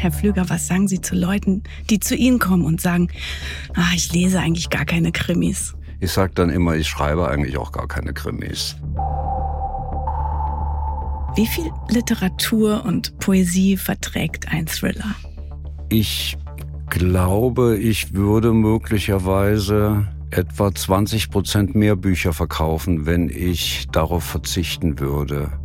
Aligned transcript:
Herr 0.00 0.12
Flüger, 0.12 0.48
was 0.48 0.66
sagen 0.66 0.88
Sie 0.88 1.02
zu 1.02 1.14
Leuten, 1.14 1.62
die 1.90 2.00
zu 2.00 2.16
Ihnen 2.16 2.38
kommen 2.38 2.64
und 2.64 2.80
sagen, 2.80 3.08
ah, 3.74 3.90
ich 3.94 4.10
lese 4.14 4.40
eigentlich 4.40 4.70
gar 4.70 4.86
keine 4.86 5.12
Krimis? 5.12 5.74
Ich 6.00 6.10
sage 6.12 6.32
dann 6.34 6.48
immer, 6.48 6.74
ich 6.74 6.88
schreibe 6.88 7.28
eigentlich 7.28 7.58
auch 7.58 7.70
gar 7.70 7.86
keine 7.86 8.14
Krimis. 8.14 8.76
Wie 11.36 11.46
viel 11.46 11.70
Literatur 11.90 12.82
und 12.86 13.18
Poesie 13.18 13.76
verträgt 13.76 14.48
ein 14.48 14.66
Thriller? 14.66 15.14
Ich 15.90 16.38
glaube, 16.88 17.76
ich 17.76 18.14
würde 18.14 18.54
möglicherweise 18.54 20.08
etwa 20.30 20.74
20 20.74 21.30
Prozent 21.30 21.74
mehr 21.74 21.94
Bücher 21.94 22.32
verkaufen, 22.32 23.04
wenn 23.04 23.28
ich 23.28 23.86
darauf 23.92 24.24
verzichten 24.24 24.98
würde. 24.98 25.59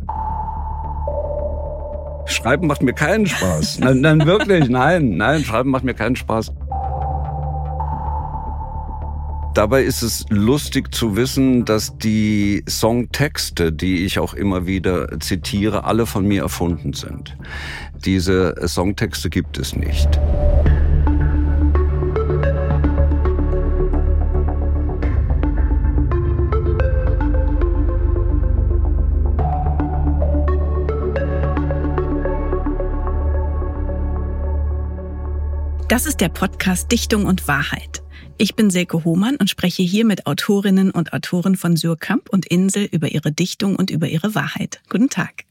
Schreiben 2.36 2.66
macht 2.66 2.82
mir 2.82 2.92
keinen 2.92 3.26
Spaß. 3.26 3.80
Nein, 3.80 4.00
nein, 4.00 4.26
wirklich, 4.26 4.68
nein, 4.68 5.16
nein, 5.16 5.42
Schreiben 5.42 5.70
macht 5.70 5.84
mir 5.84 5.94
keinen 5.94 6.16
Spaß. 6.16 6.52
Dabei 9.54 9.84
ist 9.84 10.02
es 10.02 10.26
lustig 10.28 10.94
zu 10.94 11.16
wissen, 11.16 11.64
dass 11.64 11.96
die 11.96 12.62
Songtexte, 12.68 13.72
die 13.72 14.04
ich 14.04 14.18
auch 14.18 14.34
immer 14.34 14.66
wieder 14.66 15.18
zitiere, 15.18 15.84
alle 15.84 16.04
von 16.04 16.26
mir 16.26 16.42
erfunden 16.42 16.92
sind. 16.92 17.38
Diese 18.04 18.54
Songtexte 18.68 19.30
gibt 19.30 19.58
es 19.58 19.74
nicht. 19.74 20.20
Das 35.88 36.04
ist 36.04 36.20
der 36.20 36.30
Podcast 36.30 36.90
Dichtung 36.90 37.26
und 37.26 37.46
Wahrheit. 37.46 38.02
Ich 38.38 38.56
bin 38.56 38.70
Silke 38.70 39.04
Hohmann 39.04 39.36
und 39.36 39.48
spreche 39.48 39.84
hier 39.84 40.04
mit 40.04 40.26
Autorinnen 40.26 40.90
und 40.90 41.12
Autoren 41.12 41.56
von 41.56 41.76
Surkamp 41.76 42.28
und 42.28 42.44
Insel 42.44 42.88
über 42.90 43.12
ihre 43.12 43.30
Dichtung 43.30 43.76
und 43.76 43.92
über 43.92 44.08
ihre 44.08 44.34
Wahrheit. 44.34 44.80
Guten 44.88 45.10
Tag. 45.10 45.45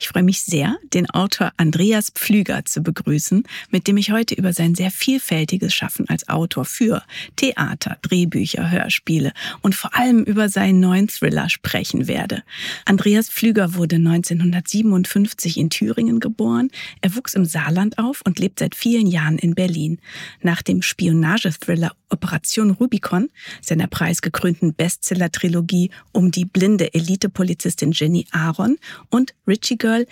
Ich 0.00 0.08
freue 0.08 0.22
mich 0.22 0.42
sehr, 0.42 0.76
den 0.94 1.10
Autor 1.10 1.52
Andreas 1.56 2.10
Pflüger 2.10 2.64
zu 2.64 2.82
begrüßen, 2.82 3.44
mit 3.70 3.86
dem 3.86 3.96
ich 3.96 4.10
heute 4.12 4.34
über 4.34 4.52
sein 4.52 4.74
sehr 4.74 4.90
vielfältiges 4.90 5.74
Schaffen 5.74 6.08
als 6.08 6.28
Autor 6.28 6.64
für 6.64 7.02
Theater, 7.36 7.98
Drehbücher, 8.02 8.70
Hörspiele 8.70 9.32
und 9.60 9.74
vor 9.74 9.94
allem 9.96 10.22
über 10.22 10.48
seinen 10.48 10.80
neuen 10.80 11.08
Thriller 11.08 11.48
sprechen 11.48 12.08
werde. 12.08 12.42
Andreas 12.84 13.28
Pflüger 13.28 13.74
wurde 13.74 13.96
1957 13.96 15.58
in 15.58 15.70
Thüringen 15.70 16.20
geboren. 16.20 16.70
Er 17.00 17.16
wuchs 17.16 17.34
im 17.34 17.44
Saarland 17.44 17.98
auf 17.98 18.22
und 18.24 18.38
lebt 18.38 18.58
seit 18.60 18.74
vielen 18.74 19.06
Jahren 19.06 19.38
in 19.38 19.54
Berlin. 19.54 19.98
Nach 20.42 20.62
dem 20.62 20.82
Spionagethriller 20.82 21.92
Operation 22.10 22.70
Rubicon, 22.70 23.28
seiner 23.60 23.86
preisgekrönten 23.86 24.74
Bestseller-Trilogie 24.74 25.90
um 26.12 26.30
die 26.30 26.44
blinde 26.44 26.94
Elite-Polizistin 26.94 27.92
Jenny 27.92 28.26
Aaron 28.30 28.78
und 29.10 29.34
Richie 29.48 29.78
Girl 29.78 30.06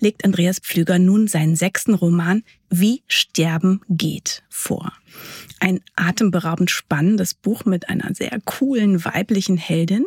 legt 0.00 0.24
Andreas 0.24 0.58
Pflüger 0.58 0.98
nun 0.98 1.28
seinen 1.28 1.56
sechsten 1.56 1.94
Roman 1.94 2.42
Wie 2.68 3.02
Sterben 3.06 3.80
geht 3.88 4.42
vor. 4.48 4.92
Ein 5.60 5.80
atemberaubend 5.96 6.70
spannendes 6.70 7.34
Buch 7.34 7.64
mit 7.64 7.88
einer 7.88 8.14
sehr 8.14 8.38
coolen 8.44 9.04
weiblichen 9.04 9.56
Heldin 9.56 10.04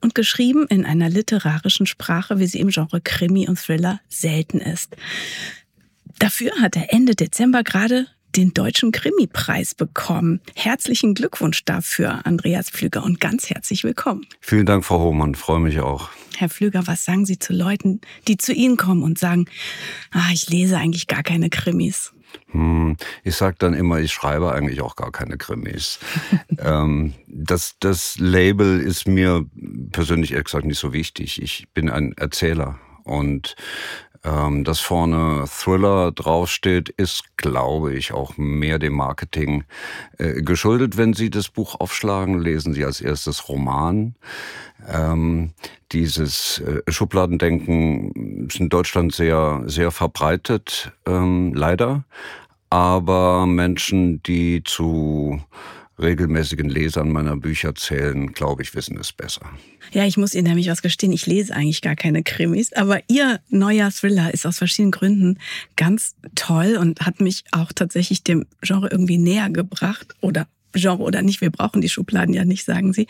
und 0.00 0.14
geschrieben 0.14 0.66
in 0.68 0.84
einer 0.84 1.08
literarischen 1.08 1.86
Sprache, 1.86 2.38
wie 2.38 2.46
sie 2.46 2.60
im 2.60 2.68
Genre 2.68 3.00
Krimi 3.00 3.48
und 3.48 3.58
Thriller 3.58 4.00
selten 4.08 4.58
ist. 4.58 4.96
Dafür 6.18 6.52
hat 6.60 6.76
er 6.76 6.92
Ende 6.92 7.14
Dezember 7.14 7.62
gerade 7.62 8.06
den 8.36 8.52
Deutschen 8.52 8.92
Krimi-Preis 8.92 9.74
bekommen. 9.74 10.40
Herzlichen 10.54 11.14
Glückwunsch 11.14 11.64
dafür, 11.64 12.26
Andreas 12.26 12.70
Pflüger, 12.70 13.04
und 13.04 13.20
ganz 13.20 13.48
herzlich 13.50 13.84
willkommen. 13.84 14.26
Vielen 14.40 14.66
Dank, 14.66 14.84
Frau 14.84 14.98
Hohmann, 14.98 15.34
freue 15.34 15.60
mich 15.60 15.80
auch. 15.80 16.10
Herr 16.36 16.48
Pflüger, 16.48 16.86
was 16.86 17.04
sagen 17.04 17.26
Sie 17.26 17.38
zu 17.38 17.52
Leuten, 17.52 18.00
die 18.26 18.36
zu 18.36 18.52
Ihnen 18.52 18.76
kommen 18.76 19.02
und 19.02 19.18
sagen, 19.18 19.46
ah, 20.10 20.30
ich 20.32 20.48
lese 20.48 20.78
eigentlich 20.78 21.06
gar 21.06 21.22
keine 21.22 21.48
Krimis? 21.48 22.12
Hm, 22.50 22.96
ich 23.22 23.36
sage 23.36 23.56
dann 23.58 23.74
immer, 23.74 24.00
ich 24.00 24.12
schreibe 24.12 24.52
eigentlich 24.52 24.80
auch 24.80 24.96
gar 24.96 25.12
keine 25.12 25.36
Krimis. 25.36 26.00
ähm, 26.58 27.14
das, 27.28 27.76
das 27.78 28.18
Label 28.18 28.80
ist 28.80 29.06
mir 29.06 29.44
persönlich 29.92 30.32
ehrlich 30.32 30.46
gesagt 30.46 30.66
nicht 30.66 30.78
so 30.78 30.92
wichtig. 30.92 31.40
Ich 31.40 31.68
bin 31.72 31.88
ein 31.88 32.12
Erzähler 32.16 32.78
und 33.04 33.56
ähm, 34.24 34.64
dass 34.64 34.80
vorne 34.80 35.44
Thriller 35.46 36.10
draufsteht, 36.10 36.88
ist, 36.88 37.36
glaube 37.36 37.94
ich, 37.94 38.12
auch 38.12 38.38
mehr 38.38 38.78
dem 38.78 38.94
Marketing 38.94 39.64
äh, 40.18 40.40
geschuldet. 40.42 40.96
Wenn 40.96 41.12
Sie 41.12 41.28
das 41.28 41.50
Buch 41.50 41.78
aufschlagen, 41.78 42.40
lesen 42.40 42.72
Sie 42.72 42.84
als 42.84 43.02
erstes 43.02 43.48
Roman. 43.48 44.14
Ähm, 44.88 45.52
dieses 45.92 46.58
äh, 46.60 46.80
Schubladendenken 46.90 48.46
ist 48.48 48.60
in 48.60 48.70
Deutschland 48.70 49.14
sehr, 49.14 49.62
sehr 49.66 49.90
verbreitet, 49.90 50.92
ähm, 51.06 51.52
leider. 51.54 52.04
Aber 52.70 53.46
Menschen, 53.46 54.22
die 54.22 54.64
zu 54.64 55.40
regelmäßigen 55.98 56.68
Lesern 56.68 57.10
meiner 57.10 57.36
Bücher 57.36 57.74
zählen, 57.74 58.32
glaube 58.32 58.62
ich, 58.62 58.74
wissen 58.74 58.98
es 58.98 59.12
besser. 59.12 59.48
Ja, 59.92 60.04
ich 60.04 60.16
muss 60.16 60.34
Ihnen 60.34 60.48
nämlich 60.48 60.68
was 60.68 60.82
gestehen. 60.82 61.12
Ich 61.12 61.26
lese 61.26 61.54
eigentlich 61.54 61.82
gar 61.82 61.94
keine 61.94 62.22
Krimis, 62.22 62.72
aber 62.72 63.00
Ihr 63.08 63.40
neuer 63.48 63.90
Thriller 63.90 64.34
ist 64.34 64.46
aus 64.46 64.58
verschiedenen 64.58 64.90
Gründen 64.90 65.38
ganz 65.76 66.14
toll 66.34 66.76
und 66.80 67.00
hat 67.00 67.20
mich 67.20 67.44
auch 67.52 67.72
tatsächlich 67.72 68.24
dem 68.24 68.46
Genre 68.62 68.88
irgendwie 68.90 69.18
näher 69.18 69.50
gebracht. 69.50 70.14
Oder 70.20 70.48
Genre 70.72 71.02
oder 71.02 71.22
nicht, 71.22 71.40
wir 71.40 71.50
brauchen 71.50 71.80
die 71.80 71.88
Schubladen 71.88 72.34
ja 72.34 72.44
nicht, 72.44 72.64
sagen 72.64 72.92
Sie. 72.92 73.06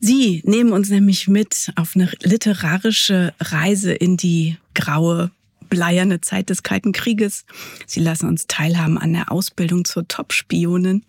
Sie 0.00 0.42
nehmen 0.44 0.72
uns 0.72 0.90
nämlich 0.90 1.28
mit 1.28 1.72
auf 1.76 1.92
eine 1.94 2.10
literarische 2.22 3.32
Reise 3.40 3.92
in 3.92 4.16
die 4.16 4.56
graue 4.74 5.30
bleierne 5.70 6.20
Zeit 6.20 6.50
des 6.50 6.62
Kalten 6.62 6.92
Krieges. 6.92 7.44
Sie 7.86 8.00
lassen 8.00 8.28
uns 8.28 8.46
teilhaben 8.46 8.98
an 8.98 9.12
der 9.12 9.32
Ausbildung 9.32 9.84
zur 9.84 10.06
Top-Spionin 10.06 11.04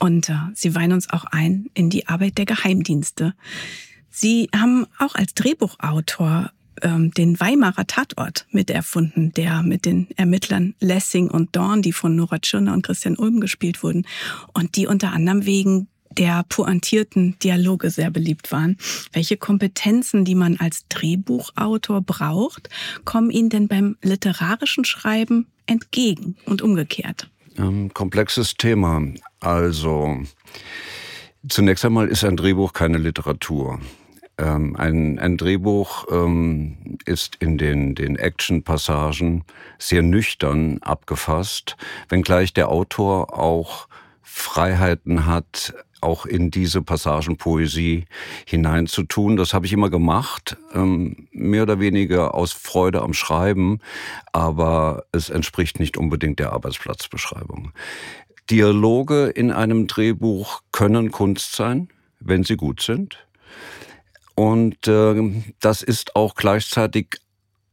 und 0.00 0.28
äh, 0.28 0.34
sie 0.54 0.74
weihen 0.74 0.92
uns 0.92 1.10
auch 1.10 1.24
ein 1.24 1.70
in 1.74 1.90
die 1.90 2.06
Arbeit 2.08 2.38
der 2.38 2.46
Geheimdienste. 2.46 3.34
Sie 4.10 4.48
haben 4.54 4.86
auch 4.98 5.14
als 5.14 5.34
Drehbuchautor 5.34 6.50
ähm, 6.82 7.12
den 7.12 7.38
Weimarer 7.40 7.86
Tatort 7.86 8.46
miterfunden, 8.50 9.32
der 9.32 9.62
mit 9.62 9.84
den 9.84 10.08
Ermittlern 10.16 10.74
Lessing 10.80 11.30
und 11.30 11.54
Dorn, 11.56 11.82
die 11.82 11.92
von 11.92 12.16
Nora 12.16 12.38
Tschirner 12.38 12.72
und 12.72 12.82
Christian 12.82 13.16
Ulm 13.16 13.40
gespielt 13.40 13.82
wurden 13.82 14.06
und 14.54 14.76
die 14.76 14.86
unter 14.86 15.12
anderem 15.12 15.46
wegen 15.46 15.88
der 16.16 16.44
pointierten 16.48 17.38
Dialoge 17.38 17.90
sehr 17.90 18.10
beliebt 18.10 18.50
waren. 18.50 18.76
Welche 19.12 19.36
Kompetenzen, 19.36 20.24
die 20.24 20.34
man 20.34 20.56
als 20.56 20.86
Drehbuchautor 20.88 22.00
braucht, 22.00 22.70
kommen 23.04 23.30
Ihnen 23.30 23.50
denn 23.50 23.68
beim 23.68 23.96
literarischen 24.02 24.84
Schreiben 24.84 25.46
entgegen 25.66 26.36
und 26.44 26.62
umgekehrt? 26.62 27.30
Ähm, 27.56 27.92
komplexes 27.92 28.54
Thema. 28.54 29.02
Also, 29.40 30.18
zunächst 31.48 31.84
einmal 31.84 32.08
ist 32.08 32.24
ein 32.24 32.36
Drehbuch 32.36 32.72
keine 32.72 32.98
Literatur. 32.98 33.80
Ähm, 34.38 34.76
ein, 34.76 35.18
ein 35.18 35.36
Drehbuch 35.36 36.06
ähm, 36.10 36.98
ist 37.04 37.36
in 37.40 37.58
den, 37.58 37.94
den 37.94 38.16
Action-Passagen 38.16 39.44
sehr 39.78 40.02
nüchtern 40.02 40.78
abgefasst, 40.80 41.76
wenngleich 42.08 42.54
der 42.54 42.68
Autor 42.68 43.36
auch 43.36 43.88
Freiheiten 44.22 45.26
hat, 45.26 45.74
auch 46.00 46.26
in 46.26 46.52
diese 46.52 46.82
Passagen 46.82 47.36
Poesie 47.36 48.04
hineinzutun. 48.46 49.36
Das 49.36 49.52
habe 49.52 49.66
ich 49.66 49.72
immer 49.72 49.90
gemacht, 49.90 50.56
ähm, 50.72 51.28
mehr 51.32 51.64
oder 51.64 51.80
weniger 51.80 52.34
aus 52.34 52.52
Freude 52.52 53.02
am 53.02 53.14
Schreiben, 53.14 53.80
aber 54.32 55.04
es 55.10 55.30
entspricht 55.30 55.80
nicht 55.80 55.96
unbedingt 55.96 56.38
der 56.38 56.52
Arbeitsplatzbeschreibung. 56.52 57.72
Dialoge 58.50 59.26
in 59.26 59.52
einem 59.52 59.86
Drehbuch 59.86 60.62
können 60.72 61.10
Kunst 61.10 61.54
sein, 61.54 61.88
wenn 62.20 62.44
sie 62.44 62.56
gut 62.56 62.80
sind. 62.80 63.26
Und 64.34 64.86
äh, 64.86 65.42
das 65.60 65.82
ist 65.82 66.16
auch 66.16 66.34
gleichzeitig 66.34 67.20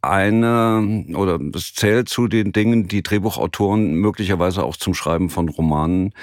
eine 0.02 1.06
oder 1.16 1.40
es 1.56 1.74
zählt 1.74 2.10
zu 2.10 2.28
den 2.28 2.52
Dingen, 2.52 2.88
die 2.88 3.04
Drehbuchautoren 3.04 3.96
möglicherweise 3.96 4.64
auch 4.64 4.78
zum 4.78 4.94
Schreiben 4.94 5.30
von 5.30 5.50
Romanen 5.50 6.14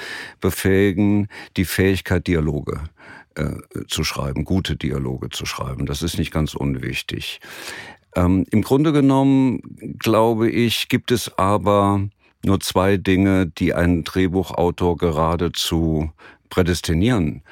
befähigen, 0.40 1.28
die 1.56 1.64
Fähigkeit, 1.64 2.26
Dialoge 2.26 2.80
äh, 3.34 3.54
zu 3.88 4.04
schreiben, 4.04 4.44
gute 4.44 4.76
Dialoge 4.76 5.30
zu 5.30 5.46
schreiben. 5.46 5.86
Das 5.86 6.02
ist 6.02 6.18
nicht 6.18 6.30
ganz 6.30 6.54
unwichtig. 6.54 7.40
Ähm, 8.14 8.44
Im 8.50 8.62
Grunde 8.62 8.92
genommen, 8.92 9.96
glaube 9.98 10.50
ich, 10.50 10.88
gibt 10.88 11.10
es 11.10 11.36
aber 11.38 12.08
nur 12.44 12.60
zwei 12.60 12.96
Dinge, 12.96 13.46
die 13.46 13.74
einen 13.74 14.04
Drehbuchautor 14.04 14.96
geradezu 14.96 16.10
prädestinieren, 16.50 17.42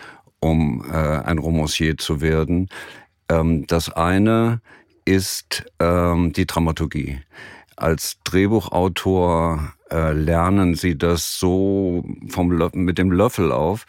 um 0.41 0.85
äh, 0.91 0.95
ein 0.95 1.39
Romancier 1.39 1.97
zu 1.97 2.21
werden. 2.21 2.69
Ähm, 3.29 3.67
das 3.67 3.91
eine 3.91 4.61
ist 5.05 5.65
ähm, 5.79 6.33
die 6.33 6.47
Dramaturgie. 6.47 7.21
als 7.77 8.19
Drehbuchautor 8.25 9.73
äh, 9.91 10.13
lernen 10.13 10.75
Sie 10.75 10.99
das 10.99 11.39
so 11.39 12.05
vom 12.29 12.49
mit 12.75 12.99
dem 12.99 13.11
Löffel 13.11 13.53
auf, 13.53 13.87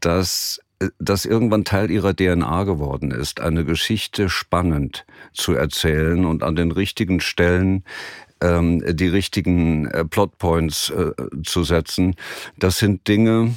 dass 0.00 0.60
äh, 0.78 0.88
das 0.98 1.24
irgendwann 1.24 1.64
Teil 1.64 1.90
ihrer 1.90 2.14
DNA 2.14 2.64
geworden 2.64 3.10
ist, 3.10 3.40
eine 3.40 3.64
Geschichte 3.64 4.28
spannend 4.28 5.06
zu 5.32 5.54
erzählen 5.54 6.24
und 6.26 6.42
an 6.42 6.54
den 6.54 6.70
richtigen 6.70 7.20
Stellen 7.20 7.84
ähm, 8.44 8.82
die 8.96 9.08
richtigen 9.08 9.86
äh, 9.86 10.04
Plotpoints 10.04 10.90
äh, 10.90 11.12
zu 11.44 11.64
setzen. 11.64 12.14
Das 12.58 12.78
sind 12.78 13.08
Dinge, 13.08 13.54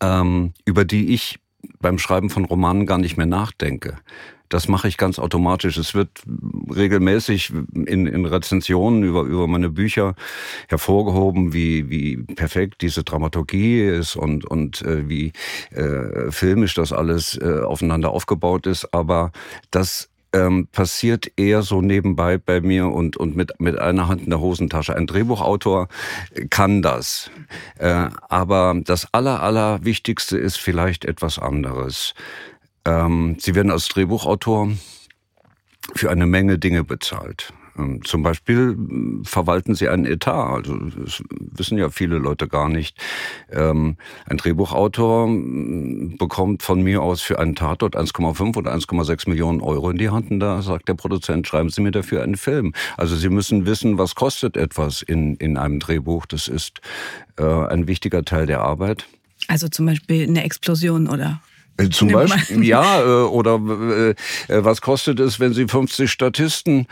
ähm, 0.00 0.52
über 0.64 0.84
die 0.84 1.14
ich 1.14 1.38
beim 1.80 1.98
Schreiben 1.98 2.28
von 2.28 2.44
Romanen 2.44 2.86
gar 2.86 2.98
nicht 2.98 3.16
mehr 3.16 3.26
nachdenke. 3.26 3.98
Das 4.48 4.68
mache 4.68 4.86
ich 4.86 4.98
ganz 4.98 5.18
automatisch. 5.18 5.78
Es 5.78 5.94
wird 5.94 6.10
regelmäßig 6.74 7.54
in, 7.86 8.06
in 8.06 8.26
Rezensionen 8.26 9.02
über, 9.02 9.22
über 9.22 9.46
meine 9.46 9.70
Bücher 9.70 10.14
hervorgehoben, 10.68 11.54
wie, 11.54 11.88
wie 11.88 12.18
perfekt 12.18 12.82
diese 12.82 13.02
Dramaturgie 13.02 13.80
ist 13.80 14.14
und, 14.14 14.44
und 14.44 14.82
äh, 14.82 15.08
wie 15.08 15.32
äh, 15.70 16.30
filmisch 16.30 16.74
das 16.74 16.92
alles 16.92 17.38
äh, 17.40 17.62
aufeinander 17.62 18.10
aufgebaut 18.10 18.66
ist. 18.66 18.92
Aber 18.92 19.32
das 19.70 20.10
ähm, 20.32 20.68
passiert 20.72 21.30
eher 21.36 21.62
so 21.62 21.82
nebenbei 21.82 22.38
bei 22.38 22.60
mir 22.60 22.88
und, 22.88 23.16
und 23.16 23.36
mit, 23.36 23.60
mit 23.60 23.78
einer 23.78 24.08
Hand 24.08 24.22
in 24.22 24.30
der 24.30 24.40
Hosentasche. 24.40 24.96
Ein 24.96 25.06
Drehbuchautor 25.06 25.88
kann 26.50 26.82
das. 26.82 27.30
Äh, 27.78 28.08
aber 28.28 28.74
das 28.84 29.12
Aller, 29.12 29.42
Allerwichtigste 29.42 30.38
ist 30.38 30.58
vielleicht 30.58 31.04
etwas 31.04 31.38
anderes. 31.38 32.14
Ähm, 32.84 33.36
Sie 33.38 33.54
werden 33.54 33.70
als 33.70 33.88
Drehbuchautor 33.88 34.70
für 35.94 36.10
eine 36.10 36.26
Menge 36.26 36.58
Dinge 36.58 36.84
bezahlt. 36.84 37.52
Ähm, 37.78 38.04
zum 38.04 38.22
Beispiel 38.22 38.76
verwalten 39.24 39.74
sie 39.74 39.88
einen 39.88 40.04
Etat. 40.04 40.54
Also 40.54 40.76
das 40.76 41.22
wissen 41.30 41.78
ja 41.78 41.90
viele 41.90 42.18
Leute 42.18 42.48
gar 42.48 42.68
nicht. 42.68 42.96
Ähm, 43.50 43.96
ein 44.26 44.36
Drehbuchautor 44.36 45.26
mm, 45.26 46.16
bekommt 46.18 46.62
von 46.62 46.82
mir 46.82 47.02
aus 47.02 47.22
für 47.22 47.38
einen 47.38 47.54
Tatort 47.54 47.96
1,5 47.96 48.56
oder 48.56 48.74
1,6 48.74 49.28
Millionen 49.28 49.60
Euro 49.60 49.90
in 49.90 49.98
die 49.98 50.10
Hand. 50.10 50.30
Und 50.30 50.40
da 50.40 50.62
sagt 50.62 50.88
der 50.88 50.94
Produzent, 50.94 51.46
schreiben 51.46 51.70
Sie 51.70 51.80
mir 51.80 51.92
dafür 51.92 52.22
einen 52.22 52.36
Film. 52.36 52.72
Also 52.96 53.16
Sie 53.16 53.28
müssen 53.28 53.66
wissen, 53.66 53.98
was 53.98 54.14
kostet 54.14 54.56
etwas 54.56 55.02
in, 55.02 55.36
in 55.36 55.56
einem 55.56 55.78
Drehbuch. 55.80 56.26
Das 56.26 56.48
ist 56.48 56.80
äh, 57.38 57.44
ein 57.44 57.86
wichtiger 57.86 58.24
Teil 58.24 58.46
der 58.46 58.60
Arbeit. 58.60 59.06
Also 59.48 59.68
zum 59.68 59.86
Beispiel 59.86 60.26
eine 60.28 60.44
Explosion 60.44 61.08
oder 61.08 61.40
äh, 61.76 61.88
zum 61.88 62.08
Beispiel, 62.08 62.64
ja, 62.64 63.00
äh, 63.00 63.24
oder 63.24 63.54
äh, 63.54 64.14
was 64.48 64.80
kostet 64.80 65.20
es, 65.20 65.40
wenn 65.40 65.52
Sie 65.52 65.66
50 65.66 66.10
Statisten 66.10 66.86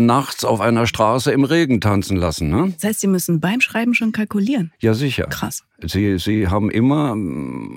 nachts 0.00 0.44
auf 0.44 0.60
einer 0.60 0.86
Straße 0.86 1.30
im 1.32 1.44
Regen 1.44 1.80
tanzen 1.80 2.16
lassen? 2.16 2.48
Ne? 2.48 2.72
Das 2.74 2.90
heißt, 2.90 3.00
Sie 3.00 3.06
müssen 3.06 3.40
beim 3.40 3.60
Schreiben 3.60 3.94
schon 3.94 4.12
kalkulieren? 4.12 4.72
Ja, 4.80 4.94
sicher. 4.94 5.26
Krass. 5.26 5.62
Sie, 5.84 6.18
Sie 6.18 6.48
haben 6.48 6.70
immer 6.70 7.16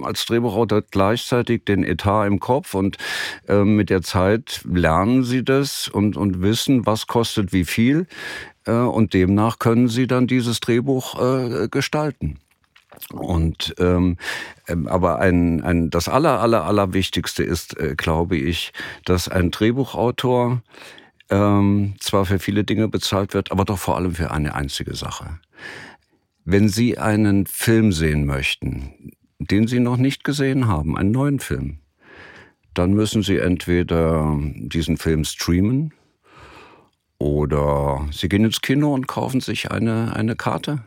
als 0.05 0.25
Drehbuchautor 0.25 0.83
gleichzeitig 0.83 1.65
den 1.65 1.83
Etat 1.83 2.27
im 2.27 2.39
Kopf 2.39 2.73
und 2.73 2.97
äh, 3.47 3.63
mit 3.63 3.89
der 3.89 4.01
Zeit 4.01 4.61
lernen 4.71 5.23
Sie 5.23 5.43
das 5.43 5.87
und, 5.87 6.17
und 6.17 6.41
wissen, 6.41 6.85
was 6.85 7.07
kostet 7.07 7.53
wie 7.53 7.65
viel. 7.65 8.07
Äh, 8.65 8.71
und 8.71 9.13
demnach 9.13 9.59
können 9.59 9.87
Sie 9.87 10.07
dann 10.07 10.27
dieses 10.27 10.59
Drehbuch 10.59 11.19
äh, 11.19 11.67
gestalten. 11.69 12.39
Und 13.11 13.75
ähm, 13.79 14.17
ähm, 14.67 14.87
aber 14.87 15.19
ein, 15.19 15.63
ein 15.63 15.89
das 15.89 16.07
aller 16.07 16.39
aller 16.39 16.65
aller 16.65 16.93
Wichtigste 16.93 17.43
ist, 17.43 17.77
äh, 17.77 17.95
glaube 17.95 18.37
ich, 18.37 18.73
dass 19.05 19.29
ein 19.29 19.51
Drehbuchautor 19.51 20.61
ähm, 21.29 21.95
zwar 21.99 22.25
für 22.25 22.39
viele 22.39 22.63
Dinge 22.63 22.87
bezahlt 22.87 23.33
wird, 23.33 23.51
aber 23.51 23.65
doch 23.65 23.79
vor 23.79 23.95
allem 23.95 24.13
für 24.13 24.31
eine 24.31 24.55
einzige 24.55 24.95
Sache. 24.95 25.39
Wenn 26.43 26.69
Sie 26.69 26.97
einen 26.97 27.47
Film 27.47 27.91
sehen 27.91 28.25
möchten, 28.25 29.11
den 29.39 29.67
Sie 29.67 29.79
noch 29.79 29.97
nicht 29.97 30.23
gesehen 30.23 30.67
haben, 30.67 30.97
einen 30.97 31.11
neuen 31.11 31.39
Film, 31.39 31.79
dann 32.73 32.93
müssen 32.93 33.23
Sie 33.23 33.37
entweder 33.37 34.37
diesen 34.57 34.97
Film 34.97 35.23
streamen 35.23 35.93
oder 37.17 38.07
Sie 38.11 38.29
gehen 38.29 38.45
ins 38.45 38.61
Kino 38.61 38.93
und 38.93 39.07
kaufen 39.07 39.41
sich 39.41 39.71
eine, 39.71 40.15
eine 40.15 40.35
Karte. 40.35 40.83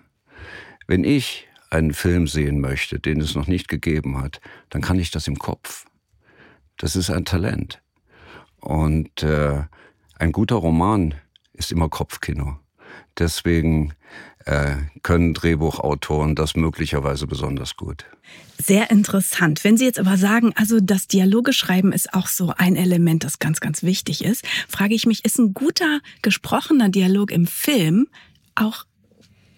Wenn 0.87 1.03
ich 1.03 1.48
einen 1.71 1.93
Film 1.93 2.27
sehen 2.27 2.61
möchte, 2.61 2.99
den 2.99 3.21
es 3.21 3.35
noch 3.35 3.47
nicht 3.47 3.69
gegeben 3.69 4.19
hat, 4.21 4.41
dann 4.71 4.83
kann 4.83 4.99
ich 4.99 5.11
das 5.11 5.27
im 5.27 5.39
Kopf. 5.39 5.87
Das 6.77 6.97
ist 6.97 7.11
ein 7.11 7.25
Talent. 7.25 7.83
Und 8.61 9.23
äh, 9.23 9.63
ein 10.19 10.33
guter 10.33 10.57
Roman 10.57 11.15
ist 11.53 11.73
immer 11.73 11.89
Kopfkino. 11.89 12.59
Deswegen 13.19 13.95
äh, 14.45 14.77
können 15.03 15.35
Drehbuchautoren 15.35 16.35
das 16.35 16.57
möglicherweise 16.57 17.27
besonders 17.27 17.77
gut. 17.77 18.07
Sehr 18.57 18.91
interessant. 18.91 19.65
Wenn 19.65 19.77
Sie 19.77 19.85
jetzt 19.85 19.99
aber 19.99 20.17
sagen, 20.17 20.53
also 20.57 20.81
das 20.81 21.07
Dialoge 21.07 21.53
schreiben 21.53 21.93
ist 21.93 22.15
auch 22.15 22.27
so 22.27 22.55
ein 22.57 22.77
Element, 22.77 23.25
das 23.25 23.39
ganz, 23.39 23.61
ganz 23.61 23.83
wichtig 23.83 24.25
ist, 24.25 24.45
frage 24.69 24.95
ich 24.95 25.07
mich, 25.07 25.25
ist 25.25 25.39
ein 25.39 25.55
guter 25.55 26.01
gesprochener 26.23 26.89
Dialog 26.89 27.31
im 27.31 27.47
Film 27.47 28.09
auch 28.55 28.85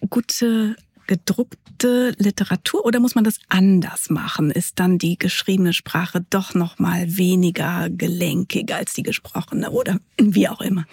gute 0.08 0.76
gedruckte 1.10 2.14
Literatur 2.18 2.86
oder 2.86 3.00
muss 3.00 3.16
man 3.16 3.24
das 3.24 3.40
anders 3.48 4.10
machen? 4.10 4.52
Ist 4.52 4.78
dann 4.78 4.96
die 4.96 5.18
geschriebene 5.18 5.72
Sprache 5.72 6.24
doch 6.30 6.54
noch 6.54 6.78
mal 6.78 7.16
weniger 7.16 7.88
gelenkig 7.90 8.72
als 8.72 8.94
die 8.94 9.02
gesprochene 9.02 9.72
oder 9.72 9.98
wie 10.18 10.48
auch 10.48 10.60
immer? 10.60 10.86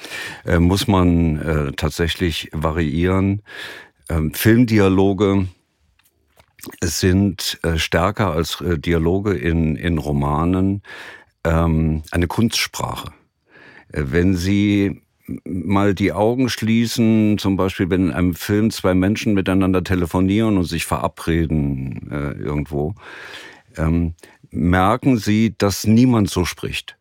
Äh, 0.44 0.58
muss 0.58 0.88
man 0.88 1.38
äh, 1.38 1.72
tatsächlich 1.74 2.50
variieren. 2.52 3.44
Ähm, 4.10 4.34
Filmdialoge 4.34 5.50
sind 6.84 7.60
äh, 7.62 7.78
stärker 7.78 8.31
als 8.31 8.60
äh, 8.62 8.80
Dialoge 8.80 9.36
in, 9.36 9.75
in 9.75 10.00
Romanen 10.00 10.81
ähm, 11.44 12.02
eine 12.10 12.25
Kunstsprache. 12.25 13.12
Äh, 13.94 14.06
wenn 14.08 14.36
Sie 14.36 15.04
mal 15.45 15.94
die 15.94 16.13
Augen 16.13 16.50
schließen, 16.50 17.38
zum 17.38 17.57
Beispiel 17.57 17.89
wenn 17.89 18.07
in 18.07 18.12
einem 18.12 18.33
Film 18.33 18.71
zwei 18.71 18.94
Menschen 18.94 19.33
miteinander 19.33 19.83
telefonieren 19.83 20.57
und 20.57 20.63
sich 20.63 20.85
verabreden 20.85 22.09
äh, 22.12 22.31
irgendwo, 22.31 22.95
ähm, 23.77 24.13
merken 24.50 25.18
sie, 25.18 25.56
dass 25.57 25.85
niemand 25.85 26.29
so 26.29 26.45
spricht. 26.45 26.97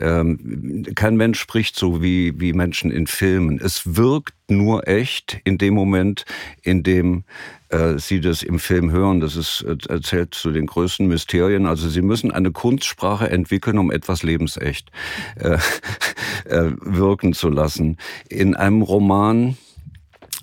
Ähm, 0.00 0.84
kein 0.94 1.16
Mensch 1.16 1.40
spricht 1.40 1.76
so 1.76 2.02
wie, 2.02 2.38
wie 2.40 2.52
Menschen 2.52 2.90
in 2.90 3.06
Filmen. 3.06 3.58
Es 3.58 3.96
wirkt 3.96 4.34
nur 4.48 4.86
echt 4.86 5.40
in 5.44 5.58
dem 5.58 5.74
Moment, 5.74 6.24
in 6.62 6.82
dem 6.82 7.24
äh, 7.70 7.98
Sie 7.98 8.20
das 8.20 8.42
im 8.42 8.58
Film 8.58 8.90
hören. 8.90 9.20
Das 9.20 9.36
ist, 9.36 9.62
äh, 9.62 9.76
erzählt 9.88 10.34
zu 10.34 10.52
den 10.52 10.66
größten 10.66 11.06
Mysterien. 11.06 11.66
Also 11.66 11.88
Sie 11.88 12.02
müssen 12.02 12.30
eine 12.30 12.52
Kunstsprache 12.52 13.30
entwickeln, 13.30 13.78
um 13.78 13.90
etwas 13.90 14.22
lebensecht 14.22 14.90
äh, 15.36 15.58
äh, 16.44 16.72
wirken 16.80 17.32
zu 17.32 17.48
lassen. 17.48 17.96
In 18.28 18.54
einem 18.54 18.82
Roman 18.82 19.56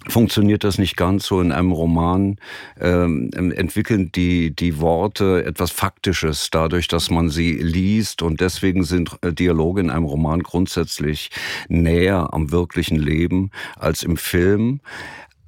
funktioniert 0.08 0.64
das 0.64 0.78
nicht 0.78 0.98
ganz 0.98 1.26
so. 1.26 1.42
In 1.42 1.52
einem 1.52 1.72
Roman 1.72 2.38
ähm, 2.80 3.32
entwickeln 3.34 4.12
die, 4.12 4.56
die 4.56 4.80
Worte 4.80 5.46
etwas 5.46 5.72
Faktisches 5.72 6.50
dadurch, 6.52 6.88
dass 6.88 7.10
man 7.10 7.30
sie 7.30 7.54
liest 7.54 8.22
und 8.22 8.42
deswegen 8.42 8.84
sind 8.84 9.18
äh, 9.22 9.34
Dialoge 9.34 9.82
in 9.82 9.90
einem 9.90 10.06
Roman 10.06 10.44
grundsätzlich 10.44 11.32
näher 11.70 12.34
am 12.34 12.52
wirklichen 12.52 12.98
Leben 12.98 13.52
als 13.78 14.04
im 14.04 14.18
Film. 14.18 14.82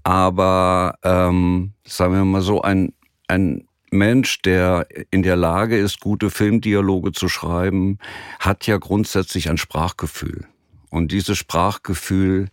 Aber 0.04 0.98
ähm, 1.04 1.74
sagen 1.84 2.14
wir 2.14 2.26
mal 2.26 2.42
so, 2.42 2.62
ein, 2.62 2.94
ein 3.28 3.68
Mensch, 3.92 4.42
der 4.42 4.88
in 5.10 5.24
der 5.24 5.36
Lage 5.36 5.78
ist, 5.78 6.00
gute 6.00 6.30
Filmdialoge 6.30 7.12
zu 7.12 7.28
schreiben, 7.30 7.98
hat 8.40 8.68
ja 8.68 8.78
grundsätzlich 8.78 9.50
ein 9.50 9.58
Sprachgefühl. 9.58 10.46
Und 10.90 11.12
dieses 11.12 11.38
Sprachgefühl 11.38 12.50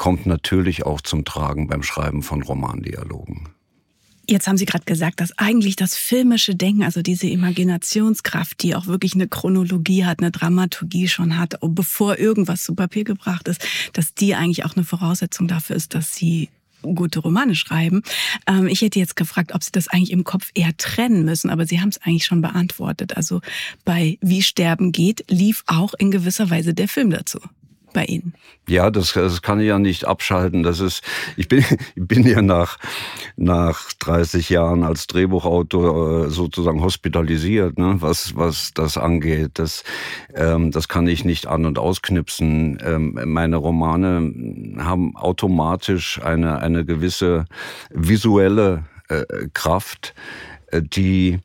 kommt 0.00 0.24
natürlich 0.24 0.86
auch 0.86 1.02
zum 1.02 1.26
Tragen 1.26 1.68
beim 1.68 1.82
Schreiben 1.82 2.22
von 2.22 2.40
Romandialogen. 2.40 3.50
Jetzt 4.26 4.46
haben 4.46 4.56
Sie 4.56 4.64
gerade 4.64 4.86
gesagt, 4.86 5.20
dass 5.20 5.36
eigentlich 5.36 5.76
das 5.76 5.94
filmische 5.94 6.54
Denken, 6.56 6.84
also 6.84 7.02
diese 7.02 7.26
Imaginationskraft, 7.26 8.62
die 8.62 8.74
auch 8.74 8.86
wirklich 8.86 9.12
eine 9.12 9.28
Chronologie 9.28 10.06
hat, 10.06 10.20
eine 10.20 10.30
Dramaturgie 10.30 11.06
schon 11.06 11.36
hat, 11.36 11.56
bevor 11.60 12.18
irgendwas 12.18 12.62
zu 12.62 12.74
Papier 12.74 13.04
gebracht 13.04 13.46
ist, 13.46 13.62
dass 13.92 14.14
die 14.14 14.34
eigentlich 14.34 14.64
auch 14.64 14.74
eine 14.74 14.86
Voraussetzung 14.86 15.48
dafür 15.48 15.76
ist, 15.76 15.94
dass 15.94 16.14
Sie 16.14 16.48
gute 16.80 17.18
Romane 17.18 17.54
schreiben. 17.54 18.00
Ähm, 18.46 18.68
ich 18.68 18.80
hätte 18.80 18.98
jetzt 18.98 19.16
gefragt, 19.16 19.52
ob 19.54 19.62
Sie 19.62 19.70
das 19.70 19.88
eigentlich 19.88 20.12
im 20.12 20.24
Kopf 20.24 20.50
eher 20.54 20.74
trennen 20.78 21.26
müssen, 21.26 21.50
aber 21.50 21.66
Sie 21.66 21.78
haben 21.78 21.90
es 21.90 22.00
eigentlich 22.00 22.24
schon 22.24 22.40
beantwortet. 22.40 23.18
Also 23.18 23.42
bei 23.84 24.16
Wie 24.22 24.40
Sterben 24.40 24.92
geht 24.92 25.26
lief 25.28 25.62
auch 25.66 25.92
in 25.92 26.10
gewisser 26.10 26.48
Weise 26.48 26.72
der 26.72 26.88
Film 26.88 27.10
dazu. 27.10 27.38
Bei 27.92 28.04
Ihnen? 28.04 28.34
Ja, 28.68 28.90
das, 28.90 29.14
das 29.14 29.42
kann 29.42 29.60
ich 29.60 29.66
ja 29.66 29.78
nicht 29.78 30.04
abschalten. 30.04 30.62
Das 30.62 30.80
ist, 30.80 31.02
ich 31.36 31.48
bin, 31.48 31.64
ich 31.94 32.06
bin 32.06 32.24
ja 32.24 32.42
nach, 32.42 32.78
nach 33.36 33.92
30 33.98 34.48
Jahren 34.48 34.84
als 34.84 35.06
Drehbuchautor 35.06 36.26
äh, 36.26 36.30
sozusagen 36.30 36.80
hospitalisiert, 36.80 37.78
ne, 37.78 37.96
was, 37.98 38.36
was 38.36 38.72
das 38.74 38.96
angeht. 38.96 39.52
Das, 39.54 39.84
ähm, 40.34 40.70
das 40.70 40.88
kann 40.88 41.06
ich 41.08 41.24
nicht 41.24 41.46
an- 41.46 41.66
und 41.66 41.78
ausknipsen. 41.78 42.78
Ähm, 42.84 43.18
meine 43.24 43.56
Romane 43.56 44.32
haben 44.78 45.16
automatisch 45.16 46.20
eine, 46.22 46.60
eine 46.60 46.84
gewisse 46.84 47.46
visuelle 47.90 48.84
äh, 49.08 49.24
Kraft, 49.52 50.14
äh, 50.68 50.82
die, 50.82 51.40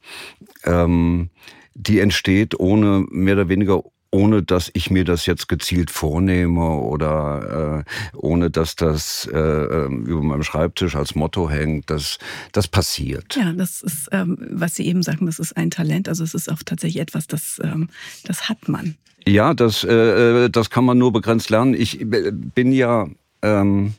ähm, 0.64 1.30
die 1.74 2.00
entsteht 2.00 2.60
ohne 2.60 3.06
mehr 3.10 3.34
oder 3.34 3.50
weniger 3.50 3.82
ohne 4.16 4.44
dass 4.44 4.72
ich 4.74 4.90
mir 4.90 5.04
das 5.04 5.26
jetzt 5.26 5.50
gezielt 5.50 5.92
vornehme 5.92 6.66
oder 6.66 7.84
äh, 7.86 8.18
ohne 8.18 8.50
dass 8.50 8.78
das 8.78 9.30
äh, 9.32 9.38
ähm, 9.38 10.06
über 10.06 10.22
meinem 10.22 10.44
Schreibtisch 10.44 10.96
als 10.96 11.16
Motto 11.16 11.50
hängt. 11.50 11.90
Das, 11.90 12.18
das 12.54 12.70
passiert. 12.70 13.36
Ja, 13.36 13.52
das 13.52 13.82
ist, 13.82 14.08
ähm, 14.14 14.38
was 14.52 14.76
Sie 14.76 14.88
eben 14.88 15.04
sagten, 15.04 15.26
das 15.26 15.40
ist 15.40 15.58
ein 15.58 15.70
Talent. 15.70 16.08
Also 16.08 16.24
es 16.24 16.34
ist 16.34 16.50
auch 16.50 16.64
tatsächlich 16.64 17.02
etwas, 17.02 17.28
das, 17.28 17.60
ähm, 17.62 17.90
das 18.24 18.48
hat 18.48 18.70
man. 18.70 18.96
Ja, 19.28 19.54
das, 19.54 19.84
äh, 19.84 20.50
das 20.50 20.70
kann 20.70 20.86
man 20.86 20.98
nur 20.98 21.12
begrenzt 21.12 21.50
lernen. 21.50 21.74
Ich 21.74 22.00
äh, 22.00 22.32
bin 22.32 22.72
ja 22.72 23.10
ähm, 23.42 23.96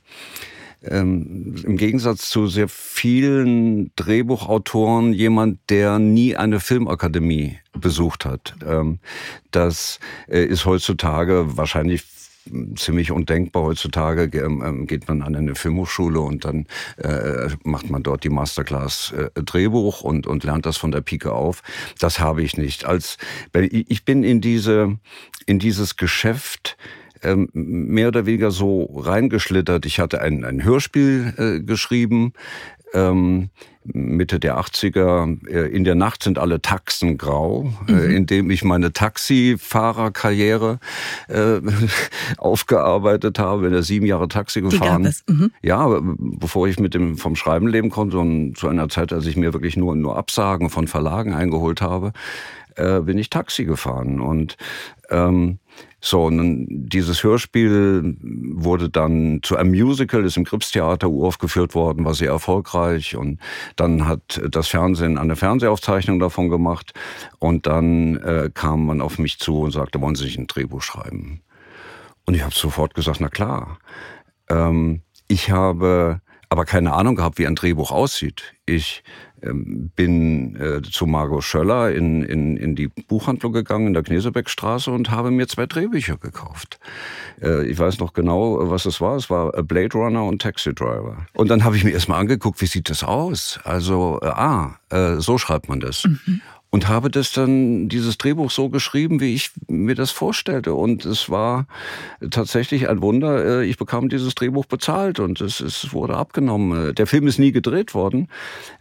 ähm, 0.83 1.56
im 1.64 1.76
Gegensatz 1.76 2.28
zu 2.30 2.47
sehr 2.47 2.68
vielen 2.68 3.90
Drehbuchautoren 3.97 5.12
jemand, 5.12 5.59
der 5.68 5.99
nie 5.99 6.37
eine 6.37 6.61
Filmakademie 6.61 7.59
besucht 7.78 8.25
hat. 8.25 8.54
Ähm, 8.66 8.99
das 9.50 9.99
äh, 10.28 10.45
ist 10.45 10.66
heutzutage 10.66 11.56
wahrscheinlich 11.56 12.04
ziemlich 12.76 13.11
undenkbar. 13.11 13.64
Heutzutage 13.64 14.38
ähm, 14.38 14.62
ähm, 14.64 14.87
geht 14.87 15.09
man 15.09 15.23
an 15.23 15.35
eine 15.35 15.54
Filmhochschule 15.54 16.21
und 16.21 16.45
dann 16.45 16.66
äh, 16.97 17.49
macht 17.64 17.90
man 17.90 18.02
dort 18.02 18.25
die 18.25 18.28
Masterclass 18.28 19.12
äh, 19.12 19.30
Drehbuch 19.42 20.02
und, 20.02 20.26
und 20.26 20.45
lernt 20.45 20.66
das 20.66 20.76
von 20.76 20.92
der 20.92 21.00
Pike 21.00 21.33
auf. 21.33 21.62
Das 21.99 22.21
habe 22.21 22.42
ich 22.42 22.56
nicht. 22.56 22.85
Als 22.85 23.16
ich 23.52 24.04
bin 24.04 24.23
in 24.23 24.40
diese 24.40 24.99
in 25.47 25.59
dieses 25.59 25.97
Geschäft 25.97 26.76
ähm, 27.23 27.49
mehr 27.52 28.08
oder 28.08 28.26
weniger 28.26 28.50
so 28.50 28.85
reingeschlittert. 28.85 29.87
Ich 29.87 30.00
hatte 30.00 30.20
ein, 30.20 30.44
ein 30.44 30.64
Hörspiel 30.64 31.35
äh, 31.37 31.61
geschrieben, 31.61 32.32
ähm, 32.94 33.50
Mitte 33.85 34.40
der 34.40 34.58
80er, 34.58 35.49
äh, 35.49 35.68
in 35.68 35.85
der 35.85 35.94
Nacht 35.94 36.23
sind 36.23 36.38
alle 36.38 36.61
Taxen 36.61 37.18
grau, 37.18 37.73
äh, 37.88 37.92
mhm. 37.92 37.99
äh, 37.99 38.16
in 38.16 38.26
dem 38.26 38.50
ich 38.50 38.64
meine 38.64 38.92
Taxifahrerkarriere 38.92 40.78
äh, 41.28 41.61
aufgearbeitet 42.38 43.38
habe, 43.38 43.66
in 43.66 43.73
der 43.73 43.82
sieben 43.82 44.06
Jahre 44.06 44.28
Taxi 44.28 44.61
gefahren. 44.61 45.12
Mhm. 45.28 45.52
Ja, 45.62 46.00
bevor 46.18 46.66
ich 46.68 46.78
mit 46.78 46.94
dem 46.94 47.16
vom 47.16 47.37
Schreiben 47.37 47.68
leben 47.68 47.90
konnte 47.90 48.18
und 48.18 48.56
zu 48.56 48.68
einer 48.68 48.88
Zeit, 48.88 49.12
als 49.12 49.26
ich 49.26 49.37
mir 49.37 49.52
wirklich 49.52 49.76
nur, 49.76 49.94
nur 49.94 50.16
Absagen 50.16 50.70
von 50.70 50.88
Verlagen 50.88 51.35
eingeholt 51.35 51.80
habe, 51.80 52.12
äh, 52.75 53.00
bin 53.00 53.18
ich 53.18 53.30
Taxi 53.30 53.64
gefahren 53.64 54.20
und 54.20 54.56
ähm, 55.11 55.58
so, 56.00 56.25
und 56.25 56.67
dieses 56.69 57.25
Hörspiel 57.25 58.17
wurde 58.21 58.91
dann 58.91 59.41
zu 59.43 59.57
einem 59.57 59.71
Musical, 59.71 60.25
ist 60.25 60.37
im 60.37 60.45
Krippstheater 60.45 61.09
uraufgeführt 61.09 61.75
worden, 61.75 62.05
war 62.05 62.15
sehr 62.15 62.31
erfolgreich. 62.31 63.17
Und 63.17 63.41
dann 63.76 64.07
hat 64.07 64.41
das 64.50 64.69
Fernsehen 64.69 65.19
eine 65.19 65.37
Fernsehaufzeichnung 65.37 66.19
davon 66.19 66.49
gemacht. 66.49 66.93
Und 67.38 67.67
dann 67.67 68.17
äh, 68.17 68.50
kam 68.53 68.87
man 68.87 69.00
auf 69.00 69.19
mich 69.19 69.38
zu 69.38 69.61
und 69.61 69.71
sagte, 69.71 70.00
wollen 70.00 70.15
Sie 70.15 70.25
sich 70.25 70.38
ein 70.38 70.47
Drehbuch 70.47 70.83
schreiben? 70.83 71.41
Und 72.26 72.35
ich 72.35 72.43
habe 72.43 72.55
sofort 72.55 72.95
gesagt, 72.95 73.21
na 73.21 73.29
klar. 73.29 73.79
Ähm, 74.49 75.03
ich 75.29 75.50
habe 75.50 76.21
aber 76.49 76.65
keine 76.65 76.93
Ahnung 76.93 77.17
gehabt, 77.17 77.38
wie 77.38 77.47
ein 77.47 77.57
Drehbuch 77.57 77.91
aussieht. 77.91 78.55
Ich 78.67 79.03
bin 79.43 80.57
äh, 80.57 80.83
zu 80.83 81.07
Margot 81.07 81.45
Schöller 81.45 81.93
in, 81.93 82.23
in, 82.23 82.57
in 82.57 82.75
die 82.75 82.88
Buchhandlung 82.88 83.52
gegangen 83.52 83.88
in 83.88 83.95
der 83.95 84.02
Knesebeckstraße 84.02 84.90
und 84.90 85.11
habe 85.11 85.31
mir 85.31 85.47
zwei 85.47 85.66
Drehbücher 85.66 86.16
gekauft. 86.16 86.78
Äh, 87.43 87.66
ich 87.66 87.78
weiß 87.78 87.99
noch 87.99 88.12
genau, 88.12 88.71
was 88.71 88.87
es 88.87 89.00
war. 89.00 89.16
Es 89.16 89.31
war 89.31 89.52
Blade 89.62 89.97
Runner 89.97 90.25
und 90.25 90.43
Taxi 90.43 90.75
Driver. 90.75 91.26
Und 91.35 91.49
dann 91.49 91.64
habe 91.64 91.76
ich 91.76 91.85
mir 91.85 91.90
erstmal 91.90 92.21
angeguckt, 92.21 92.61
wie 92.61 92.66
sieht 92.66 92.90
das 92.90 93.05
aus? 93.05 93.61
Also, 93.64 94.19
äh, 94.23 94.26
ah, 94.26 94.78
äh, 94.90 95.16
so 95.16 95.38
schreibt 95.38 95.69
man 95.69 95.81
das. 95.81 96.05
Mhm 96.05 96.40
und 96.76 96.88
habe 96.88 97.11
das 97.11 97.33
dann, 97.33 97.88
dieses 97.88 98.18
Drehbuch 98.18 98.50
so 98.50 98.68
geschrieben, 98.68 99.18
wie 99.18 99.35
ich 99.35 99.50
mir 99.66 99.95
das 99.95 100.11
vorstellte. 100.11 100.75
Und 100.75 101.06
es 101.06 101.30
war 101.30 101.66
tatsächlich 102.30 102.90
ein 102.90 103.00
Wunder. 103.00 103.62
Äh, 103.62 103.64
ich 103.64 103.78
bekam 103.78 104.11
dieses 104.11 104.35
Drehbuch 104.35 104.66
bezahlt 104.66 105.18
und 105.18 105.40
es, 105.40 105.61
es 105.61 105.95
wurde 105.95 106.18
abgenommen. 106.18 106.95
Der 106.95 107.06
Film 107.06 107.28
ist 107.28 107.38
nie 107.38 107.50
gedreht 107.50 107.95
worden. 107.95 108.28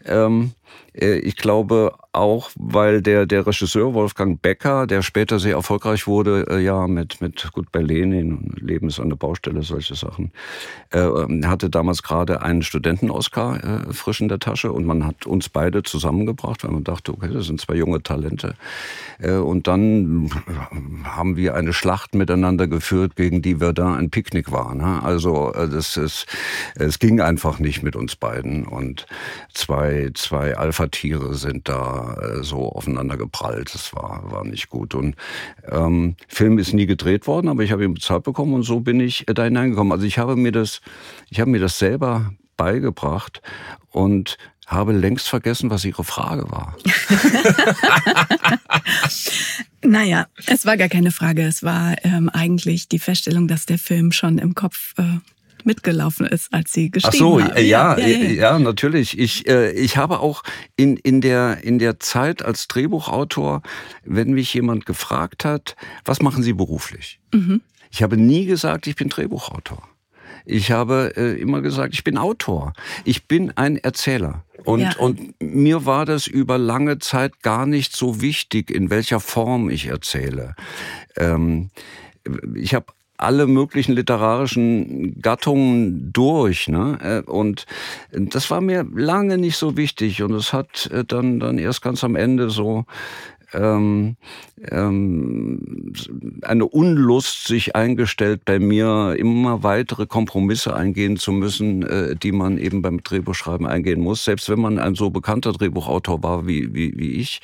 Ähm, 0.03 0.51
äh, 0.64 0.64
ich 0.93 1.35
glaube 1.35 1.93
auch, 2.15 2.49
weil 2.55 3.01
der, 3.01 3.25
der 3.25 3.45
Regisseur 3.45 3.93
Wolfgang 3.93 4.41
Becker, 4.41 4.87
der 4.87 5.01
später 5.01 5.39
sehr 5.39 5.55
erfolgreich 5.55 6.07
wurde, 6.07 6.45
äh, 6.49 6.59
ja, 6.59 6.87
mit, 6.87 7.21
mit 7.21 7.51
gut 7.51 7.71
bei 7.71 7.81
Lenin, 7.81 8.53
Leben 8.55 8.87
ist 8.87 8.99
eine 8.99 9.15
Baustelle, 9.15 9.61
solche 9.63 9.95
Sachen, 9.95 10.31
äh, 10.91 10.99
ähm, 10.99 11.47
hatte 11.47 11.69
damals 11.69 12.03
gerade 12.03 12.41
einen 12.41 12.63
Studenten-Oscar 12.63 13.87
äh, 13.89 13.93
frisch 13.93 14.21
in 14.21 14.29
der 14.29 14.39
Tasche 14.39 14.71
und 14.71 14.85
man 14.85 15.05
hat 15.05 15.25
uns 15.25 15.49
beide 15.49 15.83
zusammengebracht, 15.83 16.63
weil 16.63 16.71
man 16.71 16.83
dachte, 16.83 17.13
okay, 17.13 17.29
das 17.31 17.47
sind 17.47 17.59
zwei 17.59 17.75
junge 17.75 18.01
Talente. 18.01 18.55
Äh, 19.19 19.33
und 19.33 19.67
dann 19.67 20.29
haben 21.03 21.35
wir 21.35 21.55
eine 21.55 21.73
Schlacht 21.73 22.15
miteinander 22.15 22.67
geführt, 22.67 23.15
gegen 23.15 23.41
die 23.41 23.59
wir 23.59 23.73
da 23.73 23.93
ein 23.93 24.09
Picknick 24.09 24.51
waren. 24.51 24.77
Ne? 24.77 25.03
Also 25.03 25.53
äh, 25.53 25.67
das 25.67 25.97
ist, 25.97 26.27
es 26.75 26.99
ging 26.99 27.19
einfach 27.19 27.59
nicht 27.59 27.83
mit 27.83 27.95
uns 27.95 28.15
beiden 28.15 28.65
und 28.65 29.05
zwei, 29.53 30.11
zwei 30.13 30.57
Alpha-Tiere 30.65 31.35
sind 31.35 31.69
da 31.69 32.15
äh, 32.15 32.43
so 32.43 32.71
aufeinander 32.71 33.17
geprallt. 33.17 33.73
Das 33.73 33.93
war, 33.93 34.23
war 34.31 34.43
nicht 34.43 34.69
gut. 34.69 34.95
Und 34.95 35.15
ähm, 35.69 36.15
Film 36.27 36.57
ist 36.57 36.73
nie 36.73 36.85
gedreht 36.85 37.27
worden, 37.27 37.49
aber 37.49 37.63
ich 37.63 37.71
habe 37.71 37.83
ihn 37.83 37.93
bezahlt 37.93 38.23
bekommen 38.23 38.53
und 38.53 38.63
so 38.63 38.79
bin 38.79 38.99
ich 38.99 39.25
da 39.27 39.43
hineingekommen. 39.43 39.93
Also 39.93 40.05
ich 40.05 40.17
habe 40.17 40.35
mir 40.35 40.51
das, 40.51 40.81
ich 41.29 41.39
habe 41.39 41.51
mir 41.51 41.59
das 41.59 41.77
selber 41.77 42.33
beigebracht 42.57 43.41
und 43.91 44.37
habe 44.65 44.93
längst 44.93 45.29
vergessen, 45.29 45.69
was 45.69 45.85
Ihre 45.85 46.03
Frage 46.03 46.49
war. 46.49 46.75
naja, 49.83 50.27
es 50.47 50.65
war 50.65 50.75
gar 50.77 50.89
keine 50.89 51.11
Frage. 51.11 51.43
Es 51.43 51.61
war 51.61 51.95
ähm, 52.03 52.29
eigentlich 52.29 52.89
die 52.89 52.97
Feststellung, 52.97 53.47
dass 53.47 53.67
der 53.67 53.77
Film 53.77 54.11
schon 54.11 54.39
im 54.39 54.55
Kopf 54.55 54.95
äh, 54.97 55.19
mitgelaufen 55.65 56.25
ist, 56.25 56.53
als 56.53 56.73
Sie 56.73 56.91
geschrieben 56.91 57.13
Ach 57.13 57.19
so, 57.19 57.41
haben. 57.41 57.55
Ja, 57.57 57.95
ja, 57.95 57.97
ja, 57.97 58.07
ja, 58.07 58.29
ja 58.29 58.59
natürlich. 58.59 59.17
Ich, 59.17 59.47
äh, 59.47 59.71
ich 59.71 59.97
habe 59.97 60.19
auch 60.19 60.43
in, 60.75 60.97
in, 60.97 61.21
der, 61.21 61.63
in 61.63 61.79
der 61.79 61.99
Zeit 61.99 62.43
als 62.43 62.67
Drehbuchautor, 62.67 63.61
wenn 64.03 64.33
mich 64.33 64.53
jemand 64.53 64.85
gefragt 64.85 65.45
hat, 65.45 65.75
was 66.03 66.21
machen 66.21 66.43
Sie 66.43 66.53
beruflich? 66.53 67.19
Mhm. 67.33 67.61
Ich 67.91 68.03
habe 68.03 68.17
nie 68.17 68.45
gesagt, 68.45 68.87
ich 68.87 68.95
bin 68.95 69.09
Drehbuchautor. 69.09 69.87
Ich 70.45 70.71
habe 70.71 71.13
äh, 71.17 71.39
immer 71.39 71.61
gesagt, 71.61 71.93
ich 71.93 72.03
bin 72.03 72.17
Autor. 72.17 72.73
Ich 73.03 73.27
bin 73.27 73.51
ein 73.57 73.77
Erzähler. 73.77 74.45
Und, 74.63 74.81
ja. 74.81 74.95
und 74.97 75.33
mir 75.41 75.85
war 75.85 76.05
das 76.05 76.27
über 76.27 76.57
lange 76.57 76.99
Zeit 76.99 77.41
gar 77.41 77.65
nicht 77.65 77.95
so 77.95 78.21
wichtig, 78.21 78.71
in 78.71 78.89
welcher 78.89 79.19
Form 79.19 79.69
ich 79.69 79.87
erzähle. 79.87 80.55
Ähm, 81.17 81.69
ich 82.55 82.73
habe 82.73 82.87
alle 83.17 83.47
möglichen 83.47 83.93
literarischen 83.93 85.21
Gattungen 85.21 86.11
durch. 86.11 86.67
Ne? 86.67 87.23
Äh, 87.25 87.29
und 87.29 87.65
das 88.11 88.49
war 88.51 88.61
mir 88.61 88.85
lange 88.93 89.37
nicht 89.37 89.57
so 89.57 89.77
wichtig. 89.77 90.21
Und 90.23 90.33
es 90.33 90.53
hat 90.53 90.89
äh, 90.91 91.03
dann, 91.05 91.39
dann 91.39 91.57
erst 91.57 91.81
ganz 91.81 92.03
am 92.03 92.15
Ende 92.15 92.49
so 92.49 92.85
ähm, 93.53 94.17
ähm, 94.69 95.93
eine 96.41 96.65
Unlust 96.65 97.47
sich 97.47 97.75
eingestellt 97.75 98.41
bei 98.45 98.59
mir, 98.59 99.15
immer 99.17 99.63
weitere 99.63 100.05
Kompromisse 100.05 100.75
eingehen 100.75 101.17
zu 101.17 101.31
müssen, 101.31 101.83
äh, 101.83 102.15
die 102.15 102.31
man 102.31 102.57
eben 102.57 102.81
beim 102.81 103.01
Drehbuchschreiben 103.01 103.65
eingehen 103.65 104.01
muss, 104.01 104.25
selbst 104.25 104.49
wenn 104.49 104.59
man 104.59 104.79
ein 104.79 104.95
so 104.95 105.09
bekannter 105.09 105.53
Drehbuchautor 105.53 106.23
war 106.23 106.47
wie, 106.47 106.73
wie, 106.73 106.97
wie 106.97 107.11
ich. 107.13 107.41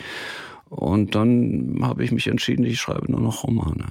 Und 0.70 1.16
dann 1.16 1.80
habe 1.82 2.04
ich 2.04 2.12
mich 2.12 2.28
entschieden, 2.28 2.66
ich 2.66 2.80
schreibe 2.80 3.12
nur 3.12 3.22
noch 3.22 3.44
Romane. 3.44 3.86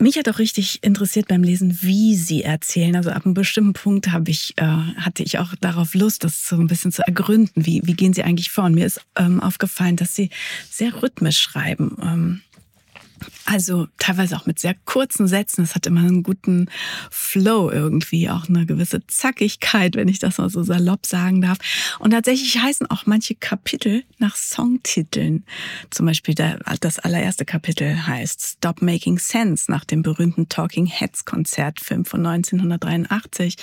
Mich 0.00 0.16
hat 0.16 0.30
auch 0.30 0.38
richtig 0.38 0.82
interessiert 0.82 1.28
beim 1.28 1.42
Lesen, 1.42 1.82
wie 1.82 2.16
Sie 2.16 2.42
erzählen. 2.42 2.96
Also 2.96 3.10
ab 3.10 3.26
einem 3.26 3.34
bestimmten 3.34 3.74
Punkt 3.74 4.10
habe 4.10 4.30
ich, 4.30 4.54
äh, 4.56 4.64
hatte 4.64 5.22
ich 5.22 5.38
auch 5.38 5.54
darauf 5.60 5.94
Lust, 5.94 6.24
das 6.24 6.48
so 6.48 6.56
ein 6.56 6.68
bisschen 6.68 6.90
zu 6.90 7.06
ergründen. 7.06 7.66
Wie, 7.66 7.82
wie 7.84 7.92
gehen 7.92 8.14
Sie 8.14 8.22
eigentlich 8.22 8.50
vor? 8.50 8.64
Und 8.64 8.74
mir 8.74 8.86
ist 8.86 9.02
ähm, 9.16 9.40
aufgefallen, 9.40 9.96
dass 9.96 10.14
Sie 10.14 10.30
sehr 10.70 11.02
rhythmisch 11.02 11.38
schreiben. 11.38 11.98
Ähm, 12.02 12.40
Also 13.44 13.88
teilweise 13.98 14.36
auch 14.36 14.46
mit 14.46 14.58
sehr 14.58 14.74
kurzen 14.84 15.28
Sätzen. 15.28 15.62
Es 15.62 15.74
hat 15.74 15.86
immer 15.86 16.00
einen 16.00 16.22
guten 16.22 16.68
Flow 17.10 17.70
irgendwie, 17.70 18.30
auch 18.30 18.48
eine 18.48 18.66
gewisse 18.66 19.06
Zackigkeit, 19.06 19.96
wenn 19.96 20.08
ich 20.08 20.18
das 20.18 20.38
mal 20.38 20.50
so 20.50 20.62
salopp 20.62 21.06
sagen 21.06 21.40
darf. 21.40 21.58
Und 21.98 22.12
tatsächlich 22.12 22.58
heißen 22.58 22.88
auch 22.90 23.06
manche 23.06 23.34
Kapitel 23.34 24.04
nach 24.18 24.36
Songtiteln. 24.36 25.44
Zum 25.90 26.06
Beispiel 26.06 26.34
das 26.34 26.98
allererste 26.98 27.44
Kapitel 27.44 28.06
heißt 28.06 28.56
Stop 28.58 28.82
Making 28.82 29.18
Sense 29.18 29.70
nach 29.70 29.84
dem 29.84 30.02
berühmten 30.02 30.48
Talking 30.48 30.86
Heads 30.86 31.24
Konzertfilm 31.24 32.04
von 32.04 32.24
1983 32.24 33.56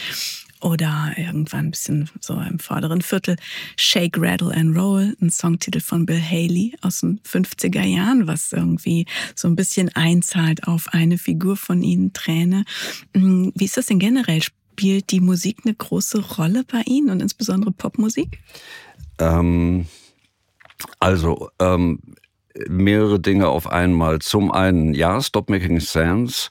oder 0.61 1.13
irgendwann 1.15 1.65
ein 1.65 1.71
bisschen 1.71 2.09
so 2.19 2.33
im 2.39 2.59
vorderen 2.59 3.01
Viertel 3.01 3.35
Shake, 3.75 4.17
Rattle 4.17 4.53
and 4.53 4.77
Roll, 4.77 5.15
ein 5.21 5.29
Songtitel 5.29 5.79
von 5.79 6.05
Bill 6.05 6.21
Haley 6.21 6.75
aus 6.81 7.01
den 7.01 7.19
50er 7.21 7.83
Jahren, 7.83 8.27
was 8.27 8.51
irgendwie 8.51 9.05
so 9.35 9.47
ein 9.47 9.55
bisschen 9.55 9.89
einzahlt 9.95 10.67
auf 10.67 10.93
eine 10.93 11.17
Figur 11.17 11.57
von 11.57 11.83
ihnen, 11.83 12.13
Träne. 12.13 12.65
Hm, 13.13 13.51
wie 13.55 13.65
ist 13.65 13.77
das 13.77 13.87
denn 13.87 13.99
generell? 13.99 14.41
Spielt 14.41 15.11
die 15.11 15.21
Musik 15.21 15.59
eine 15.65 15.73
große 15.73 16.19
Rolle 16.37 16.63
bei 16.63 16.81
Ihnen 16.85 17.09
und 17.09 17.21
insbesondere 17.21 17.71
Popmusik? 17.71 18.39
Ähm, 19.19 19.87
also, 20.99 21.49
ähm, 21.59 21.99
mehrere 22.69 23.19
Dinge 23.19 23.47
auf 23.49 23.67
einmal. 23.67 24.19
Zum 24.19 24.51
einen, 24.51 24.93
ja, 24.93 25.21
Stop 25.21 25.49
Making 25.49 25.79
Sense. 25.79 26.49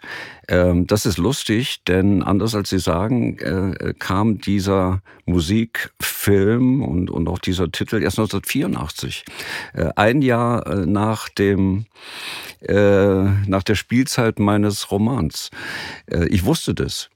Ähm, 0.48 0.86
das 0.86 1.06
ist 1.06 1.18
lustig, 1.18 1.82
denn 1.84 2.22
anders 2.22 2.54
als 2.54 2.70
Sie 2.70 2.78
sagen, 2.78 3.38
äh, 3.38 3.94
kam 3.98 4.38
dieser 4.38 5.02
Musikfilm 5.24 6.82
und, 6.82 7.10
und 7.10 7.28
auch 7.28 7.38
dieser 7.38 7.70
Titel 7.70 8.02
erst 8.02 8.18
1984. 8.18 9.24
Äh, 9.74 9.90
ein 9.96 10.22
Jahr 10.22 10.66
äh, 10.66 10.86
nach 10.86 11.28
dem, 11.28 11.86
äh, 12.60 12.74
nach 12.74 13.62
der 13.64 13.74
Spielzeit 13.74 14.38
meines 14.38 14.90
Romans. 14.90 15.50
Äh, 16.06 16.28
ich 16.28 16.44
wusste 16.44 16.74
das 16.74 17.10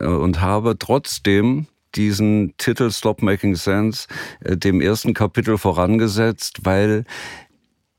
und 0.00 0.40
habe 0.40 0.78
trotzdem 0.78 1.66
diesen 1.94 2.54
Titel 2.56 2.90
Stop 2.90 3.20
Making 3.20 3.56
Sense 3.56 4.06
dem 4.40 4.80
ersten 4.80 5.12
Kapitel 5.12 5.58
vorangesetzt, 5.58 6.60
weil 6.62 7.04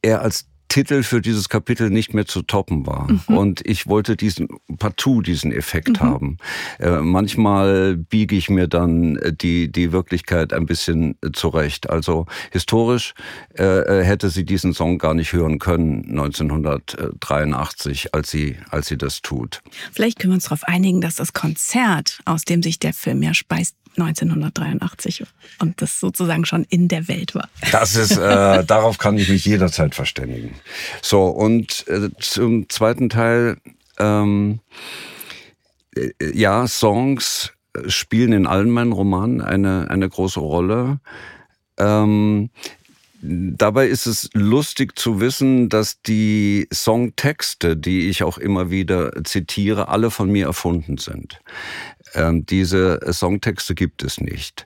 er 0.01 0.21
als 0.21 0.45
Titel 0.71 1.03
für 1.03 1.19
dieses 1.19 1.49
Kapitel 1.49 1.89
nicht 1.89 2.13
mehr 2.13 2.25
zu 2.25 2.43
toppen 2.43 2.87
war. 2.87 3.11
Mhm. 3.11 3.37
Und 3.37 3.67
ich 3.67 3.87
wollte 3.87 4.15
diesen 4.15 4.47
partout 4.79 5.21
diesen 5.21 5.51
Effekt 5.51 5.89
mhm. 5.89 5.99
haben. 5.99 6.37
Äh, 6.79 7.01
manchmal 7.01 7.97
biege 7.97 8.37
ich 8.37 8.49
mir 8.49 8.69
dann 8.69 9.17
äh, 9.17 9.33
die, 9.33 9.69
die 9.69 9.91
Wirklichkeit 9.91 10.53
ein 10.53 10.65
bisschen 10.65 11.17
äh, 11.21 11.31
zurecht. 11.33 11.89
Also 11.89 12.25
historisch 12.51 13.15
äh, 13.57 13.63
äh, 13.63 14.05
hätte 14.05 14.29
sie 14.29 14.45
diesen 14.45 14.73
Song 14.73 14.97
gar 14.97 15.13
nicht 15.13 15.33
hören 15.33 15.59
können 15.59 16.05
1983, 16.09 18.15
als 18.15 18.31
sie, 18.31 18.55
als 18.69 18.87
sie 18.87 18.97
das 18.97 19.21
tut. 19.21 19.61
Vielleicht 19.91 20.19
können 20.19 20.31
wir 20.31 20.35
uns 20.35 20.45
darauf 20.45 20.63
einigen, 20.63 21.01
dass 21.01 21.15
das 21.15 21.33
Konzert, 21.33 22.21
aus 22.23 22.45
dem 22.45 22.63
sich 22.63 22.79
der 22.79 22.93
Film 22.93 23.21
ja 23.23 23.33
speist, 23.33 23.75
1983 23.97 25.23
und 25.59 25.81
das 25.81 25.99
sozusagen 25.99 26.45
schon 26.45 26.65
in 26.69 26.87
der 26.87 27.07
Welt 27.07 27.35
war. 27.35 27.49
Das 27.71 27.95
ist, 27.95 28.17
äh, 28.17 28.63
darauf 28.65 28.97
kann 28.97 29.17
ich 29.17 29.29
mich 29.29 29.45
jederzeit 29.45 29.95
verständigen. 29.95 30.55
So, 31.01 31.25
und 31.25 31.85
äh, 31.87 32.09
zum 32.19 32.69
zweiten 32.69 33.09
Teil, 33.09 33.57
ähm, 33.99 34.59
äh, 35.95 36.11
ja, 36.33 36.67
Songs 36.67 37.53
spielen 37.87 38.33
in 38.33 38.47
allen 38.47 38.69
meinen 38.69 38.91
Romanen 38.91 39.41
eine, 39.41 39.89
eine 39.89 40.09
große 40.09 40.39
Rolle. 40.39 40.99
Ähm, 41.77 42.49
Dabei 43.23 43.87
ist 43.87 44.07
es 44.07 44.29
lustig 44.33 44.97
zu 44.97 45.19
wissen, 45.19 45.69
dass 45.69 46.01
die 46.01 46.67
Songtexte, 46.73 47.77
die 47.77 48.09
ich 48.09 48.23
auch 48.23 48.39
immer 48.39 48.71
wieder 48.71 49.23
zitiere, 49.23 49.89
alle 49.89 50.09
von 50.09 50.31
mir 50.31 50.47
erfunden 50.47 50.97
sind. 50.97 51.39
Ähm, 52.15 52.45
diese 52.45 52.99
Songtexte 53.13 53.75
gibt 53.75 54.03
es 54.03 54.19
nicht. 54.19 54.65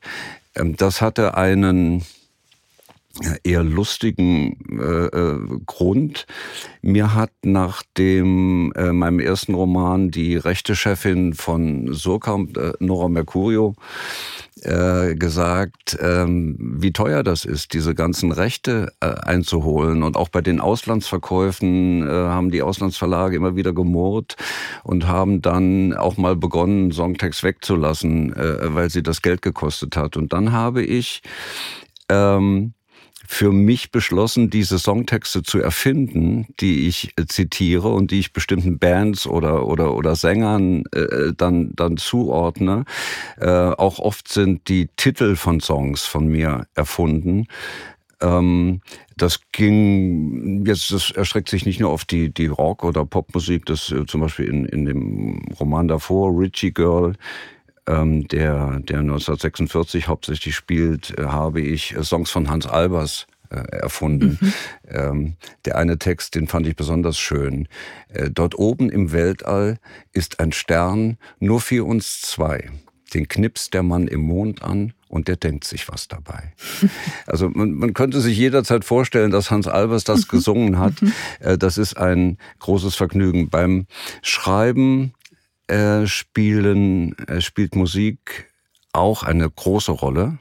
Ähm, 0.56 0.78
das 0.78 1.02
hatte 1.02 1.36
einen 1.36 2.06
eher 3.44 3.64
lustigen 3.64 4.58
äh, 4.80 5.06
äh, 5.06 5.60
Grund. 5.66 6.26
Mir 6.82 7.14
hat 7.14 7.32
nach 7.44 7.84
dem 7.98 8.74
äh, 8.76 8.92
meinem 8.92 9.20
ersten 9.20 9.54
Roman 9.54 10.12
die 10.12 10.36
rechte 10.36 10.76
Chefin 10.76 11.34
von 11.34 11.94
Surkamp, 11.94 12.58
äh, 12.58 12.74
Nora 12.80 13.08
Mercurio, 13.08 13.76
äh, 14.62 15.16
gesagt, 15.16 15.98
ähm, 16.02 16.58
wie 16.60 16.92
teuer 16.92 17.24
das 17.24 17.46
ist, 17.46 17.74
diese 17.74 17.96
ganzen 17.96 18.32
Rechte 18.32 18.92
äh, 19.00 19.08
einzuholen. 19.08 20.04
Und 20.04 20.18
auch 20.18 20.30
bei 20.30 20.42
den 20.42 20.60
Auslandsverkäufen 20.60 22.06
äh, 22.06 22.10
haben 22.10 22.52
die 22.52 22.62
Auslandsverlage 22.62 23.36
immer 23.36 23.56
wieder 23.56 23.74
gemurrt 23.74 24.36
und 24.84 25.08
haben 25.08 25.42
dann 25.42 25.94
auch 25.94 26.18
mal 26.18 26.36
begonnen, 26.36 26.92
Songtext 26.92 27.44
wegzulassen, 27.44 28.34
äh, 28.34 28.74
weil 28.74 28.90
sie 28.90 29.04
das 29.04 29.22
Geld 29.22 29.42
gekostet 29.42 29.96
hat. 29.96 30.18
Und 30.18 30.34
dann 30.34 30.52
habe 30.52 30.84
ich 30.84 31.22
ähm, 32.10 32.74
für 33.28 33.52
mich 33.52 33.92
beschlossen, 33.92 34.50
diese 34.50 34.80
Songtexte 34.80 35.44
zu 35.44 35.60
erfinden, 35.60 36.48
die 36.60 36.88
ich 36.88 37.14
äh, 37.18 37.26
zitiere 37.26 37.90
und 37.90 38.12
die 38.12 38.20
ich 38.20 38.34
bestimmten 38.34 38.80
Bands 38.80 39.28
oder 39.28 39.68
oder 39.68 39.96
oder 39.96 40.16
Sängern 40.16 40.84
äh, 40.92 41.34
dann 41.36 41.72
dann 41.76 41.98
zuordne. 41.98 42.86
Äh, 43.40 43.48
auch 43.48 44.00
oft 44.00 44.28
sind 44.28 44.68
die 44.70 44.90
Titel 44.96 45.36
von 45.36 45.60
Songs 45.60 46.06
von 46.06 46.28
mir 46.28 46.68
erfunden. 46.76 47.48
Ähm, 48.22 48.82
das 49.18 49.40
ging 49.52 50.66
jetzt, 50.66 50.92
das 50.92 51.12
erstreckt 51.12 51.50
sich 51.50 51.66
nicht 51.66 51.80
nur 51.80 51.92
auf 51.92 52.06
die 52.06 52.34
die 52.34 52.48
Rock 52.48 52.84
oder 52.84 53.06
Popmusik, 53.06 53.66
das 53.66 53.92
äh, 53.92 54.06
zum 54.06 54.22
Beispiel 54.22 54.48
in 54.48 54.66
in 54.66 54.86
dem 54.86 55.42
Roman 55.60 55.88
davor 55.88 56.38
Richie 56.38 56.72
Girl 56.74 57.14
ähm, 57.88 58.28
der, 58.28 58.80
der 58.80 59.00
1946 59.00 60.08
hauptsächlich 60.08 60.56
spielt, 60.56 61.18
äh, 61.18 61.26
habe 61.26 61.62
ich 61.62 61.96
Songs 62.02 62.32
von 62.32 62.50
Hans 62.50 62.66
Albers 62.68 63.28
äh, 63.50 63.78
erfunden. 63.78 64.38
Mhm. 64.42 64.54
Ähm, 64.90 65.34
der 65.66 65.78
eine 65.78 65.98
Text, 65.98 66.36
den 66.36 66.48
fand 66.48 66.68
ich 66.68 66.76
besonders 66.76 67.18
schön. 67.18 67.68
Äh, 68.10 68.30
dort 68.32 68.58
oben 68.58 68.90
im 68.90 69.12
Weltall 69.12 69.78
ist 70.14 70.40
ein 70.40 70.52
Stern 70.52 71.18
nur 71.40 71.62
für 71.62 71.86
uns 71.86 72.22
zwei. 72.22 72.70
Den 73.14 73.28
knipst 73.28 73.74
der 73.74 73.84
Mann 73.84 74.08
im 74.08 74.22
Mond 74.22 74.64
an 74.64 74.94
und 75.08 75.28
der 75.28 75.36
denkt 75.36 75.64
sich 75.64 75.88
was 75.88 76.08
dabei. 76.08 76.54
Also 77.28 77.50
man, 77.50 77.74
man 77.74 77.94
könnte 77.94 78.22
sich 78.22 78.38
jederzeit 78.38 78.86
vorstellen, 78.86 79.32
dass 79.32 79.52
Hans 79.52 79.68
Albers 79.68 80.04
das 80.04 80.22
mhm. 80.22 80.28
gesungen 80.30 80.80
hat. 80.80 81.02
Mhm. 81.02 81.14
Äh, 81.40 81.58
das 81.58 81.78
ist 81.78 81.98
ein 81.98 82.38
großes 82.60 82.96
Vergnügen. 82.96 83.50
Beim 83.50 83.88
Schreiben 84.22 85.14
äh, 85.68 86.06
spielen, 86.08 87.18
äh, 87.28 87.42
spielt 87.42 87.76
Musik 87.76 88.52
auch 88.94 89.24
eine 89.24 89.50
große 89.50 89.92
Rolle. 89.92 90.38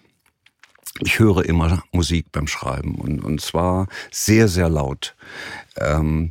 Ich 1.00 1.18
höre 1.18 1.44
immer 1.44 1.82
Musik 1.92 2.26
beim 2.30 2.46
Schreiben 2.46 2.94
und, 2.96 3.24
und 3.24 3.40
zwar 3.40 3.88
sehr, 4.12 4.46
sehr 4.46 4.68
laut. 4.68 5.16
Ähm, 5.76 6.30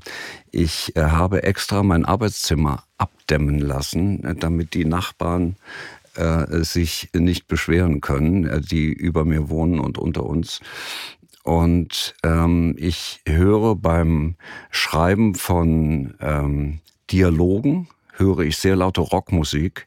ich 0.51 0.95
äh, 0.95 1.01
habe 1.01 1.43
extra 1.43 1.83
mein 1.83 2.05
Arbeitszimmer 2.05 2.83
abdämmen 2.97 3.59
lassen, 3.59 4.23
äh, 4.23 4.35
damit 4.35 4.73
die 4.73 4.85
Nachbarn 4.85 5.57
äh, 6.15 6.63
sich 6.63 7.09
nicht 7.13 7.47
beschweren 7.47 7.99
können, 7.99 8.45
äh, 8.45 8.61
die 8.61 8.93
über 8.93 9.25
mir 9.25 9.49
wohnen 9.49 9.79
und 9.79 9.97
unter 9.97 10.23
uns. 10.25 10.61
Und 11.43 12.15
ähm, 12.23 12.75
ich 12.77 13.21
höre 13.27 13.75
beim 13.75 14.35
Schreiben 14.71 15.35
von 15.35 16.13
ähm, 16.21 16.79
Dialogen, 17.11 17.89
höre 18.13 18.39
ich 18.39 18.57
sehr 18.57 18.75
laute 18.75 19.01
Rockmusik, 19.01 19.85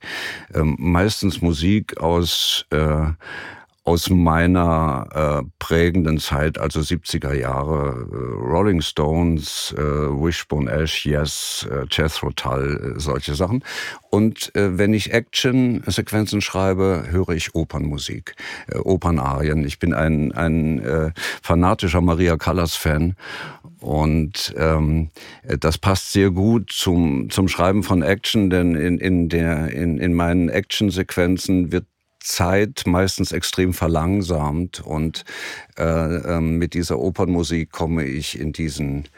ähm, 0.55 0.77
meistens 0.79 1.43
Musik 1.43 1.99
aus 1.99 2.67
äh, 2.71 3.07
aus 3.87 4.11
meiner 4.11 5.07
äh, 5.45 5.49
prägenden 5.61 6.19
Zeit, 6.19 6.59
also 6.59 6.81
70er 6.81 7.33
Jahre, 7.35 8.09
äh, 8.13 8.17
Rolling 8.45 8.81
Stones, 8.81 9.73
äh, 9.79 9.81
Wishbone 9.81 10.69
Ash, 10.69 11.07
Yes, 11.07 11.69
äh, 11.71 11.87
Jethro 11.89 12.33
Tull, 12.33 12.97
äh, 12.97 13.01
solche 13.01 13.37
Sachen. 13.37 13.63
Und 14.11 14.53
äh, 14.57 14.77
wenn 14.77 14.93
ich 14.93 15.13
Action-Sequenzen 15.13 16.41
schreibe, 16.41 17.05
höre 17.11 17.29
ich 17.29 17.55
Opernmusik, 17.55 18.35
äh, 18.67 18.79
Opernarien. 18.79 19.65
Ich 19.65 19.79
bin 19.79 19.95
ein, 19.95 20.33
ein 20.33 20.81
äh, 20.81 21.13
fanatischer 21.41 22.01
Maria 22.01 22.37
Callas-Fan 22.37 23.15
und 23.79 24.53
ähm, 24.59 25.11
das 25.61 25.79
passt 25.79 26.11
sehr 26.11 26.33
gut 26.33 26.73
zum, 26.73 27.31
zum 27.31 27.47
Schreiben 27.47 27.85
von 27.85 28.03
Action, 28.03 28.51
denn 28.51 28.75
in, 28.75 28.99
in, 28.99 29.29
der, 29.29 29.71
in, 29.71 29.99
in 29.99 30.13
meinen 30.13 30.49
Action-Sequenzen 30.49 31.71
wird 31.71 31.85
Zeit 32.27 32.83
meistens 32.87 33.33
extrem 33.33 33.73
verlangsamt 33.73 34.81
und 34.81 35.25
äh, 35.79 35.85
äh, 35.85 36.41
mit 36.41 36.75
dieser 36.75 36.99
Opernmusik 36.99 37.71
komme 37.71 38.05
ich 38.05 38.39
in 38.39 38.53
diesen 38.53 39.09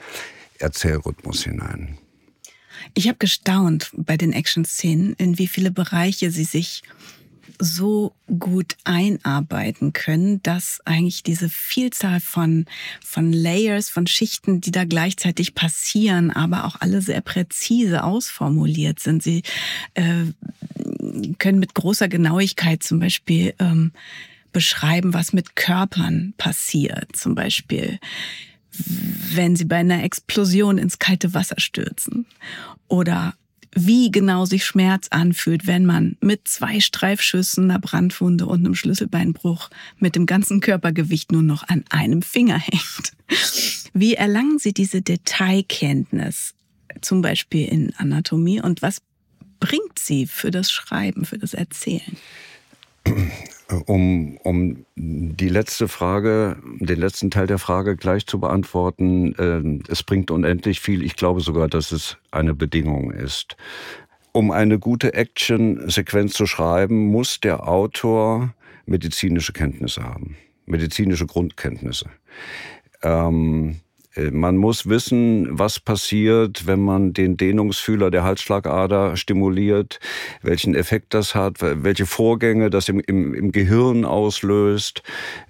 Erzählrhythmus 0.58 1.44
hinein. 1.44 1.96
Ich 2.94 3.08
habe 3.08 3.18
gestaunt 3.18 3.90
bei 3.96 4.16
den 4.16 4.32
Action-Szenen, 4.32 5.14
in 5.14 5.38
wie 5.38 5.48
viele 5.48 5.70
Bereiche 5.70 6.30
sie 6.30 6.44
sich 6.44 6.82
so 7.58 8.14
gut 8.38 8.76
einarbeiten 8.84 9.92
können, 9.92 10.42
dass 10.42 10.80
eigentlich 10.84 11.22
diese 11.22 11.48
Vielzahl 11.48 12.20
von, 12.20 12.66
von 13.04 13.32
Layers, 13.32 13.90
von 13.90 14.06
Schichten, 14.06 14.60
die 14.60 14.70
da 14.70 14.84
gleichzeitig 14.84 15.54
passieren, 15.54 16.30
aber 16.30 16.64
auch 16.64 16.76
alle 16.80 17.02
sehr 17.02 17.20
präzise 17.20 18.04
ausformuliert 18.04 19.00
sind. 19.00 19.22
Sie 19.22 19.42
äh, 19.94 20.26
können 21.38 21.58
mit 21.58 21.74
großer 21.74 22.08
Genauigkeit 22.08 22.82
zum 22.82 23.00
Beispiel 23.00 23.54
ähm, 23.58 23.92
beschreiben, 24.52 25.14
was 25.14 25.32
mit 25.32 25.56
Körpern 25.56 26.34
passiert. 26.36 27.14
Zum 27.16 27.34
Beispiel, 27.34 27.98
wenn 29.32 29.56
sie 29.56 29.64
bei 29.64 29.76
einer 29.76 30.04
Explosion 30.04 30.78
ins 30.78 30.98
kalte 30.98 31.34
Wasser 31.34 31.58
stürzen 31.58 32.26
oder 32.86 33.34
wie 33.74 34.10
genau 34.10 34.44
sich 34.44 34.64
Schmerz 34.64 35.08
anfühlt, 35.10 35.66
wenn 35.66 35.84
man 35.86 36.16
mit 36.20 36.48
zwei 36.48 36.80
Streifschüssen, 36.80 37.70
einer 37.70 37.78
Brandwunde 37.78 38.46
und 38.46 38.60
einem 38.60 38.74
Schlüsselbeinbruch 38.74 39.70
mit 39.98 40.16
dem 40.16 40.26
ganzen 40.26 40.60
Körpergewicht 40.60 41.32
nur 41.32 41.42
noch 41.42 41.68
an 41.68 41.84
einem 41.90 42.22
Finger 42.22 42.58
hängt. 42.58 43.12
Wie 43.92 44.14
erlangen 44.14 44.58
Sie 44.58 44.72
diese 44.72 45.02
Detailkenntnis, 45.02 46.54
zum 47.00 47.22
Beispiel 47.22 47.66
in 47.66 47.94
Anatomie, 47.96 48.60
und 48.60 48.82
was 48.82 49.02
bringt 49.60 49.98
sie 49.98 50.26
für 50.26 50.50
das 50.50 50.70
Schreiben, 50.70 51.24
für 51.24 51.38
das 51.38 51.54
Erzählen? 51.54 52.16
Um, 53.84 54.38
um 54.44 54.86
die 54.96 55.50
letzte 55.50 55.88
Frage, 55.88 56.56
den 56.80 56.98
letzten 56.98 57.30
Teil 57.30 57.46
der 57.46 57.58
Frage 57.58 57.96
gleich 57.96 58.26
zu 58.26 58.40
beantworten, 58.40 59.34
äh, 59.34 59.92
es 59.92 60.02
bringt 60.02 60.30
unendlich 60.30 60.80
viel. 60.80 61.02
Ich 61.02 61.16
glaube 61.16 61.42
sogar, 61.42 61.68
dass 61.68 61.92
es 61.92 62.16
eine 62.30 62.54
Bedingung 62.54 63.10
ist. 63.10 63.58
Um 64.32 64.52
eine 64.52 64.78
gute 64.78 65.12
Action-Sequenz 65.12 66.32
zu 66.32 66.46
schreiben, 66.46 67.08
muss 67.08 67.40
der 67.40 67.68
Autor 67.68 68.54
medizinische 68.86 69.52
Kenntnisse 69.52 70.02
haben, 70.02 70.36
medizinische 70.64 71.26
Grundkenntnisse. 71.26 72.08
Ähm, 73.02 73.70
äh, 73.70 73.87
man 74.16 74.56
muss 74.56 74.88
wissen, 74.88 75.58
was 75.58 75.80
passiert, 75.80 76.66
wenn 76.66 76.80
man 76.80 77.12
den 77.12 77.36
Dehnungsfühler 77.36 78.10
der 78.10 78.24
Halsschlagader 78.24 79.16
stimuliert, 79.16 80.00
welchen 80.42 80.74
Effekt 80.74 81.14
das 81.14 81.34
hat, 81.34 81.58
welche 81.60 82.06
Vorgänge 82.06 82.70
das 82.70 82.88
im, 82.88 83.00
im, 83.00 83.34
im 83.34 83.52
Gehirn 83.52 84.04
auslöst. 84.04 85.02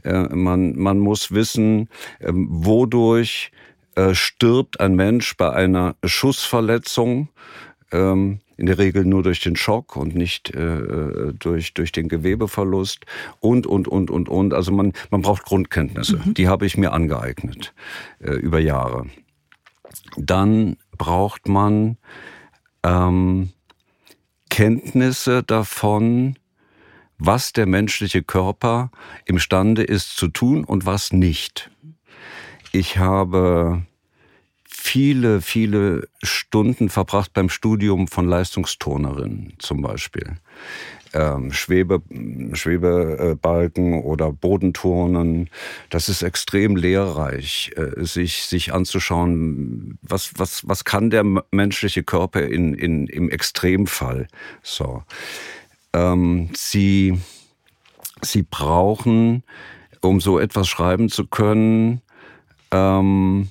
Äh, 0.04 0.34
man, 0.34 0.76
man 0.76 0.98
muss 0.98 1.32
wissen, 1.32 1.88
ähm, 2.20 2.48
wodurch 2.50 3.52
äh, 3.94 4.14
stirbt 4.14 4.80
ein 4.80 4.94
Mensch 4.94 5.36
bei 5.36 5.52
einer 5.52 5.96
Schussverletzung. 6.04 7.28
Ähm, 7.92 8.40
in 8.58 8.66
der 8.66 8.76
Regel 8.76 9.04
nur 9.04 9.22
durch 9.22 9.40
den 9.40 9.56
Schock 9.56 9.96
und 9.96 10.14
nicht 10.14 10.50
äh, 10.50 11.32
durch, 11.32 11.74
durch 11.74 11.92
den 11.92 12.08
Gewebeverlust 12.08 13.06
und, 13.40 13.66
und, 13.66 13.86
und, 13.88 14.10
und, 14.10 14.28
und. 14.28 14.52
Also 14.52 14.72
man, 14.72 14.92
man 15.10 15.22
braucht 15.22 15.44
Grundkenntnisse. 15.44 16.20
Mhm. 16.24 16.34
Die 16.34 16.48
habe 16.48 16.66
ich 16.66 16.76
mir 16.76 16.92
angeeignet 16.92 17.72
äh, 18.18 18.32
über 18.32 18.58
Jahre. 18.58 19.06
Dann 20.16 20.76
braucht 20.96 21.48
man 21.48 21.98
ähm, 22.82 23.50
Kenntnisse 24.50 25.44
davon, 25.44 26.36
was 27.16 27.52
der 27.52 27.66
menschliche 27.66 28.24
Körper 28.24 28.90
imstande 29.24 29.84
ist 29.84 30.16
zu 30.16 30.28
tun 30.28 30.64
und 30.64 30.84
was 30.84 31.12
nicht. 31.12 31.70
Ich 32.72 32.98
habe 32.98 33.82
viele, 34.88 35.42
viele 35.42 36.08
Stunden 36.22 36.88
verbracht 36.88 37.34
beim 37.34 37.50
Studium 37.50 38.08
von 38.08 38.26
Leistungsturnerinnen 38.26 39.52
zum 39.58 39.82
Beispiel. 39.82 40.38
Ähm, 41.12 41.52
Schwebe, 41.52 42.00
Schwebebalken 42.54 44.02
oder 44.02 44.32
Bodenturnen. 44.32 45.50
Das 45.90 46.08
ist 46.08 46.22
extrem 46.22 46.74
lehrreich, 46.74 47.70
äh, 47.76 48.02
sich, 48.02 48.44
sich 48.44 48.72
anzuschauen, 48.72 49.98
was, 50.00 50.32
was, 50.36 50.66
was 50.66 50.84
kann 50.84 51.10
der 51.10 51.24
menschliche 51.50 52.02
Körper 52.02 52.42
in, 52.42 52.72
in, 52.72 53.08
im 53.08 53.28
Extremfall. 53.28 54.26
So. 54.62 55.02
Ähm, 55.92 56.48
sie, 56.54 57.20
sie 58.22 58.42
brauchen, 58.42 59.42
um 60.00 60.22
so 60.22 60.38
etwas 60.38 60.66
schreiben 60.66 61.10
zu 61.10 61.26
können, 61.26 62.00
ähm, 62.70 63.50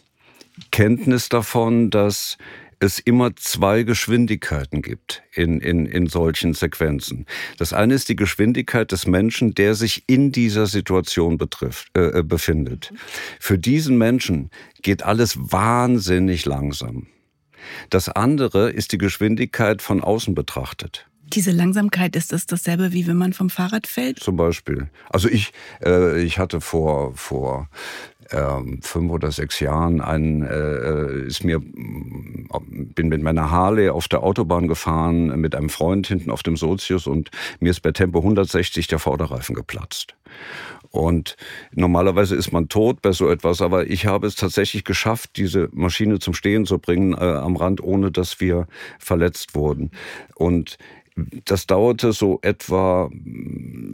Kenntnis 0.71 1.29
davon, 1.29 1.89
dass 1.89 2.37
es 2.79 2.99
immer 2.99 3.35
zwei 3.35 3.83
Geschwindigkeiten 3.83 4.81
gibt 4.81 5.23
in, 5.33 5.59
in, 5.61 5.85
in 5.85 6.07
solchen 6.07 6.53
Sequenzen. 6.53 7.25
Das 7.57 7.73
eine 7.73 7.95
ist 7.95 8.09
die 8.09 8.15
Geschwindigkeit 8.15 8.91
des 8.91 9.07
Menschen, 9.07 9.55
der 9.55 9.73
sich 9.73 10.03
in 10.07 10.31
dieser 10.31 10.67
Situation 10.67 11.37
betrifft, 11.37 11.87
äh, 11.97 12.19
äh 12.19 12.23
befindet. 12.23 12.93
Für 13.39 13.57
diesen 13.57 13.97
Menschen 13.97 14.51
geht 14.83 15.03
alles 15.03 15.37
wahnsinnig 15.37 16.45
langsam. 16.45 17.07
Das 17.89 18.09
andere 18.09 18.69
ist 18.69 18.91
die 18.91 18.97
Geschwindigkeit 18.99 19.81
von 19.81 20.01
außen 20.01 20.35
betrachtet. 20.35 21.06
Diese 21.33 21.51
Langsamkeit, 21.51 22.15
ist 22.15 22.31
das 22.31 22.45
dasselbe, 22.45 22.93
wie 22.93 23.07
wenn 23.07 23.17
man 23.17 23.33
vom 23.33 23.49
Fahrrad 23.49 23.87
fällt? 23.87 24.19
Zum 24.19 24.37
Beispiel. 24.37 24.89
Also 25.09 25.29
ich, 25.29 25.51
äh, 25.83 26.21
ich 26.21 26.39
hatte 26.39 26.61
vor, 26.61 27.13
vor 27.15 27.69
ähm, 28.31 28.79
fünf 28.81 29.11
oder 29.11 29.31
sechs 29.31 29.59
Jahren 29.59 30.01
ein, 30.01 30.41
äh, 30.43 31.25
ist 31.25 31.43
mir, 31.43 31.59
bin 31.59 33.09
mit 33.09 33.21
meiner 33.21 33.51
Harley 33.51 33.89
auf 33.89 34.07
der 34.07 34.23
Autobahn 34.23 34.67
gefahren, 34.67 35.39
mit 35.39 35.55
einem 35.55 35.69
Freund 35.69 36.07
hinten 36.07 36.31
auf 36.31 36.43
dem 36.43 36.57
Sozius 36.57 37.07
und 37.07 37.29
mir 37.59 37.71
ist 37.71 37.81
bei 37.81 37.91
Tempo 37.91 38.19
160 38.19 38.87
der 38.87 38.99
Vorderreifen 38.99 39.55
geplatzt. 39.55 40.15
Und 40.89 41.35
normalerweise 41.73 42.35
ist 42.35 42.51
man 42.51 42.69
tot 42.69 43.01
bei 43.01 43.11
so 43.11 43.29
etwas, 43.29 43.61
aber 43.61 43.89
ich 43.89 44.05
habe 44.05 44.27
es 44.27 44.35
tatsächlich 44.35 44.83
geschafft, 44.83 45.31
diese 45.35 45.69
Maschine 45.73 46.19
zum 46.19 46.33
Stehen 46.33 46.65
zu 46.65 46.79
bringen 46.79 47.13
äh, 47.13 47.17
am 47.17 47.55
Rand, 47.55 47.83
ohne 47.83 48.11
dass 48.11 48.39
wir 48.39 48.67
verletzt 48.99 49.53
wurden. 49.53 49.91
Und 50.35 50.77
das 51.45 51.65
dauerte 51.65 52.13
so 52.13 52.39
etwa 52.41 53.09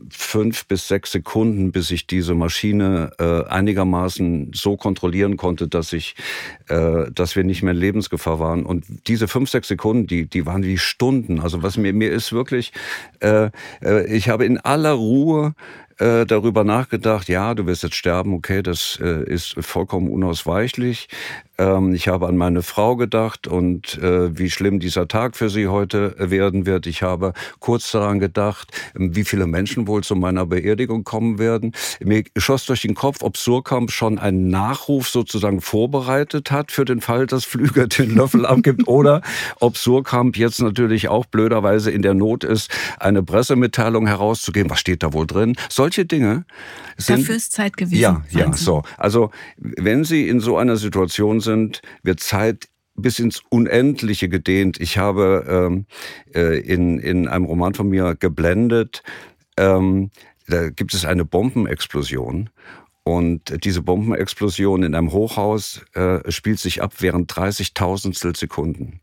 fünf 0.09 0.65
bis 0.67 0.87
sechs 0.87 1.11
Sekunden, 1.11 1.71
bis 1.71 1.91
ich 1.91 2.05
diese 2.07 2.33
Maschine 2.33 3.11
äh, 3.19 3.45
einigermaßen 3.49 4.51
so 4.53 4.75
kontrollieren 4.75 5.37
konnte, 5.37 5.67
dass 5.67 5.93
ich, 5.93 6.15
äh, 6.67 7.11
dass 7.11 7.35
wir 7.35 7.43
nicht 7.43 7.63
mehr 7.63 7.73
in 7.73 7.79
Lebensgefahr 7.79 8.39
waren. 8.39 8.65
Und 8.65 8.85
diese 9.07 9.27
fünf, 9.27 9.49
sechs 9.49 9.67
Sekunden, 9.69 10.07
die, 10.07 10.25
die 10.25 10.45
waren 10.45 10.63
wie 10.63 10.77
Stunden. 10.77 11.39
Also 11.39 11.63
was 11.63 11.77
mir, 11.77 11.93
mir 11.93 12.11
ist 12.11 12.33
wirklich, 12.33 12.73
äh, 13.21 13.49
äh, 13.81 14.05
ich 14.13 14.29
habe 14.29 14.45
in 14.45 14.57
aller 14.57 14.91
Ruhe 14.91 15.55
äh, 15.99 16.25
darüber 16.25 16.63
nachgedacht, 16.63 17.29
ja, 17.29 17.53
du 17.53 17.65
wirst 17.65 17.83
jetzt 17.83 17.95
sterben, 17.95 18.33
okay, 18.33 18.63
das 18.63 18.99
äh, 19.01 19.23
ist 19.23 19.55
vollkommen 19.59 20.09
unausweichlich. 20.09 21.07
Ähm, 21.57 21.93
ich 21.93 22.07
habe 22.07 22.27
an 22.27 22.37
meine 22.37 22.63
Frau 22.63 22.95
gedacht 22.95 23.47
und 23.47 23.97
äh, 23.99 24.37
wie 24.37 24.49
schlimm 24.49 24.79
dieser 24.79 25.07
Tag 25.07 25.37
für 25.37 25.49
sie 25.49 25.67
heute 25.67 26.15
werden 26.17 26.65
wird. 26.65 26.87
Ich 26.87 27.03
habe 27.03 27.33
kurz 27.59 27.91
daran 27.91 28.19
gedacht, 28.19 28.71
wie 28.95 29.23
viele 29.23 29.45
Menschen 29.45 29.87
wohl 29.87 30.03
zu 30.03 30.15
meiner 30.15 30.45
Beerdigung 30.45 31.03
kommen 31.03 31.37
werden. 31.37 31.73
Mir 32.03 32.23
schoss 32.37 32.65
durch 32.65 32.81
den 32.81 32.95
Kopf, 32.95 33.17
ob 33.21 33.37
Surkamp 33.37 33.91
schon 33.91 34.17
einen 34.17 34.47
Nachruf 34.47 35.09
sozusagen 35.09 35.61
vorbereitet 35.61 36.49
hat 36.49 36.71
für 36.71 36.85
den 36.85 37.01
Fall, 37.01 37.27
dass 37.27 37.45
Flüger 37.45 37.87
den 37.87 38.15
Löffel 38.15 38.45
abgibt 38.45 38.87
oder 38.87 39.21
ob 39.59 39.77
Surkamp 39.77 40.37
jetzt 40.37 40.59
natürlich 40.59 41.07
auch 41.07 41.25
blöderweise 41.25 41.91
in 41.91 42.01
der 42.01 42.15
Not 42.15 42.43
ist, 42.43 42.71
eine 42.99 43.21
Pressemitteilung 43.21 44.07
herauszugeben. 44.07 44.71
Was 44.71 44.79
steht 44.79 45.03
da 45.03 45.13
wohl 45.13 45.27
drin? 45.27 45.55
Solche 45.69 46.05
Dinge 46.05 46.45
sind... 46.97 47.19
Dafür 47.19 47.35
ist 47.35 47.51
Zeit 47.51 47.77
gewesen. 47.77 48.01
Ja, 48.01 48.23
ja, 48.31 48.51
so. 48.53 48.83
Also 48.97 49.29
wenn 49.57 50.03
Sie 50.03 50.27
in 50.27 50.39
so 50.39 50.57
einer 50.57 50.77
Situation 50.77 51.42
sind, 51.43 51.81
wird 52.01 52.19
Zeit 52.19 52.67
bis 52.95 53.19
ins 53.19 53.41
Unendliche 53.49 54.29
gedehnt. 54.29 54.79
Ich 54.79 54.97
habe 54.97 55.45
ähm, 55.47 55.85
äh, 56.33 56.59
in, 56.59 56.99
in 56.99 57.27
einem 57.27 57.45
Roman 57.45 57.73
von 57.73 57.89
mir 57.89 58.15
geblendet, 58.15 59.03
ähm, 59.57 60.11
da 60.47 60.69
gibt 60.69 60.93
es 60.93 61.05
eine 61.05 61.25
Bombenexplosion 61.25 62.49
und 63.03 63.65
diese 63.65 63.81
Bombenexplosion 63.81 64.83
in 64.83 64.95
einem 64.95 65.11
Hochhaus 65.11 65.81
äh, 65.93 66.31
spielt 66.31 66.59
sich 66.59 66.81
ab 66.81 66.93
während 66.99 67.31
30.000 67.31 68.37
Sekunden. 68.37 69.01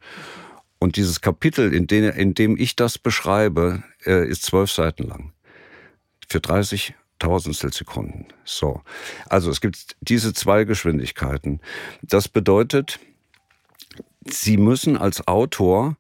Und 0.79 0.96
dieses 0.96 1.20
Kapitel, 1.20 1.74
in, 1.74 1.87
den, 1.87 2.05
in 2.05 2.33
dem 2.35 2.57
ich 2.57 2.76
das 2.76 2.98
beschreibe, 2.98 3.83
äh, 4.07 4.26
ist 4.26 4.42
zwölf 4.44 4.70
Seiten 4.70 5.07
lang. 5.07 5.33
Für 6.29 6.40
30 6.40 6.94
Tausendstel 7.20 7.72
Sekunden. 7.72 8.26
So. 8.44 8.80
Also 9.28 9.50
es 9.50 9.61
gibt 9.61 9.96
diese 10.00 10.33
zwei 10.35 10.64
Geschwindigkeiten. 10.64 11.61
Das 12.02 12.28
bedeutet, 12.28 12.98
Sie 14.26 14.56
müssen 14.56 14.96
als 14.96 15.26
Autor 15.28 15.96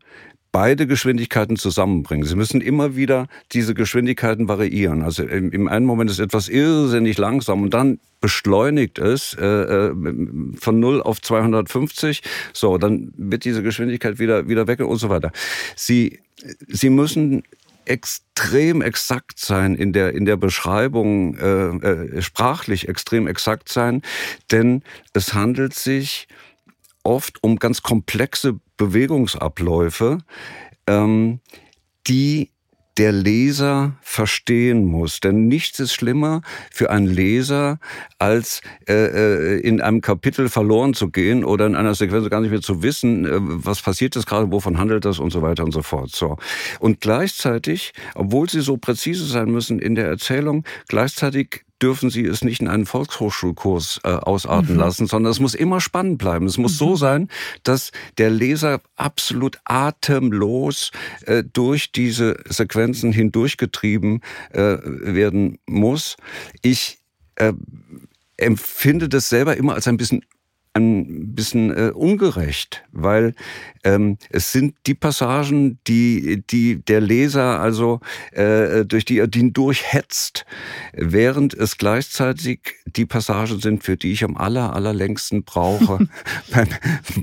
beide 0.52 0.86
Geschwindigkeiten 0.86 1.56
zusammenbringen. 1.56 2.26
Sie 2.26 2.34
müssen 2.34 2.60
immer 2.60 2.96
wieder 2.96 3.28
diese 3.52 3.74
Geschwindigkeiten 3.74 4.48
variieren. 4.48 5.02
Also 5.02 5.22
im, 5.22 5.52
im 5.52 5.68
einen 5.68 5.86
Moment 5.86 6.10
ist 6.10 6.18
etwas 6.18 6.48
irrsinnig 6.48 7.18
langsam 7.18 7.62
und 7.62 7.72
dann 7.72 8.00
beschleunigt 8.20 8.98
es 8.98 9.34
äh, 9.34 9.46
äh 9.46 9.94
von 10.56 10.80
0 10.80 11.02
auf 11.02 11.22
250. 11.22 12.22
So, 12.52 12.78
dann 12.78 13.12
wird 13.16 13.44
diese 13.44 13.62
Geschwindigkeit 13.62 14.18
wieder, 14.18 14.48
wieder 14.48 14.66
weg 14.66 14.80
und 14.80 14.98
so 14.98 15.08
weiter. 15.08 15.30
Sie, 15.76 16.18
Sie 16.66 16.90
müssen 16.90 17.44
extrem 17.90 18.82
exakt 18.82 19.40
sein 19.40 19.74
in 19.74 19.92
der, 19.92 20.14
in 20.14 20.24
der 20.24 20.36
Beschreibung, 20.36 21.36
äh, 21.36 21.76
äh, 21.76 22.22
sprachlich 22.22 22.88
extrem 22.88 23.26
exakt 23.26 23.68
sein, 23.68 24.02
denn 24.52 24.82
es 25.12 25.34
handelt 25.34 25.74
sich 25.74 26.28
oft 27.02 27.42
um 27.42 27.56
ganz 27.56 27.82
komplexe 27.82 28.60
Bewegungsabläufe, 28.76 30.18
ähm, 30.86 31.40
die 32.06 32.50
der 33.00 33.12
Leser 33.12 33.92
verstehen 34.02 34.84
muss. 34.84 35.20
Denn 35.20 35.48
nichts 35.48 35.80
ist 35.80 35.94
schlimmer 35.94 36.42
für 36.70 36.90
einen 36.90 37.06
Leser, 37.06 37.78
als 38.18 38.60
äh, 38.86 38.92
äh, 38.92 39.60
in 39.60 39.80
einem 39.80 40.02
Kapitel 40.02 40.50
verloren 40.50 40.92
zu 40.92 41.08
gehen 41.08 41.42
oder 41.42 41.64
in 41.64 41.76
einer 41.76 41.94
Sequenz 41.94 42.28
gar 42.28 42.42
nicht 42.42 42.50
mehr 42.50 42.60
zu 42.60 42.82
wissen, 42.82 43.24
äh, 43.24 43.30
was 43.40 43.80
passiert 43.80 44.16
ist 44.16 44.26
gerade, 44.26 44.52
wovon 44.52 44.76
handelt 44.76 45.06
das 45.06 45.18
und 45.18 45.30
so 45.30 45.40
weiter 45.40 45.64
und 45.64 45.72
so 45.72 45.80
fort. 45.80 46.10
So. 46.10 46.36
Und 46.78 47.00
gleichzeitig, 47.00 47.94
obwohl 48.14 48.50
sie 48.50 48.60
so 48.60 48.76
präzise 48.76 49.24
sein 49.24 49.50
müssen 49.50 49.78
in 49.78 49.94
der 49.94 50.06
Erzählung, 50.06 50.64
gleichzeitig 50.86 51.64
dürfen 51.82 52.10
Sie 52.10 52.24
es 52.24 52.42
nicht 52.42 52.60
in 52.60 52.68
einen 52.68 52.86
Volkshochschulkurs 52.86 54.00
äh, 54.04 54.08
ausarten 54.08 54.74
mhm. 54.74 54.80
lassen, 54.80 55.06
sondern 55.06 55.30
es 55.32 55.40
muss 55.40 55.54
immer 55.54 55.80
spannend 55.80 56.18
bleiben. 56.18 56.46
Es 56.46 56.58
muss 56.58 56.72
mhm. 56.72 56.76
so 56.76 56.96
sein, 56.96 57.28
dass 57.62 57.92
der 58.18 58.30
Leser 58.30 58.80
absolut 58.96 59.58
atemlos 59.64 60.90
äh, 61.26 61.42
durch 61.44 61.92
diese 61.92 62.36
Sequenzen 62.48 63.12
hindurchgetrieben 63.12 64.20
äh, 64.50 64.78
werden 64.82 65.58
muss. 65.66 66.16
Ich 66.62 66.98
äh, 67.36 67.52
empfinde 68.36 69.08
das 69.08 69.28
selber 69.28 69.56
immer 69.56 69.74
als 69.74 69.88
ein 69.88 69.96
bisschen 69.96 70.24
ein 70.72 71.34
bisschen 71.34 71.70
äh, 71.70 71.90
ungerecht, 71.90 72.84
weil 72.92 73.34
ähm, 73.82 74.18
es 74.30 74.52
sind 74.52 74.76
die 74.86 74.94
Passagen, 74.94 75.80
die, 75.86 76.42
die 76.48 76.76
der 76.76 77.00
Leser 77.00 77.60
also 77.60 78.00
äh, 78.32 78.84
durch 78.84 79.04
die 79.04 79.18
er 79.18 79.26
den 79.26 79.52
durchhetzt, 79.52 80.44
während 80.92 81.54
es 81.54 81.76
gleichzeitig 81.76 82.60
die 82.86 83.06
Passagen 83.06 83.60
sind, 83.60 83.82
für 83.82 83.96
die 83.96 84.12
ich 84.12 84.22
am 84.22 84.36
aller, 84.36 84.74
allerlängsten 84.74 85.42
brauche 85.42 86.06
beim, 86.52 86.68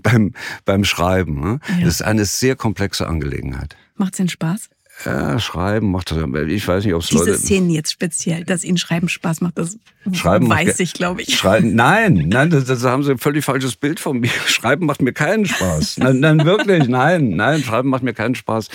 beim, 0.04 0.34
beim 0.66 0.84
Schreiben. 0.84 1.40
Ne? 1.40 1.60
Ja. 1.80 1.86
Das 1.86 1.96
ist 1.96 2.02
eine 2.02 2.26
sehr 2.26 2.56
komplexe 2.56 3.08
Angelegenheit. 3.08 3.78
Macht's 3.96 4.18
denn 4.18 4.30
Spaß? 4.30 4.70
Ja, 5.06 5.40
Schreiben 5.40 5.92
macht 5.92 6.12
das. 6.12 6.18
Ich 6.48 6.68
weiß 6.68 6.84
nicht, 6.84 6.94
ob 6.96 7.04
es 7.04 7.12
Leute. 7.12 7.32
Diese 7.32 7.38
Szenen 7.38 7.70
jetzt 7.70 7.92
speziell, 7.92 8.44
dass 8.44 8.64
Ihnen 8.64 8.78
Schreiben 8.78 9.10
Spaß 9.10 9.42
macht, 9.42 9.58
das 9.58 9.78
Schreiben 10.12 10.50
weiß 10.50 10.80
ich, 10.80 10.94
glaube 10.94 11.22
ich. 11.22 11.38
Schreiben, 11.38 11.76
nein, 11.76 12.26
nein, 12.28 12.50
das, 12.50 12.66
das, 12.66 12.84
haben 12.84 13.04
Sie 13.04 13.12
ein 13.12 13.20
völlig 13.20 13.46
falsches 13.46 13.76
Bild 13.76 14.00
von 14.00 14.20
mir. 14.20 14.32
Schreiben 14.48 14.86
macht 14.86 15.02
mir 15.02 15.14
keinen 15.14 15.46
Spaß. 15.46 15.98
Nein, 15.98 16.20
nein 16.20 16.46
wirklich, 16.46 16.88
nein, 16.88 17.30
nein, 17.30 17.62
Schreiben 17.62 17.90
macht 17.90 18.04
mir 18.04 18.14
keinen 18.14 18.36
Spaß. 18.36 18.70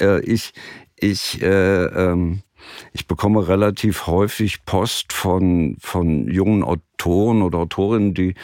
Äh, 0.00 0.20
ich, 0.22 0.52
ich, 0.96 1.40
äh, 1.42 1.84
ähm, 1.84 2.42
ich 2.92 3.06
bekomme 3.06 3.46
relativ 3.46 4.06
häufig 4.08 4.64
Post 4.64 5.12
von, 5.12 5.76
von 5.80 6.28
jungen 6.28 6.64
Autoren 6.64 6.87
oder 7.06 7.58
Autorinnen, 7.58 8.14
die, 8.14 8.34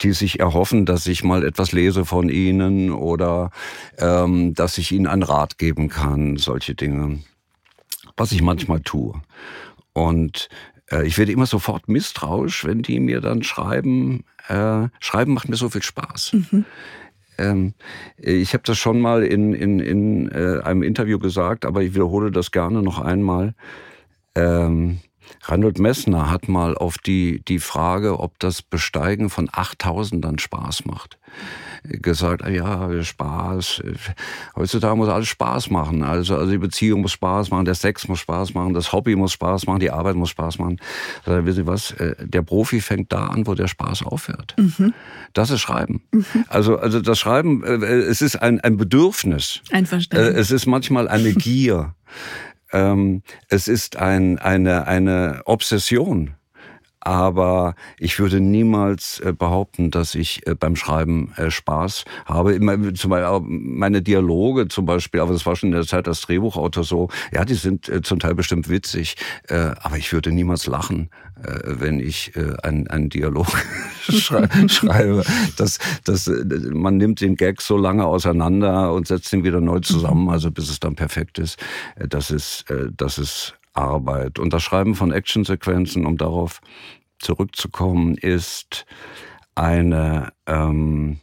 die 0.00 0.12
sich 0.12 0.40
erhoffen, 0.40 0.84
dass 0.86 1.06
ich 1.06 1.24
mal 1.24 1.44
etwas 1.44 1.72
lese 1.72 2.04
von 2.04 2.28
ihnen 2.28 2.90
oder 2.90 3.50
ähm, 3.98 4.54
dass 4.54 4.78
ich 4.78 4.92
ihnen 4.92 5.06
einen 5.06 5.22
Rat 5.22 5.58
geben 5.58 5.88
kann, 5.88 6.36
solche 6.36 6.74
Dinge. 6.74 7.20
Was 8.16 8.32
ich 8.32 8.42
manchmal 8.42 8.80
tue. 8.80 9.20
Und 9.92 10.48
äh, 10.90 11.06
ich 11.06 11.18
werde 11.18 11.32
immer 11.32 11.46
sofort 11.46 11.88
misstrauisch, 11.88 12.64
wenn 12.64 12.82
die 12.82 13.00
mir 13.00 13.20
dann 13.20 13.42
schreiben, 13.42 14.24
äh, 14.48 14.88
schreiben 15.00 15.34
macht 15.34 15.48
mir 15.48 15.56
so 15.56 15.70
viel 15.70 15.82
Spaß. 15.82 16.32
Mhm. 16.34 16.64
Ähm, 17.38 17.74
ich 18.18 18.52
habe 18.54 18.64
das 18.64 18.78
schon 18.78 19.00
mal 19.00 19.22
in, 19.22 19.54
in, 19.54 19.80
in 19.80 20.30
äh, 20.30 20.60
einem 20.62 20.82
Interview 20.82 21.18
gesagt, 21.18 21.64
aber 21.64 21.82
ich 21.82 21.94
wiederhole 21.94 22.30
das 22.30 22.50
gerne 22.50 22.82
noch 22.82 23.00
einmal. 23.00 23.54
Ähm, 24.34 25.00
Reinhold 25.42 25.78
Messner 25.78 26.30
hat 26.30 26.48
mal 26.48 26.76
auf 26.76 26.98
die, 26.98 27.42
die 27.46 27.58
Frage, 27.58 28.20
ob 28.20 28.38
das 28.38 28.62
Besteigen 28.62 29.30
von 29.30 29.48
8000 29.50 30.24
dann 30.24 30.38
Spaß 30.38 30.84
macht, 30.84 31.18
gesagt, 31.84 32.46
ja, 32.48 33.02
Spaß. 33.02 33.82
Heutzutage 34.56 34.96
muss 34.96 35.08
alles 35.08 35.28
Spaß 35.28 35.70
machen. 35.70 36.02
Also, 36.02 36.36
also 36.36 36.50
die 36.50 36.58
Beziehung 36.58 37.02
muss 37.02 37.12
Spaß 37.12 37.50
machen, 37.50 37.64
der 37.64 37.74
Sex 37.74 38.06
muss 38.08 38.20
Spaß 38.20 38.54
machen, 38.54 38.74
das 38.74 38.92
Hobby 38.92 39.16
muss 39.16 39.32
Spaß 39.32 39.66
machen, 39.66 39.80
die 39.80 39.90
Arbeit 39.90 40.14
muss 40.14 40.30
Spaß 40.30 40.58
machen. 40.58 40.78
Also, 41.24 41.44
wissen 41.44 41.56
Sie 41.56 41.66
was? 41.66 41.92
Äh, 41.92 42.14
der 42.20 42.42
Profi 42.42 42.80
fängt 42.80 43.12
da 43.12 43.26
an, 43.26 43.46
wo 43.46 43.54
der 43.54 43.68
Spaß 43.68 44.04
aufhört. 44.04 44.54
Mhm. 44.58 44.94
Das 45.32 45.50
ist 45.50 45.60
Schreiben. 45.60 46.02
Mhm. 46.12 46.24
Also, 46.48 46.78
also 46.78 47.00
das 47.00 47.18
Schreiben, 47.18 47.64
äh, 47.64 47.84
es 47.84 48.22
ist 48.22 48.36
ein, 48.36 48.60
ein 48.60 48.76
Bedürfnis. 48.76 49.60
Einverstanden. 49.70 50.34
Äh, 50.34 50.38
es 50.38 50.50
ist 50.50 50.66
manchmal 50.66 51.08
eine 51.08 51.32
Gier. 51.32 51.94
Ähm, 52.72 53.22
es 53.48 53.68
ist 53.68 53.96
ein, 53.96 54.38
eine, 54.38 54.86
eine 54.86 55.42
Obsession 55.44 56.34
aber 57.04 57.74
ich 57.98 58.20
würde 58.20 58.40
niemals 58.40 59.18
äh, 59.20 59.32
behaupten, 59.32 59.90
dass 59.90 60.14
ich 60.14 60.46
äh, 60.46 60.54
beim 60.54 60.76
Schreiben 60.76 61.32
äh, 61.36 61.50
Spaß 61.50 62.04
habe. 62.26 62.60
Zum 62.94 63.10
Beispiel 63.10 63.40
meine 63.48 64.02
Dialoge 64.02 64.68
zum 64.68 64.86
Beispiel, 64.86 65.20
aber 65.20 65.32
das 65.32 65.44
war 65.44 65.56
schon 65.56 65.70
in 65.70 65.74
der 65.74 65.86
Zeit 65.86 66.06
als 66.06 66.20
Drehbuchautor 66.20 66.84
so, 66.84 67.08
ja, 67.32 67.44
die 67.44 67.54
sind 67.54 67.90
zum 68.04 68.20
Teil 68.20 68.34
bestimmt 68.34 68.68
witzig, 68.68 69.16
aber 69.48 69.96
ich 69.96 70.12
würde 70.12 70.30
niemals 70.30 70.66
lachen, 70.66 71.10
wenn 71.64 72.00
ich 72.00 72.32
einen, 72.62 72.86
einen 72.86 73.08
Dialog 73.08 73.46
schreibe. 74.08 75.24
Das, 75.56 75.78
das, 76.04 76.30
man 76.70 76.96
nimmt 76.96 77.20
den 77.20 77.36
Gag 77.36 77.60
so 77.60 77.76
lange 77.76 78.04
auseinander 78.04 78.92
und 78.92 79.06
setzt 79.08 79.32
ihn 79.32 79.44
wieder 79.44 79.60
neu 79.60 79.80
zusammen, 79.80 80.28
also 80.28 80.50
bis 80.50 80.70
es 80.70 80.80
dann 80.80 80.94
perfekt 80.94 81.38
ist. 81.38 81.58
Das 81.96 82.30
ist, 82.30 82.64
das 82.96 83.18
ist 83.18 83.54
Arbeit. 83.74 84.38
Und 84.38 84.52
das 84.52 84.62
Schreiben 84.62 84.94
von 84.94 85.12
Actionsequenzen, 85.12 86.06
um 86.06 86.16
darauf 86.16 86.60
zurückzukommen, 87.18 88.16
ist 88.16 88.84
eine 89.54 90.32
ähm, 90.46 91.20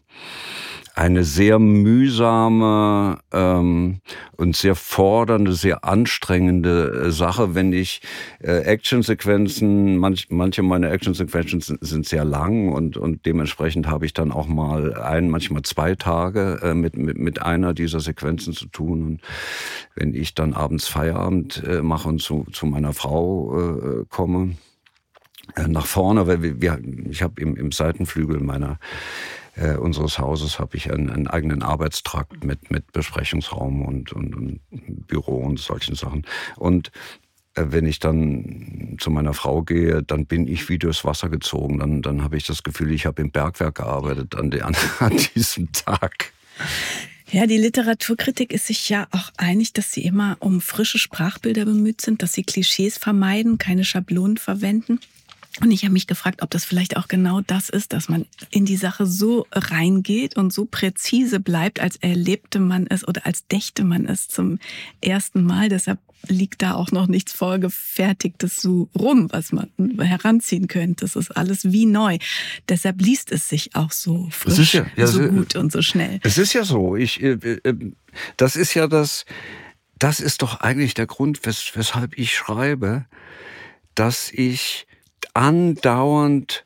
eine 0.99 1.23
sehr 1.23 1.59
mühsame 1.59 3.19
ähm, 3.31 4.01
und 4.35 4.57
sehr 4.57 4.75
fordernde, 4.75 5.53
sehr 5.53 5.85
anstrengende 5.85 7.05
äh, 7.05 7.11
Sache, 7.11 7.55
wenn 7.55 7.71
ich 7.71 8.01
äh, 8.41 8.63
Actionsequenzen, 8.63 9.95
manch, 9.95 10.27
manche 10.29 10.61
meiner 10.61 10.91
Actionsequenzen 10.91 11.61
sind, 11.61 11.79
sind 11.81 12.05
sehr 12.05 12.25
lang 12.25 12.67
und, 12.67 12.97
und 12.97 13.25
dementsprechend 13.25 13.87
habe 13.87 14.05
ich 14.05 14.13
dann 14.13 14.33
auch 14.33 14.47
mal 14.47 14.93
ein, 14.93 15.29
manchmal 15.29 15.61
zwei 15.61 15.95
Tage 15.95 16.59
äh, 16.61 16.73
mit, 16.73 16.97
mit, 16.97 17.17
mit 17.17 17.41
einer 17.41 17.73
dieser 17.73 18.01
Sequenzen 18.01 18.51
zu 18.51 18.65
tun. 18.65 19.03
Und 19.03 19.21
wenn 19.95 20.13
ich 20.13 20.35
dann 20.35 20.53
abends 20.53 20.89
Feierabend 20.89 21.63
äh, 21.65 21.81
mache 21.81 22.09
und 22.09 22.21
zu, 22.21 22.45
zu 22.51 22.65
meiner 22.65 22.91
Frau 22.91 24.01
äh, 24.01 24.05
komme, 24.09 24.57
äh, 25.55 25.65
nach 25.65 25.85
vorne, 25.85 26.27
weil 26.27 26.43
wir, 26.43 26.61
wir 26.61 26.77
ich 27.09 27.21
habe 27.21 27.41
im, 27.41 27.55
im 27.55 27.71
Seitenflügel 27.71 28.41
meiner 28.41 28.79
äh, 29.59 29.75
unseres 29.75 30.19
Hauses 30.19 30.59
habe 30.59 30.77
ich 30.77 30.91
einen, 30.91 31.09
einen, 31.09 31.27
eigenen 31.27 31.63
Arbeitstrakt 31.63 32.43
mit, 32.43 32.71
mit 32.71 32.91
Besprechungsraum 32.91 33.81
und, 33.81 34.13
und, 34.13 34.35
und 34.35 34.59
Büro 35.07 35.37
und 35.37 35.59
solchen 35.59 35.95
Sachen. 35.95 36.25
Und 36.55 36.91
äh, 37.55 37.65
wenn 37.67 37.85
ich 37.85 37.99
dann 37.99 38.95
zu 38.99 39.11
meiner 39.11 39.33
Frau 39.33 39.63
gehe, 39.63 40.01
dann 40.03 40.25
bin 40.25 40.47
ich 40.47 40.69
wie 40.69 40.79
durchs 40.79 41.03
Wasser 41.03 41.29
gezogen. 41.29 41.79
Dann, 41.79 42.01
dann 42.01 42.23
habe 42.23 42.37
ich 42.37 42.45
das 42.45 42.63
Gefühl, 42.63 42.91
ich 42.93 43.05
habe 43.05 43.21
im 43.21 43.31
Bergwerk 43.31 43.75
gearbeitet 43.75 44.35
an, 44.35 44.53
an, 44.61 44.75
an 44.99 45.17
diesem 45.35 45.71
Tag. 45.71 46.31
Ja, 47.31 47.45
die 47.45 47.57
Literaturkritik 47.57 48.51
ist 48.53 48.67
sich 48.67 48.89
ja 48.89 49.07
auch 49.11 49.31
einig, 49.37 49.73
dass 49.73 49.91
sie 49.91 50.03
immer 50.03 50.37
um 50.39 50.61
frische 50.61 50.97
Sprachbilder 50.97 51.65
bemüht 51.65 52.01
sind, 52.01 52.23
dass 52.23 52.33
sie 52.33 52.43
Klischees 52.43 52.97
vermeiden, 52.97 53.57
keine 53.59 53.83
Schablonen 53.83 54.37
verwenden. 54.37 54.99
Und 55.61 55.71
ich 55.71 55.83
habe 55.83 55.93
mich 55.93 56.07
gefragt, 56.07 56.41
ob 56.41 56.49
das 56.51 56.63
vielleicht 56.63 56.95
auch 56.95 57.07
genau 57.07 57.41
das 57.41 57.69
ist, 57.69 57.91
dass 57.91 58.07
man 58.07 58.25
in 58.49 58.65
die 58.65 58.77
Sache 58.77 59.05
so 59.05 59.45
reingeht 59.51 60.37
und 60.37 60.53
so 60.53 60.65
präzise 60.65 61.39
bleibt, 61.39 61.79
als 61.79 61.97
erlebte 61.97 62.59
man 62.59 62.87
es 62.87 63.05
oder 63.07 63.25
als 63.25 63.45
dächte 63.47 63.83
man 63.83 64.05
es 64.05 64.27
zum 64.27 64.59
ersten 65.01 65.43
Mal. 65.43 65.67
Deshalb 65.67 65.99
liegt 66.27 66.61
da 66.61 66.75
auch 66.75 66.91
noch 66.91 67.07
nichts 67.07 67.33
Vorgefertigtes 67.33 68.57
so 68.57 68.89
rum, 68.97 69.27
was 69.31 69.51
man 69.51 69.69
heranziehen 69.99 70.67
könnte. 70.67 71.05
Das 71.05 71.15
ist 71.15 71.35
alles 71.35 71.71
wie 71.71 71.85
neu. 71.85 72.19
Deshalb 72.67 73.01
liest 73.01 73.31
es 73.31 73.49
sich 73.49 73.75
auch 73.75 73.91
so 73.91 74.27
frisch, 74.31 74.75
ja, 74.75 74.85
ja, 74.95 75.07
so 75.07 75.27
gut 75.27 75.55
und 75.55 75.71
so 75.71 75.81
schnell. 75.81 76.19
Es 76.23 76.37
ist 76.37 76.53
ja 76.53 76.63
so. 76.63 76.95
Ich, 76.95 77.21
äh, 77.21 77.31
äh, 77.31 77.73
das 78.37 78.55
ist 78.55 78.73
ja 78.75 78.87
das, 78.87 79.25
das 79.97 80.19
ist 80.19 80.41
doch 80.41 80.61
eigentlich 80.61 80.93
der 80.93 81.07
Grund, 81.07 81.45
wes, 81.45 81.71
weshalb 81.73 82.17
ich 82.17 82.35
schreibe, 82.35 83.05
dass 83.95 84.31
ich 84.31 84.87
andauernd 85.33 86.65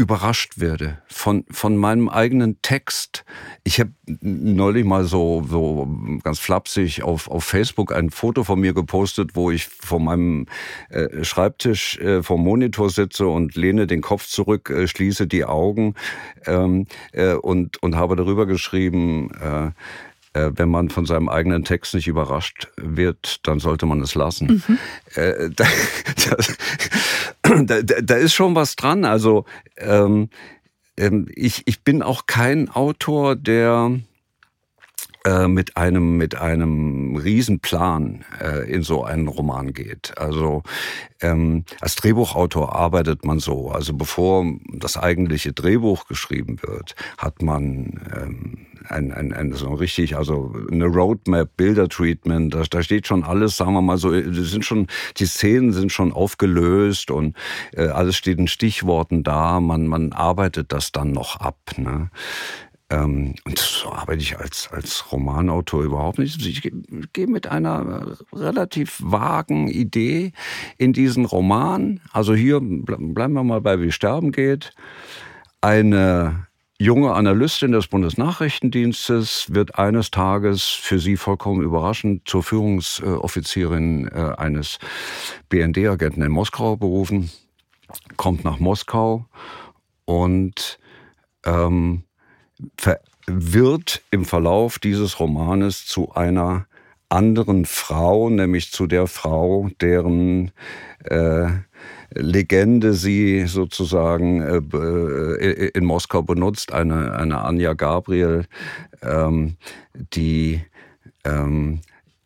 überrascht 0.00 0.58
werde 0.58 0.96
von, 1.08 1.44
von 1.50 1.76
meinem 1.76 2.08
eigenen 2.08 2.62
Text. 2.62 3.24
Ich 3.64 3.80
habe 3.80 3.90
neulich 4.22 4.86
mal 4.86 5.04
so, 5.04 5.44
so 5.46 5.86
ganz 6.24 6.38
flapsig 6.38 7.02
auf, 7.02 7.28
auf 7.28 7.44
Facebook 7.44 7.92
ein 7.94 8.10
Foto 8.10 8.42
von 8.42 8.58
mir 8.58 8.72
gepostet, 8.72 9.32
wo 9.34 9.50
ich 9.50 9.68
vor 9.68 10.00
meinem 10.00 10.46
äh, 10.88 11.22
Schreibtisch 11.22 11.98
äh, 11.98 12.22
vom 12.22 12.42
Monitor 12.42 12.88
sitze 12.88 13.26
und 13.26 13.56
lehne 13.56 13.86
den 13.86 14.00
Kopf 14.00 14.26
zurück, 14.26 14.70
äh, 14.70 14.88
schließe 14.88 15.26
die 15.26 15.44
Augen 15.44 15.94
ähm, 16.46 16.86
äh, 17.12 17.34
und, 17.34 17.82
und 17.82 17.94
habe 17.94 18.16
darüber 18.16 18.46
geschrieben, 18.46 19.30
äh, 19.34 19.70
äh, 20.32 20.52
wenn 20.54 20.68
man 20.68 20.90
von 20.90 21.06
seinem 21.06 21.28
eigenen 21.28 21.64
Text 21.64 21.92
nicht 21.92 22.06
überrascht 22.06 22.68
wird, 22.76 23.46
dann 23.46 23.58
sollte 23.58 23.84
man 23.84 24.00
es 24.00 24.14
lassen. 24.14 24.62
Mhm. 24.66 24.78
Da, 27.66 27.82
da, 27.82 28.00
da, 28.00 28.14
ist 28.14 28.34
schon 28.34 28.54
was 28.54 28.76
dran. 28.76 29.04
Also 29.04 29.44
ähm, 29.76 30.28
ähm, 30.96 31.26
ich, 31.34 31.62
ich 31.66 31.82
bin 31.82 32.02
auch 32.02 32.26
kein 32.26 32.68
Autor, 32.68 33.36
der 33.36 34.00
mit 35.48 35.76
einem 35.76 36.16
mit 36.16 36.36
einem 36.36 37.16
Riesenplan 37.16 38.24
äh, 38.40 38.70
in 38.70 38.82
so 38.82 39.04
einen 39.04 39.28
Roman 39.28 39.72
geht. 39.72 40.16
Also 40.16 40.62
ähm, 41.20 41.64
als 41.80 41.96
Drehbuchautor 41.96 42.74
arbeitet 42.74 43.24
man 43.24 43.38
so. 43.38 43.70
Also 43.70 43.92
bevor 43.94 44.46
das 44.72 44.96
eigentliche 44.96 45.52
Drehbuch 45.52 46.06
geschrieben 46.06 46.58
wird, 46.62 46.94
hat 47.18 47.42
man 47.42 48.00
ähm, 48.16 48.66
ein, 48.88 49.12
ein, 49.12 49.32
ein 49.32 49.52
so 49.52 49.74
richtig, 49.74 50.16
also 50.16 50.54
eine 50.70 50.86
Roadmap, 50.86 51.56
Bildertreatment, 51.56 52.54
da, 52.54 52.62
da 52.68 52.82
steht 52.82 53.06
schon 53.06 53.24
alles, 53.24 53.56
sagen 53.56 53.72
wir 53.74 53.82
mal 53.82 53.98
so, 53.98 54.10
sind 54.10 54.64
schon, 54.64 54.86
die 55.18 55.26
Szenen 55.26 55.72
sind 55.72 55.92
schon 55.92 56.12
aufgelöst 56.12 57.10
und 57.10 57.36
äh, 57.72 57.88
alles 57.88 58.16
steht 58.16 58.38
in 58.38 58.48
Stichworten 58.48 59.22
da, 59.22 59.60
man, 59.60 59.86
man 59.86 60.12
arbeitet 60.12 60.72
das 60.72 60.92
dann 60.92 61.12
noch 61.12 61.36
ab. 61.36 61.58
Ne? 61.76 62.10
Ähm, 62.90 63.34
und 63.44 63.58
so 63.58 63.92
arbeite 63.92 64.20
ich 64.20 64.38
als, 64.38 64.68
als 64.72 65.12
Romanautor 65.12 65.84
überhaupt 65.84 66.18
nicht. 66.18 66.44
Ich 66.44 66.62
gehe 67.12 67.26
mit 67.28 67.46
einer 67.46 68.16
relativ 68.32 69.00
vagen 69.02 69.68
Idee 69.68 70.32
in 70.76 70.92
diesen 70.92 71.24
Roman. 71.24 72.00
Also 72.12 72.34
hier 72.34 72.60
bleiben 72.60 73.32
wir 73.32 73.44
mal 73.44 73.60
bei 73.60 73.80
Wie 73.80 73.92
Sterben 73.92 74.32
geht. 74.32 74.74
Eine 75.60 76.48
junge 76.80 77.12
Analystin 77.12 77.72
des 77.72 77.86
Bundesnachrichtendienstes 77.86 79.52
wird 79.54 79.78
eines 79.78 80.10
Tages 80.10 80.64
für 80.64 80.98
sie 80.98 81.16
vollkommen 81.16 81.62
überraschend 81.62 82.26
zur 82.26 82.42
Führungsoffizierin 82.42 84.08
äh, 84.08 84.34
eines 84.36 84.78
BND-Agenten 85.50 86.22
in 86.22 86.32
Moskau 86.32 86.76
berufen, 86.76 87.30
kommt 88.16 88.44
nach 88.44 88.58
Moskau 88.58 89.26
und 90.06 90.78
ähm, 91.44 92.04
wird 93.26 94.02
im 94.10 94.24
Verlauf 94.24 94.78
dieses 94.78 95.20
Romanes 95.20 95.86
zu 95.86 96.12
einer 96.12 96.66
anderen 97.08 97.64
Frau, 97.64 98.30
nämlich 98.30 98.70
zu 98.72 98.86
der 98.86 99.06
Frau, 99.06 99.68
deren 99.80 100.52
äh, 101.04 101.48
Legende 102.12 102.94
sie 102.94 103.46
sozusagen 103.46 104.40
äh, 104.42 104.56
äh, 104.56 105.70
in 105.74 105.84
Moskau 105.84 106.22
benutzt, 106.22 106.72
eine, 106.72 107.14
eine 107.14 107.42
Anja 107.42 107.74
Gabriel, 107.74 108.46
ähm, 109.02 109.56
die 109.94 110.62
ähm, 111.24 111.80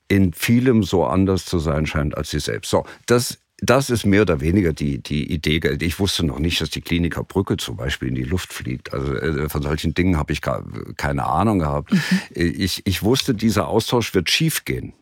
in 0.09 0.33
vielem 0.33 0.83
so 0.83 1.05
anders 1.05 1.44
zu 1.44 1.59
sein 1.59 1.87
scheint 1.87 2.16
als 2.16 2.31
sie 2.31 2.40
selbst. 2.40 2.70
So, 2.70 2.85
das 3.07 3.38
das 3.64 3.90
ist 3.90 4.05
mehr 4.05 4.22
oder 4.22 4.40
weniger 4.40 4.72
die, 4.72 5.03
die 5.03 5.33
Idee. 5.33 5.61
Ich 5.81 5.98
wusste 5.98 6.24
noch 6.24 6.38
nicht, 6.38 6.61
dass 6.61 6.70
die 6.70 6.81
Kliniker 6.81 7.24
Brücke 7.24 7.57
zum 7.57 7.77
Beispiel 7.77 8.09
in 8.09 8.14
die 8.14 8.24
Luft 8.24 8.53
fliegt. 8.53 8.92
Also 8.92 9.14
äh, 9.14 9.48
von 9.48 9.62
solchen 9.62 9.94
Dingen 9.94 10.16
habe 10.16 10.33
ich 10.33 10.42
gar 10.42 10.64
keine 10.96 11.24
Ahnung 11.27 11.61
gehabt. 11.61 11.92
Mhm. 11.92 12.00
Ich, 12.35 12.87
ich 12.87 13.03
wusste, 13.03 13.35
dieser 13.35 13.68
Austausch 13.68 14.14
wird 14.14 14.29
schiefgehen. 14.29 14.92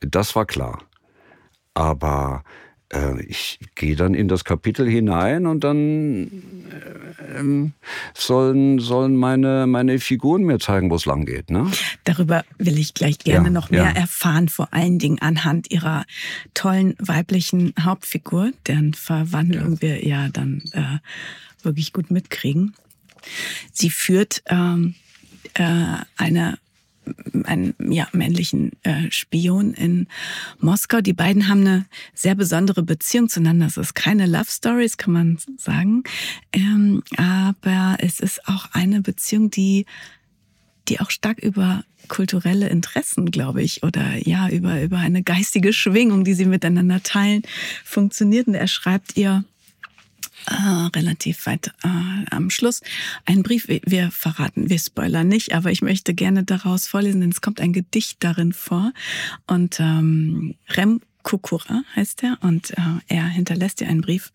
Das 0.00 0.34
war 0.34 0.46
klar. 0.46 0.82
Aber 1.74 2.44
ich 3.28 3.60
gehe 3.76 3.94
dann 3.94 4.14
in 4.14 4.26
das 4.26 4.44
Kapitel 4.44 4.88
hinein 4.88 5.46
und 5.46 5.62
dann 5.62 6.26
äh, 6.26 7.70
sollen, 8.14 8.80
sollen 8.80 9.16
meine, 9.16 9.66
meine 9.68 10.00
Figuren 10.00 10.42
mir 10.42 10.58
zeigen, 10.58 10.90
wo 10.90 10.96
es 10.96 11.06
lang 11.06 11.24
geht. 11.24 11.50
Ne? 11.50 11.70
Darüber 12.04 12.44
will 12.58 12.78
ich 12.78 12.94
gleich 12.94 13.18
gerne 13.18 13.46
ja, 13.46 13.52
noch 13.52 13.70
mehr 13.70 13.84
ja. 13.84 13.90
erfahren, 13.90 14.48
vor 14.48 14.68
allen 14.72 14.98
Dingen 14.98 15.20
anhand 15.20 15.70
ihrer 15.70 16.04
tollen 16.54 16.94
weiblichen 16.98 17.74
Hauptfigur, 17.80 18.50
deren 18.66 18.94
Verwandlung 18.94 19.74
ja. 19.74 19.82
wir 19.82 20.06
ja 20.06 20.28
dann 20.28 20.62
äh, 20.72 20.98
wirklich 21.62 21.92
gut 21.92 22.10
mitkriegen. 22.10 22.74
Sie 23.72 23.90
führt 23.90 24.42
ähm, 24.46 24.94
äh, 25.54 25.96
eine 26.16 26.58
einen 27.44 27.74
ja, 27.90 28.08
männlichen 28.12 28.72
äh, 28.82 29.10
Spion 29.10 29.74
in 29.74 30.06
Moskau. 30.60 31.00
Die 31.00 31.12
beiden 31.12 31.48
haben 31.48 31.60
eine 31.60 31.86
sehr 32.14 32.34
besondere 32.34 32.82
Beziehung 32.82 33.28
zueinander. 33.28 33.66
Es 33.66 33.76
ist 33.76 33.94
keine 33.94 34.26
Love 34.26 34.48
Stories, 34.48 34.96
kann 34.96 35.12
man 35.12 35.38
sagen. 35.56 36.04
Ähm, 36.52 37.02
aber 37.16 37.96
es 38.00 38.20
ist 38.20 38.46
auch 38.46 38.68
eine 38.72 39.00
Beziehung, 39.00 39.50
die, 39.50 39.86
die 40.88 41.00
auch 41.00 41.10
stark 41.10 41.38
über 41.38 41.84
kulturelle 42.08 42.68
Interessen, 42.68 43.30
glaube 43.30 43.62
ich, 43.62 43.82
oder 43.82 44.16
ja, 44.26 44.48
über, 44.48 44.82
über 44.82 44.98
eine 44.98 45.22
geistige 45.22 45.72
Schwingung, 45.72 46.24
die 46.24 46.34
sie 46.34 46.46
miteinander 46.46 47.02
teilen, 47.02 47.42
funktioniert. 47.84 48.46
Und 48.46 48.54
er 48.54 48.68
schreibt 48.68 49.16
ihr, 49.16 49.44
äh, 50.46 50.96
relativ 50.96 51.46
weit 51.46 51.68
äh, 51.82 52.24
am 52.30 52.50
Schluss 52.50 52.80
ein 53.24 53.42
Brief. 53.42 53.68
Wir 53.68 54.10
verraten, 54.10 54.70
wir 54.70 54.78
spoilern 54.78 55.28
nicht, 55.28 55.54
aber 55.54 55.70
ich 55.70 55.82
möchte 55.82 56.14
gerne 56.14 56.44
daraus 56.44 56.86
vorlesen, 56.86 57.20
denn 57.20 57.30
es 57.30 57.40
kommt 57.40 57.60
ein 57.60 57.72
Gedicht 57.72 58.18
darin 58.20 58.52
vor. 58.52 58.92
Und 59.46 59.80
ähm, 59.80 60.54
Rem 60.76 61.00
Kukura 61.22 61.82
heißt 61.96 62.22
er 62.22 62.38
und 62.40 62.70
äh, 62.70 62.82
er 63.08 63.24
hinterlässt 63.24 63.80
dir 63.80 63.88
einen 63.88 64.00
Brief 64.00 64.32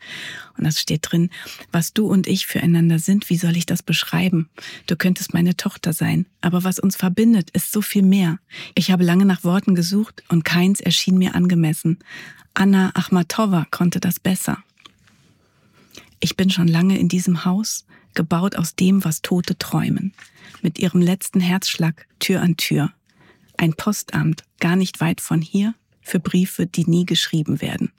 und 0.58 0.66
das 0.66 0.80
steht 0.80 1.12
drin, 1.12 1.30
was 1.72 1.94
du 1.94 2.08
und 2.08 2.28
ich 2.28 2.46
füreinander 2.46 3.00
sind, 3.00 3.30
wie 3.30 3.38
soll 3.38 3.58
ich 3.58 3.66
das 3.66 3.82
beschreiben? 3.82 4.50
Du 4.88 4.96
könntest 4.96 5.34
meine 5.34 5.58
Tochter 5.58 5.94
sein, 5.94 6.26
aber 6.42 6.64
was 6.64 6.80
uns 6.80 6.96
verbindet, 6.96 7.50
ist 7.52 7.72
so 7.72 7.82
viel 7.82 8.04
mehr. 8.04 8.40
Ich 8.76 8.92
habe 8.92 9.04
lange 9.04 9.26
nach 9.26 9.44
Worten 9.44 9.76
gesucht 9.76 10.24
und 10.30 10.46
keins 10.46 10.80
erschien 10.80 11.18
mir 11.18 11.36
angemessen. 11.36 12.00
Anna 12.54 12.92
Achmatova 12.94 13.66
konnte 13.72 14.00
das 14.00 14.20
besser. 14.20 14.64
Ich 16.26 16.36
bin 16.36 16.50
schon 16.50 16.68
lange 16.68 16.98
in 16.98 17.08
diesem 17.08 17.46
Haus, 17.46 17.86
gebaut 18.16 18.56
aus 18.56 18.76
dem, 18.76 19.06
was 19.06 19.22
Tote 19.22 19.60
träumen, 19.60 20.12
mit 20.64 20.80
ihrem 20.80 21.00
letzten 21.00 21.40
Herzschlag 21.40 22.08
Tür 22.18 22.42
an 22.42 22.58
Tür. 22.58 22.92
Ein 23.58 23.76
Postamt, 23.76 24.44
gar 24.60 24.76
nicht 24.76 25.02
weit 25.02 25.22
von 25.22 25.40
hier, 25.40 25.76
für 26.02 26.20
Briefe, 26.20 26.66
die 26.66 26.90
nie 26.90 27.06
geschrieben 27.06 27.62
werden. 27.62 27.92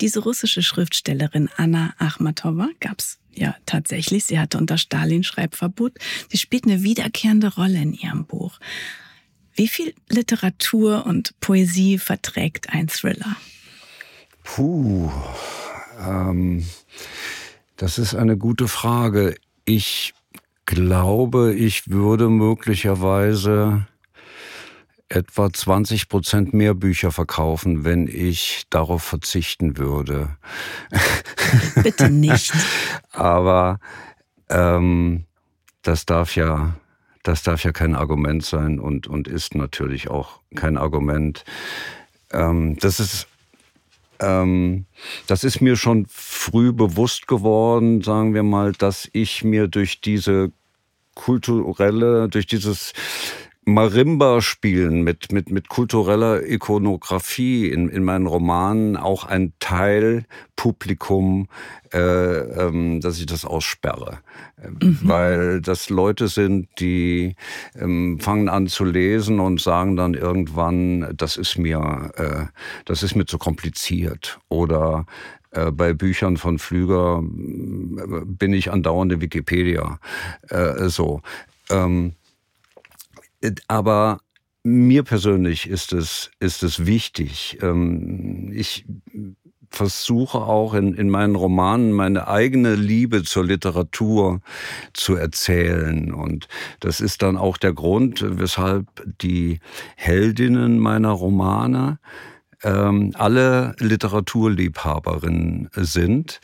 Diese 0.00 0.20
russische 0.20 0.62
Schriftstellerin 0.62 1.50
Anna 1.58 1.92
Achmatova 1.98 2.70
gab's 2.80 3.18
ja 3.34 3.54
tatsächlich. 3.66 4.24
Sie 4.24 4.38
hatte 4.38 4.56
unter 4.56 4.78
Stalin 4.78 5.24
Schreibverbot. 5.24 5.98
Sie 6.30 6.38
spielt 6.38 6.64
eine 6.64 6.84
wiederkehrende 6.84 7.54
Rolle 7.54 7.82
in 7.82 7.92
ihrem 7.92 8.24
Buch. 8.24 8.58
Wie 9.54 9.68
viel 9.68 9.94
Literatur 10.08 11.04
und 11.04 11.38
Poesie 11.40 11.98
verträgt 11.98 12.70
ein 12.70 12.88
Thriller? 12.88 13.36
Puh. 14.42 15.12
Ähm, 15.98 16.64
das 17.76 17.98
ist 17.98 18.14
eine 18.14 18.36
gute 18.36 18.68
Frage. 18.68 19.36
Ich 19.64 20.14
glaube, 20.66 21.54
ich 21.54 21.90
würde 21.90 22.28
möglicherweise 22.28 23.86
etwa 25.08 25.52
20 25.52 26.08
Prozent 26.08 26.54
mehr 26.54 26.74
Bücher 26.74 27.12
verkaufen, 27.12 27.84
wenn 27.84 28.08
ich 28.08 28.64
darauf 28.70 29.02
verzichten 29.02 29.76
würde. 29.76 30.36
Bitte 31.82 32.10
nicht. 32.10 32.52
Aber 33.12 33.78
ähm, 34.48 35.24
das 35.82 36.06
darf 36.06 36.36
ja, 36.36 36.74
das 37.22 37.42
darf 37.42 37.64
ja 37.64 37.72
kein 37.72 37.94
Argument 37.94 38.44
sein 38.44 38.80
und 38.80 39.06
und 39.06 39.28
ist 39.28 39.54
natürlich 39.54 40.08
auch 40.08 40.40
kein 40.54 40.76
Argument. 40.76 41.44
Ähm, 42.32 42.76
das 42.78 42.98
ist 42.98 43.28
ähm, 44.20 44.86
das 45.26 45.44
ist 45.44 45.60
mir 45.60 45.76
schon 45.76 46.06
früh 46.08 46.72
bewusst 46.72 47.26
geworden, 47.26 48.02
sagen 48.02 48.34
wir 48.34 48.42
mal, 48.42 48.72
dass 48.72 49.08
ich 49.12 49.44
mir 49.44 49.68
durch 49.68 50.00
diese 50.00 50.52
kulturelle, 51.14 52.28
durch 52.28 52.46
dieses 52.46 52.92
Marimba 53.66 54.42
spielen 54.42 55.02
mit, 55.02 55.32
mit, 55.32 55.50
mit 55.50 55.68
kultureller 55.68 56.46
Ikonografie 56.46 57.68
in, 57.68 57.88
in 57.88 58.04
meinen 58.04 58.26
Romanen 58.26 58.96
auch 58.96 59.24
ein 59.24 59.54
Teil 59.58 60.26
Publikum, 60.56 61.48
äh, 61.92 61.98
ähm, 61.98 63.00
dass 63.00 63.18
ich 63.18 63.26
das 63.26 63.44
aussperre. 63.44 64.18
Mhm. 64.62 64.98
Weil 65.02 65.60
das 65.60 65.88
Leute 65.88 66.28
sind, 66.28 66.68
die 66.78 67.36
ähm, 67.78 68.18
fangen 68.20 68.48
an 68.48 68.66
zu 68.66 68.84
lesen 68.84 69.40
und 69.40 69.60
sagen 69.60 69.96
dann 69.96 70.14
irgendwann, 70.14 71.14
das 71.16 71.36
ist 71.36 71.58
mir, 71.58 72.12
äh, 72.16 72.46
das 72.84 73.02
ist 73.02 73.14
mir 73.14 73.26
zu 73.26 73.38
kompliziert. 73.38 74.38
Oder 74.48 75.06
äh, 75.52 75.70
bei 75.70 75.94
Büchern 75.94 76.36
von 76.36 76.58
Flüger 76.58 77.22
äh, 77.22 78.24
bin 78.24 78.52
ich 78.52 78.70
andauernde 78.70 79.20
Wikipedia. 79.20 79.98
Äh, 80.50 80.88
so. 80.88 81.22
Ähm, 81.70 82.12
aber 83.68 84.18
mir 84.62 85.02
persönlich 85.02 85.68
ist 85.68 85.92
es, 85.92 86.30
ist 86.40 86.62
es 86.62 86.86
wichtig. 86.86 87.58
Ähm, 87.62 88.50
ich 88.54 88.86
versuche 89.74 90.38
auch 90.38 90.74
in, 90.74 90.94
in 90.94 91.10
meinen 91.10 91.34
Romanen 91.34 91.92
meine 91.92 92.28
eigene 92.28 92.74
Liebe 92.74 93.24
zur 93.24 93.44
Literatur 93.44 94.40
zu 94.92 95.16
erzählen. 95.16 96.14
Und 96.14 96.48
das 96.80 97.00
ist 97.00 97.22
dann 97.22 97.36
auch 97.36 97.56
der 97.56 97.72
Grund, 97.72 98.24
weshalb 98.26 98.86
die 99.20 99.58
Heldinnen 99.96 100.78
meiner 100.78 101.10
Romane 101.10 101.98
ähm, 102.62 103.12
alle 103.14 103.74
Literaturliebhaberinnen 103.78 105.70
sind. 105.74 106.40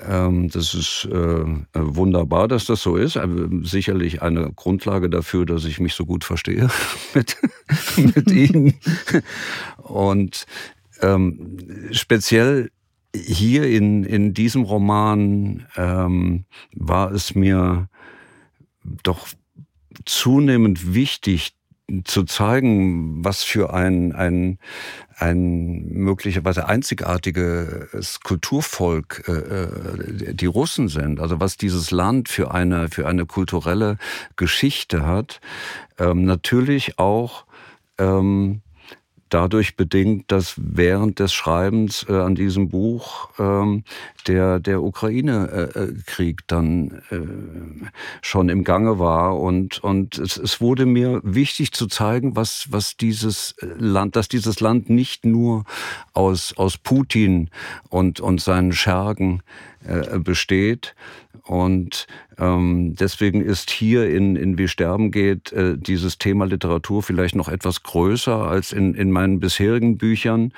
Ähm, 0.00 0.48
das 0.48 0.74
ist 0.74 1.08
äh, 1.10 1.44
wunderbar, 1.74 2.48
dass 2.48 2.64
das 2.64 2.82
so 2.82 2.96
ist. 2.96 3.18
Sicherlich 3.62 4.22
eine 4.22 4.52
Grundlage 4.52 5.08
dafür, 5.08 5.46
dass 5.46 5.64
ich 5.64 5.78
mich 5.78 5.94
so 5.94 6.04
gut 6.04 6.24
verstehe 6.24 6.68
mit, 7.14 7.36
mit 7.96 8.30
Ihnen. 8.30 8.74
Und 9.78 10.46
ähm, 11.00 11.58
speziell 11.92 12.70
hier 13.14 13.64
in, 13.68 14.04
in 14.04 14.34
diesem 14.34 14.62
Roman 14.62 15.66
ähm, 15.76 16.44
war 16.72 17.12
es 17.12 17.34
mir 17.34 17.88
doch 19.02 19.28
zunehmend 20.04 20.94
wichtig, 20.94 21.54
zu 22.04 22.24
zeigen, 22.24 23.24
was 23.24 23.42
für 23.42 23.74
ein, 23.74 24.12
ein, 24.12 24.58
ein 25.16 25.86
möglicherweise 25.88 26.66
einzigartiges 26.66 28.20
Kulturvolk 28.20 29.24
äh, 29.28 29.32
äh, 29.32 30.34
die 30.34 30.46
Russen 30.46 30.88
sind. 30.88 31.20
Also 31.20 31.40
was 31.40 31.56
dieses 31.56 31.90
Land 31.90 32.28
für 32.28 32.52
eine, 32.52 32.88
für 32.88 33.06
eine 33.06 33.26
kulturelle 33.26 33.98
Geschichte 34.36 35.06
hat. 35.06 35.40
Ähm, 35.98 36.24
natürlich 36.24 36.98
auch 36.98 37.44
ähm, 37.98 38.62
dadurch 39.28 39.76
bedingt, 39.76 40.30
dass 40.30 40.54
während 40.56 41.18
des 41.18 41.32
Schreibens 41.32 42.06
äh, 42.08 42.12
an 42.12 42.34
diesem 42.34 42.68
Buch 42.68 43.30
ähm, 43.38 43.84
der, 44.26 44.60
der 44.60 44.82
Ukraine-Krieg 44.82 46.40
äh, 46.40 46.44
dann 46.46 47.02
äh, 47.10 47.86
schon 48.22 48.48
im 48.48 48.64
Gange 48.64 48.98
war. 48.98 49.38
Und, 49.38 49.82
und 49.82 50.18
es, 50.18 50.36
es 50.36 50.60
wurde 50.60 50.86
mir 50.86 51.20
wichtig 51.24 51.72
zu 51.72 51.86
zeigen, 51.86 52.36
was, 52.36 52.66
was 52.70 52.96
dieses 52.96 53.56
Land, 53.60 54.16
dass 54.16 54.28
dieses 54.28 54.60
Land 54.60 54.90
nicht 54.90 55.24
nur 55.24 55.64
aus, 56.12 56.54
aus 56.56 56.78
Putin 56.78 57.50
und, 57.88 58.20
und 58.20 58.40
seinen 58.40 58.72
Schergen 58.72 59.42
äh, 59.86 60.18
besteht. 60.18 60.94
Und 61.46 62.06
ähm, 62.38 62.94
deswegen 62.98 63.42
ist 63.42 63.70
hier 63.70 64.08
in, 64.08 64.34
in 64.36 64.56
Wie 64.56 64.68
Sterben 64.68 65.10
geht 65.10 65.52
äh, 65.52 65.76
dieses 65.76 66.18
Thema 66.18 66.46
Literatur 66.46 67.02
vielleicht 67.02 67.34
noch 67.34 67.48
etwas 67.48 67.82
größer 67.82 68.48
als 68.48 68.72
in, 68.72 68.94
in 68.94 69.10
meinen 69.10 69.40
bisherigen 69.40 69.98
Büchern. 69.98 70.52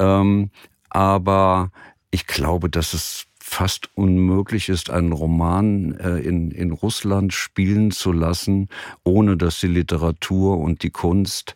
Ähm, 0.00 0.50
aber 0.90 1.70
ich 2.10 2.26
glaube, 2.26 2.68
dass 2.68 2.92
es 2.92 3.26
fast 3.38 3.88
unmöglich 3.94 4.68
ist, 4.68 4.90
einen 4.90 5.12
Roman 5.12 5.92
äh, 6.00 6.18
in, 6.18 6.50
in 6.50 6.72
Russland 6.72 7.32
spielen 7.32 7.92
zu 7.92 8.10
lassen, 8.10 8.68
ohne 9.04 9.36
dass 9.36 9.60
die 9.60 9.68
Literatur 9.68 10.58
und 10.58 10.82
die 10.82 10.90
Kunst 10.90 11.54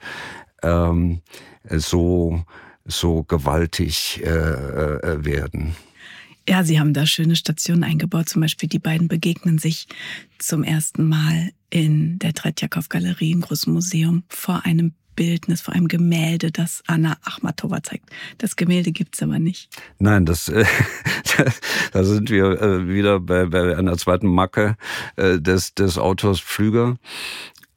ähm, 0.63 1.23
so, 1.69 2.45
so 2.85 3.25
gewaltig 3.25 4.23
äh, 4.25 4.29
äh, 4.29 5.25
werden. 5.25 5.75
Ja, 6.51 6.65
Sie 6.65 6.81
haben 6.81 6.93
da 6.93 7.07
schöne 7.07 7.37
Stationen 7.37 7.85
eingebaut. 7.85 8.29
Zum 8.29 8.41
Beispiel 8.41 8.69
die 8.69 8.81
beiden 8.81 9.07
begegnen 9.07 9.59
sich 9.59 9.87
zum 10.41 10.65
ersten 10.65 11.07
Mal 11.07 11.53
in 11.71 12.19
der 12.19 12.35
Tretjakow-Galerie 12.35 13.31
im 13.31 13.43
Großen 13.43 13.73
Museum 13.73 14.25
vor 14.29 14.65
einem 14.65 14.93
Bildnis, 15.15 15.61
vor 15.61 15.75
einem 15.75 15.87
Gemälde, 15.87 16.51
das 16.51 16.83
Anna 16.89 17.17
Achmatova 17.23 17.85
zeigt. 17.85 18.11
Das 18.39 18.57
Gemälde 18.57 18.91
gibt's 18.91 19.23
aber 19.23 19.39
nicht. 19.39 19.81
Nein, 20.01 20.27
das, 20.27 20.49
äh, 20.49 20.65
da 21.93 22.03
sind 22.03 22.31
wir 22.31 22.61
äh, 22.61 22.89
wieder 22.89 23.21
bei, 23.21 23.47
bei 23.47 23.77
einer 23.77 23.97
zweiten 23.97 24.27
Macke 24.27 24.77
äh, 25.15 25.39
des, 25.39 25.77
des 25.77 25.99
Autors 25.99 26.41
Pflüger. 26.41 26.97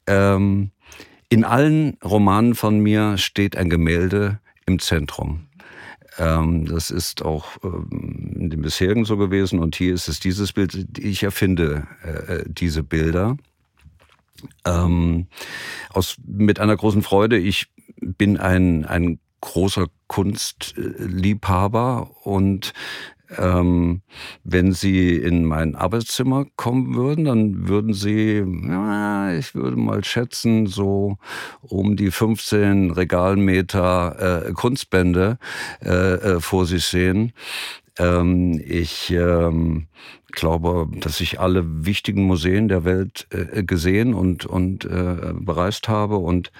Ähm, 0.08 0.72
in 1.28 1.44
allen 1.44 1.96
Romanen 2.02 2.56
von 2.56 2.80
mir 2.80 3.18
steht 3.18 3.56
ein 3.56 3.70
Gemälde 3.70 4.40
im 4.66 4.80
Zentrum. 4.80 5.46
Ähm, 6.18 6.66
das 6.66 6.90
ist 6.90 7.24
auch 7.24 7.46
ähm, 7.62 8.34
in 8.36 8.50
den 8.50 8.62
bisherigen 8.62 9.04
so 9.04 9.16
gewesen 9.16 9.58
und 9.58 9.76
hier 9.76 9.94
ist 9.94 10.08
es 10.08 10.20
dieses 10.20 10.52
Bild. 10.52 10.98
Ich 10.98 11.22
erfinde 11.22 11.86
äh, 12.02 12.44
diese 12.46 12.82
Bilder 12.82 13.36
ähm, 14.64 15.26
aus 15.90 16.16
mit 16.24 16.60
einer 16.60 16.76
großen 16.76 17.02
Freude. 17.02 17.38
Ich 17.38 17.66
bin 18.00 18.38
ein 18.38 18.84
ein 18.84 19.18
großer 19.40 19.88
Kunstliebhaber 20.06 22.10
und 22.22 22.72
ähm, 23.38 24.02
wenn 24.44 24.72
Sie 24.72 25.16
in 25.16 25.44
mein 25.44 25.74
Arbeitszimmer 25.74 26.46
kommen 26.56 26.94
würden, 26.94 27.24
dann 27.24 27.68
würden 27.68 27.94
Sie, 27.94 28.44
ja, 28.68 29.32
ich 29.32 29.54
würde 29.54 29.76
mal 29.76 30.04
schätzen, 30.04 30.66
so 30.66 31.18
um 31.62 31.96
die 31.96 32.10
15 32.10 32.90
Regalmeter 32.90 34.46
äh, 34.46 34.52
Kunstbände 34.52 35.38
äh, 35.82 35.88
äh, 35.88 36.40
vor 36.40 36.66
sich 36.66 36.84
sehen. 36.84 37.32
Ähm, 37.98 38.60
ich 38.64 39.10
ähm, 39.10 39.86
glaube, 40.32 40.88
dass 41.00 41.20
ich 41.20 41.40
alle 41.40 41.86
wichtigen 41.86 42.24
Museen 42.24 42.68
der 42.68 42.84
Welt 42.84 43.26
äh, 43.30 43.62
gesehen 43.62 44.14
und, 44.14 44.46
und 44.46 44.84
äh, 44.84 45.32
bereist 45.32 45.88
habe 45.88 46.16
und 46.16 46.50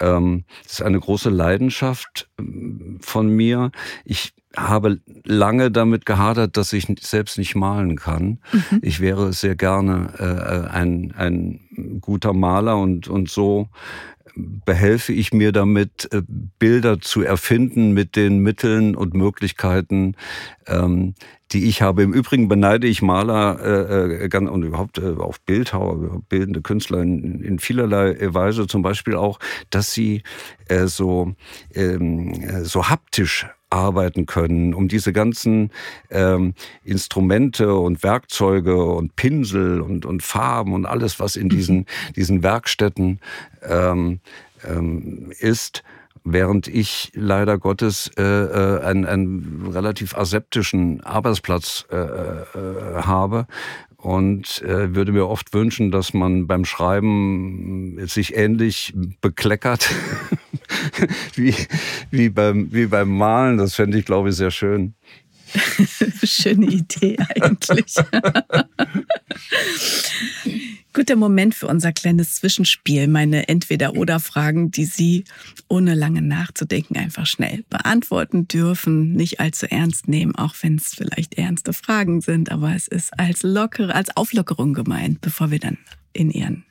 ähm, 0.00 0.44
das 0.62 0.72
ist 0.72 0.82
eine 0.82 0.98
große 0.98 1.30
Leidenschaft 1.30 2.28
ähm, 2.38 2.98
von 3.00 3.28
mir. 3.28 3.70
Ich 4.04 4.32
habe 4.56 4.98
lange 5.24 5.70
damit 5.70 6.06
gehadert, 6.06 6.56
dass 6.56 6.72
ich 6.72 6.86
selbst 7.00 7.38
nicht 7.38 7.54
malen 7.54 7.96
kann. 7.96 8.38
Mhm. 8.52 8.80
Ich 8.82 9.00
wäre 9.00 9.32
sehr 9.32 9.54
gerne 9.54 10.12
äh, 10.18 10.70
ein, 10.70 11.14
ein 11.16 12.00
guter 12.00 12.32
Maler 12.32 12.76
und, 12.78 13.06
und 13.06 13.30
so 13.30 13.68
behelfe 14.36 15.12
ich 15.12 15.32
mir 15.32 15.52
damit, 15.52 16.08
äh, 16.12 16.22
Bilder 16.58 17.00
zu 17.00 17.22
erfinden 17.22 17.92
mit 17.92 18.16
den 18.16 18.38
Mitteln 18.38 18.94
und 18.94 19.14
Möglichkeiten, 19.14 20.14
ähm, 20.66 21.14
die 21.52 21.68
ich 21.68 21.82
habe. 21.82 22.02
Im 22.02 22.12
Übrigen 22.12 22.48
beneide 22.48 22.86
ich 22.86 23.02
Maler 23.02 23.58
äh, 23.62 24.24
äh, 24.24 24.48
und 24.48 24.62
überhaupt 24.62 24.98
äh, 24.98 25.16
auch 25.18 25.38
Bildhauer, 25.38 26.22
bildende 26.28 26.62
Künstler 26.62 27.02
in, 27.02 27.40
in 27.42 27.58
vielerlei 27.58 28.16
Weise, 28.34 28.66
zum 28.66 28.82
Beispiel 28.82 29.16
auch, 29.16 29.38
dass 29.70 29.92
sie 29.92 30.22
äh, 30.68 30.86
so, 30.86 31.34
ähm, 31.74 32.32
äh, 32.32 32.64
so 32.64 32.88
haptisch 32.88 33.46
arbeiten 33.70 34.26
können, 34.26 34.74
um 34.74 34.88
diese 34.88 35.12
ganzen 35.12 35.70
ähm, 36.10 36.54
Instrumente 36.84 37.74
und 37.74 38.02
Werkzeuge 38.02 38.84
und 38.84 39.16
Pinsel 39.16 39.80
und, 39.80 40.04
und 40.04 40.22
Farben 40.22 40.74
und 40.74 40.86
alles, 40.86 41.20
was 41.20 41.36
in 41.36 41.48
diesen, 41.48 41.78
mhm. 41.78 42.12
diesen 42.16 42.42
Werkstätten 42.42 43.20
ähm, 43.62 44.20
ähm, 44.68 45.32
ist, 45.38 45.82
während 46.24 46.68
ich 46.68 47.12
leider 47.14 47.58
Gottes 47.58 48.10
äh, 48.18 48.22
äh, 48.22 48.82
einen, 48.82 49.06
einen 49.06 49.70
relativ 49.72 50.16
aseptischen 50.16 51.02
Arbeitsplatz 51.02 51.86
äh, 51.90 51.96
äh, 51.96 53.02
habe 53.02 53.46
und 54.02 54.62
äh, 54.62 54.94
würde 54.94 55.12
mir 55.12 55.26
oft 55.26 55.52
wünschen, 55.52 55.90
dass 55.90 56.14
man 56.14 56.46
beim 56.46 56.64
Schreiben 56.64 57.98
sich 58.06 58.36
ähnlich 58.36 58.94
bekleckert 59.20 59.90
wie, 61.34 61.54
wie, 62.10 62.30
beim, 62.30 62.72
wie 62.72 62.86
beim 62.86 63.16
Malen. 63.16 63.58
Das 63.58 63.74
fände 63.74 63.98
ich, 63.98 64.04
glaube 64.04 64.30
ich, 64.30 64.36
sehr 64.36 64.50
schön. 64.50 64.94
Schöne 66.24 66.66
Idee 66.66 67.16
eigentlich. 67.18 67.94
Guter 70.92 71.14
Moment 71.16 71.54
für 71.54 71.68
unser 71.68 71.92
kleines 71.92 72.34
Zwischenspiel. 72.34 73.06
Meine 73.06 73.48
Entweder-Oder-Fragen, 73.48 74.72
die 74.72 74.84
Sie 74.84 75.24
ohne 75.68 75.94
lange 75.94 76.20
nachzudenken 76.20 76.96
einfach 76.96 77.26
schnell 77.26 77.64
beantworten 77.70 78.48
dürfen. 78.48 79.12
Nicht 79.12 79.38
allzu 79.38 79.70
ernst 79.70 80.08
nehmen, 80.08 80.34
auch 80.34 80.54
wenn 80.62 80.76
es 80.76 80.94
vielleicht 80.94 81.34
ernste 81.34 81.72
Fragen 81.72 82.20
sind. 82.20 82.50
Aber 82.50 82.74
es 82.74 82.88
ist 82.88 83.18
als 83.18 83.42
lockere, 83.42 83.94
als 83.94 84.16
Auflockerung 84.16 84.74
gemeint, 84.74 85.20
bevor 85.20 85.50
wir 85.52 85.60
dann 85.60 85.78
in 86.12 86.30
Ihren 86.30 86.64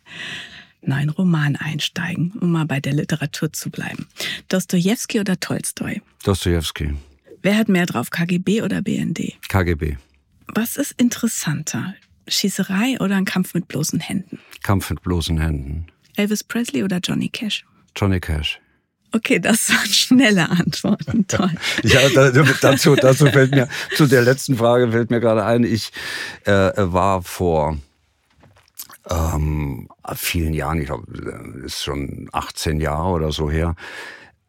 neuen 0.82 1.10
Roman 1.10 1.56
einsteigen, 1.56 2.34
um 2.40 2.52
mal 2.52 2.66
bei 2.66 2.80
der 2.80 2.94
Literatur 2.94 3.54
zu 3.54 3.70
bleiben. 3.70 4.08
Dostoevsky 4.50 5.20
oder 5.20 5.40
Tolstoi? 5.40 6.02
Dostoevsky. 6.24 6.94
Wer 7.42 7.58
hat 7.58 7.70
mehr 7.70 7.86
drauf, 7.86 8.10
KGB 8.10 8.62
oder 8.62 8.82
BND? 8.82 9.38
KGB. 9.48 9.98
Was 10.48 10.78
ist 10.78 10.94
interessanter, 10.98 11.94
Schießerei 12.28 12.98
oder 13.00 13.16
ein 13.16 13.26
Kampf 13.26 13.54
mit 13.54 13.68
bloßen 13.68 14.00
Händen? 14.00 14.40
Kampf 14.62 14.90
mit 14.90 15.02
bloßen 15.02 15.40
Händen. 15.40 15.88
Elvis 16.16 16.44
Presley 16.44 16.84
oder 16.84 16.98
Johnny 16.98 17.30
Cash? 17.30 17.66
Johnny 17.96 18.20
Cash. 18.20 18.60
Okay, 19.12 19.40
das 19.40 19.70
waren 19.70 19.88
schnelle 19.88 20.50
Antworten. 20.50 21.26
Toll. 21.28 21.52
ja, 21.84 22.02
dazu, 22.62 22.96
dazu 22.96 23.28
fällt 23.28 23.52
mir, 23.52 23.68
zu 23.96 24.06
der 24.06 24.22
letzten 24.22 24.56
Frage 24.56 24.92
fällt 24.92 25.10
mir 25.10 25.20
gerade 25.20 25.46
ein, 25.46 25.64
ich 25.64 25.92
äh, 26.46 26.72
war 26.76 27.24
vor 27.24 27.78
ähm, 29.10 29.88
vielen 30.16 30.54
Jahren, 30.54 30.80
ich 30.80 30.88
glaube, 30.88 31.06
ist 31.66 31.84
schon 31.84 32.30
18 32.32 32.80
Jahre 32.80 33.10
oder 33.10 33.32
so 33.32 33.50
her, 33.50 33.76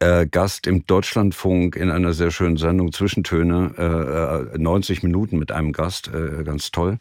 äh, 0.01 0.27
Gast 0.27 0.67
im 0.67 0.85
Deutschlandfunk 0.85 1.75
in 1.75 1.91
einer 1.91 2.13
sehr 2.13 2.31
schönen 2.31 2.57
Sendung 2.57 2.91
Zwischentöne, 2.91 4.49
äh, 4.55 4.57
90 4.57 5.03
Minuten 5.03 5.37
mit 5.37 5.51
einem 5.51 5.71
Gast, 5.71 6.09
äh, 6.09 6.43
ganz 6.43 6.71
toll. 6.71 6.99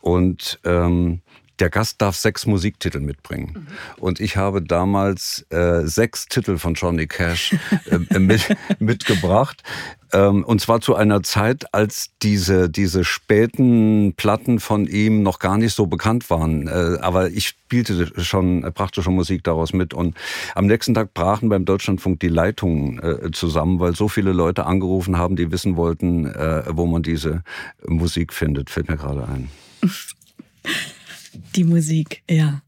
Und 0.00 0.60
ähm, 0.64 1.20
der 1.60 1.70
Gast 1.70 2.00
darf 2.00 2.16
sechs 2.16 2.46
Musiktitel 2.46 3.00
mitbringen. 3.00 3.52
Mhm. 3.54 4.02
Und 4.02 4.20
ich 4.20 4.36
habe 4.36 4.62
damals 4.62 5.46
äh, 5.50 5.82
sechs 5.86 6.26
Titel 6.26 6.58
von 6.58 6.74
Johnny 6.74 7.06
Cash 7.06 7.54
äh, 7.90 7.98
mit, 8.18 8.56
mitgebracht. 8.78 9.62
Ähm, 10.12 10.44
und 10.44 10.60
zwar 10.60 10.80
zu 10.80 10.96
einer 10.96 11.22
Zeit, 11.22 11.72
als 11.72 12.10
diese, 12.22 12.68
diese 12.68 13.04
späten 13.04 14.14
Platten 14.16 14.58
von 14.58 14.86
ihm 14.86 15.22
noch 15.22 15.38
gar 15.38 15.56
nicht 15.56 15.74
so 15.74 15.86
bekannt 15.86 16.30
waren. 16.30 16.66
Äh, 16.66 16.98
aber 17.00 17.30
ich 17.30 17.48
spielte 17.48 18.10
schon, 18.22 18.62
brachte 18.72 19.02
schon 19.02 19.14
Musik 19.14 19.44
daraus 19.44 19.72
mit. 19.72 19.94
Und 19.94 20.16
am 20.54 20.66
nächsten 20.66 20.94
Tag 20.94 21.14
brachen 21.14 21.48
beim 21.48 21.64
Deutschlandfunk 21.64 22.20
die 22.20 22.28
Leitungen 22.28 22.98
äh, 22.98 23.30
zusammen, 23.30 23.78
weil 23.78 23.94
so 23.94 24.08
viele 24.08 24.32
Leute 24.32 24.66
angerufen 24.66 25.16
haben, 25.16 25.36
die 25.36 25.52
wissen 25.52 25.76
wollten, 25.76 26.26
äh, 26.26 26.64
wo 26.68 26.86
man 26.86 27.02
diese 27.02 27.42
Musik 27.86 28.32
findet. 28.32 28.70
Fällt 28.70 28.88
mir 28.88 28.96
gerade 28.96 29.28
ein. 29.28 29.50
Die 31.54 31.64
Musik, 31.64 32.22
ja. 32.28 32.62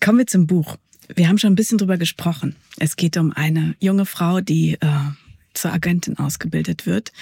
Kommen 0.00 0.18
wir 0.18 0.26
zum 0.26 0.46
Buch. 0.46 0.76
Wir 1.14 1.28
haben 1.28 1.38
schon 1.38 1.52
ein 1.52 1.56
bisschen 1.56 1.78
drüber 1.78 1.98
gesprochen. 1.98 2.56
Es 2.78 2.96
geht 2.96 3.16
um 3.16 3.32
eine 3.32 3.76
junge 3.80 4.06
Frau, 4.06 4.40
die 4.40 4.74
äh, 4.74 4.88
zur 5.54 5.72
Agentin 5.72 6.18
ausgebildet 6.18 6.86
wird. 6.86 7.12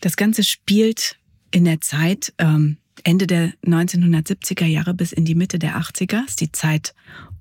Das 0.00 0.16
Ganze 0.16 0.42
spielt 0.44 1.18
in 1.50 1.64
der 1.64 1.80
Zeit 1.80 2.32
ähm, 2.38 2.78
Ende 3.02 3.26
der 3.26 3.52
1970er 3.64 4.66
Jahre 4.66 4.94
bis 4.94 5.12
in 5.12 5.24
die 5.24 5.34
Mitte 5.34 5.58
der 5.58 5.76
80er. 5.76 6.26
ist 6.26 6.40
die 6.40 6.52
Zeit 6.52 6.94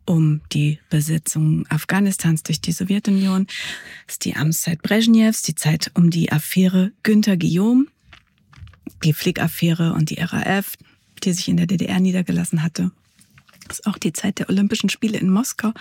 um 0.06 0.41
die 0.51 0.80
Besetzung 0.89 1.66
Afghanistans 1.70 2.43
durch 2.43 2.60
die 2.60 2.74
Sowjetunion. 2.74 3.47
Ist 4.08 4.26
die 4.26 4.36
Amtszeit 4.36 4.82
Brezhnevs, 4.82 5.41
die 5.43 5.56
Zeit 5.56 5.91
um 5.93 6.10
die 6.10 6.32
Affäre 6.32 6.91
Günther 7.04 7.38
Guillaume, 7.38 7.86
die 9.04 9.14
Flick-Affäre 9.14 9.93
und 9.93 10.10
die 10.10 10.20
RAF, 10.20 10.74
die 11.24 11.34
sich 11.34 11.48
in 11.48 11.58
der 11.58 11.68
DDR 11.68 12.00
niedergelassen 12.00 12.64
hatte. 12.64 12.92
Das 13.68 13.80
ist 13.80 13.88
auch 13.88 13.98
die 13.98 14.14
Zeit 14.14 14.40
der 14.40 14.50
Olympischen 14.50 14.90
Spiele 14.90 15.18
in 15.18 15.30
Moskau 15.30 15.72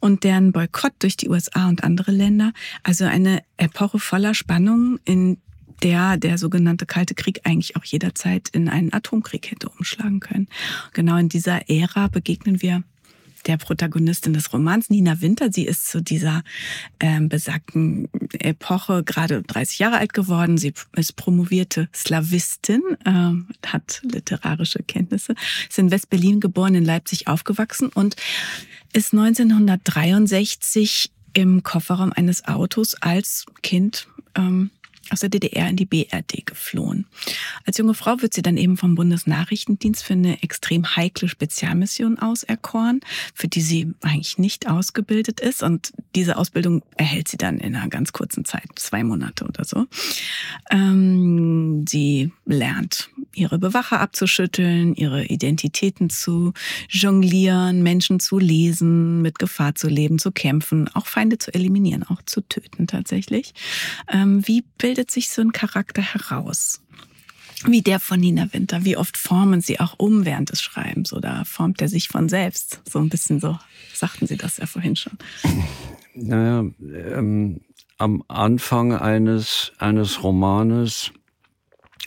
und 0.00 0.24
deren 0.24 0.52
Boykott 0.52 0.94
durch 1.00 1.16
die 1.16 1.28
USA 1.28 1.68
und 1.68 1.84
andere 1.84 2.10
Länder. 2.10 2.52
Also 2.82 3.04
eine 3.04 3.42
Epoche 3.58 3.98
voller 3.98 4.34
Spannung, 4.34 4.98
in 5.04 5.38
der 5.82 6.16
der 6.16 6.38
sogenannte 6.38 6.86
Kalte 6.86 7.14
Krieg 7.14 7.40
eigentlich 7.44 7.76
auch 7.76 7.84
jederzeit 7.84 8.48
in 8.48 8.68
einen 8.68 8.92
Atomkrieg 8.92 9.50
hätte 9.50 9.68
umschlagen 9.68 10.20
können. 10.20 10.48
Genau 10.92 11.16
in 11.16 11.28
dieser 11.28 11.68
Ära 11.70 12.08
begegnen 12.08 12.62
wir 12.62 12.82
der 13.46 13.56
Protagonistin 13.56 14.32
des 14.32 14.52
Romans, 14.52 14.90
Nina 14.90 15.20
Winter. 15.20 15.52
Sie 15.52 15.64
ist 15.66 15.88
zu 15.88 16.02
dieser 16.02 16.42
ähm, 17.00 17.28
besagten 17.28 18.08
Epoche 18.32 19.02
gerade 19.04 19.42
30 19.42 19.78
Jahre 19.78 19.98
alt 19.98 20.12
geworden. 20.12 20.58
Sie 20.58 20.72
ist 20.96 21.16
promovierte 21.16 21.88
Slawistin, 21.94 22.82
äh, 23.04 23.32
hat 23.66 24.00
literarische 24.02 24.82
Kenntnisse, 24.82 25.34
ist 25.68 25.78
in 25.78 25.90
West-Berlin 25.90 26.40
geboren, 26.40 26.74
in 26.74 26.84
Leipzig 26.84 27.28
aufgewachsen 27.28 27.88
und 27.88 28.16
ist 28.92 29.12
1963 29.12 31.10
im 31.34 31.62
Kofferraum 31.62 32.12
eines 32.12 32.46
Autos 32.46 32.94
als 32.94 33.46
Kind 33.62 34.08
ähm, 34.34 34.70
aus 35.10 35.20
der 35.20 35.28
DDR 35.28 35.68
in 35.68 35.76
die 35.76 35.86
BRD 35.86 36.46
geflohen. 36.46 37.06
Als 37.64 37.78
junge 37.78 37.94
Frau 37.94 38.20
wird 38.20 38.34
sie 38.34 38.42
dann 38.42 38.56
eben 38.56 38.76
vom 38.76 38.94
Bundesnachrichtendienst 38.94 40.04
für 40.04 40.14
eine 40.14 40.42
extrem 40.42 40.96
heikle 40.96 41.28
Spezialmission 41.28 42.18
auserkoren, 42.18 43.00
für 43.34 43.48
die 43.48 43.60
sie 43.60 43.92
eigentlich 44.02 44.38
nicht 44.38 44.68
ausgebildet 44.68 45.40
ist. 45.40 45.62
Und 45.62 45.92
diese 46.14 46.36
Ausbildung 46.36 46.82
erhält 46.96 47.28
sie 47.28 47.36
dann 47.36 47.58
in 47.58 47.74
einer 47.74 47.88
ganz 47.88 48.12
kurzen 48.12 48.44
Zeit, 48.44 48.68
zwei 48.76 49.04
Monate 49.04 49.44
oder 49.44 49.64
so. 49.64 49.86
Ähm, 50.70 51.84
sie 51.88 52.32
lernt, 52.44 53.10
ihre 53.34 53.58
Bewacher 53.58 54.00
abzuschütteln, 54.00 54.94
ihre 54.94 55.24
Identitäten 55.26 56.10
zu 56.10 56.52
jonglieren, 56.88 57.82
Menschen 57.82 58.20
zu 58.20 58.38
lesen, 58.38 59.22
mit 59.22 59.38
Gefahr 59.38 59.74
zu 59.74 59.88
leben, 59.88 60.18
zu 60.18 60.32
kämpfen, 60.32 60.88
auch 60.94 61.06
Feinde 61.06 61.38
zu 61.38 61.54
eliminieren, 61.54 62.02
auch 62.02 62.22
zu 62.22 62.40
töten 62.40 62.86
tatsächlich. 62.86 63.54
Ähm, 64.12 64.46
wie 64.46 64.64
bildet 64.78 64.97
bildet 64.98 65.12
sich 65.12 65.30
so 65.30 65.42
ein 65.42 65.52
Charakter 65.52 66.02
heraus? 66.02 66.80
Wie 67.64 67.82
der 67.82 68.00
von 68.00 68.18
Nina 68.18 68.52
Winter. 68.52 68.84
Wie 68.84 68.96
oft 68.96 69.16
formen 69.16 69.60
Sie 69.60 69.78
auch 69.78 69.94
um 69.96 70.24
während 70.24 70.50
des 70.50 70.60
Schreibens 70.60 71.12
oder 71.12 71.44
formt 71.44 71.80
er 71.80 71.88
sich 71.88 72.08
von 72.08 72.28
selbst? 72.28 72.80
So 72.84 72.98
ein 72.98 73.08
bisschen 73.08 73.38
so, 73.38 73.56
sagten 73.94 74.26
Sie 74.26 74.36
das 74.36 74.56
ja 74.56 74.66
vorhin 74.66 74.96
schon. 74.96 75.16
Naja, 76.14 76.64
ähm, 76.80 77.60
am 77.96 78.24
Anfang 78.26 78.92
eines, 78.92 79.70
eines 79.78 80.24
Romanes 80.24 81.12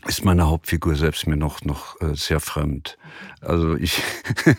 ist 0.05 0.25
meine 0.25 0.49
Hauptfigur 0.49 0.95
selbst 0.95 1.27
mir 1.27 1.37
noch, 1.37 1.61
noch 1.61 2.01
äh, 2.01 2.13
sehr 2.13 2.41
fremd. 2.41 2.97
Also 3.39 3.77
ich 3.77 4.01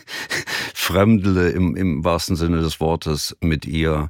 fremdle 0.73 1.49
im, 1.49 1.75
im 1.75 2.03
wahrsten 2.03 2.35
Sinne 2.35 2.61
des 2.61 2.79
Wortes 2.79 3.37
mit 3.41 3.67
ihr. 3.67 4.09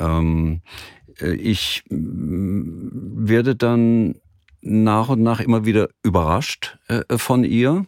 Ähm, 0.00 0.60
äh, 0.66 0.97
ich 1.20 1.82
mm, 1.88 3.28
werde 3.28 3.56
dann 3.56 4.16
nach 4.60 5.08
und 5.08 5.22
nach 5.22 5.40
immer 5.40 5.64
wieder 5.64 5.88
überrascht 6.02 6.78
äh, 6.88 7.18
von 7.18 7.44
ihr. 7.44 7.86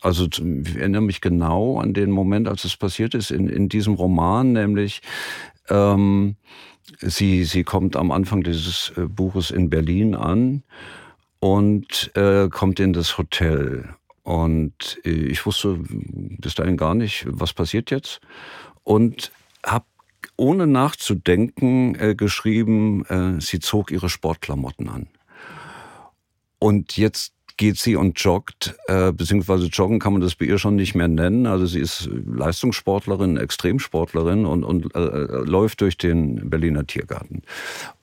Also 0.00 0.26
ich 0.26 0.76
erinnere 0.76 1.02
mich 1.02 1.20
genau 1.20 1.78
an 1.78 1.94
den 1.94 2.10
Moment, 2.10 2.48
als 2.48 2.64
es 2.64 2.76
passiert 2.76 3.14
ist 3.14 3.30
in, 3.30 3.48
in 3.48 3.68
diesem 3.68 3.94
Roman, 3.94 4.52
nämlich 4.52 5.00
ähm, 5.68 6.36
sie, 7.00 7.44
sie 7.44 7.64
kommt 7.64 7.96
am 7.96 8.10
Anfang 8.10 8.42
dieses 8.42 8.92
äh, 8.96 9.06
Buches 9.06 9.50
in 9.50 9.70
Berlin 9.70 10.14
an 10.14 10.62
und 11.38 12.10
äh, 12.14 12.48
kommt 12.48 12.80
in 12.80 12.92
das 12.92 13.16
Hotel. 13.18 13.88
Und 14.22 15.00
ich 15.02 15.44
wusste 15.46 15.78
bis 15.82 16.54
dahin 16.54 16.76
gar 16.76 16.94
nicht, 16.94 17.24
was 17.26 17.52
passiert 17.52 17.90
jetzt. 17.90 18.20
Und 18.84 19.32
habe 19.64 19.86
ohne 20.40 20.66
nachzudenken 20.66 21.94
äh, 21.94 22.14
geschrieben, 22.14 23.04
äh, 23.06 23.40
sie 23.40 23.60
zog 23.60 23.92
ihre 23.92 24.08
Sportklamotten 24.08 24.88
an. 24.88 25.06
Und 26.58 26.96
jetzt 26.96 27.34
geht 27.58 27.76
sie 27.76 27.94
und 27.94 28.18
joggt, 28.18 28.74
äh, 28.86 29.12
beziehungsweise 29.12 29.66
joggen 29.66 29.98
kann 29.98 30.14
man 30.14 30.22
das 30.22 30.34
bei 30.34 30.46
ihr 30.46 30.58
schon 30.58 30.76
nicht 30.76 30.94
mehr 30.94 31.08
nennen. 31.08 31.46
Also 31.46 31.66
sie 31.66 31.80
ist 31.80 32.08
Leistungssportlerin, 32.10 33.36
Extremsportlerin 33.36 34.46
und, 34.46 34.64
und 34.64 34.94
äh, 34.94 34.98
äh 34.98 35.44
läuft 35.44 35.82
durch 35.82 35.98
den 35.98 36.48
Berliner 36.48 36.86
Tiergarten. 36.86 37.42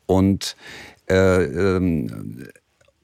Und, 0.05 0.55
äh, 1.09 1.43
ähm, 1.43 2.49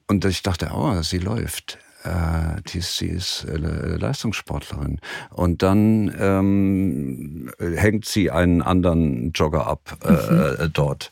und 0.06 0.24
ich 0.24 0.42
dachte, 0.42 0.70
oh, 0.72 1.02
sie 1.02 1.18
läuft 1.18 1.78
äh, 2.04 2.60
die, 2.68 2.80
sie 2.80 3.06
ist 3.06 3.44
äh, 3.44 3.56
Leistungssportlerin. 3.56 5.00
Und 5.30 5.62
dann 5.62 6.14
ähm, 6.18 7.50
hängt 7.58 8.04
sie 8.04 8.30
einen 8.30 8.62
anderen 8.62 9.32
Jogger 9.32 9.66
ab 9.66 9.96
äh, 10.04 10.12
mhm. 10.12 10.64
Äh, 10.64 10.68
dort 10.72 11.10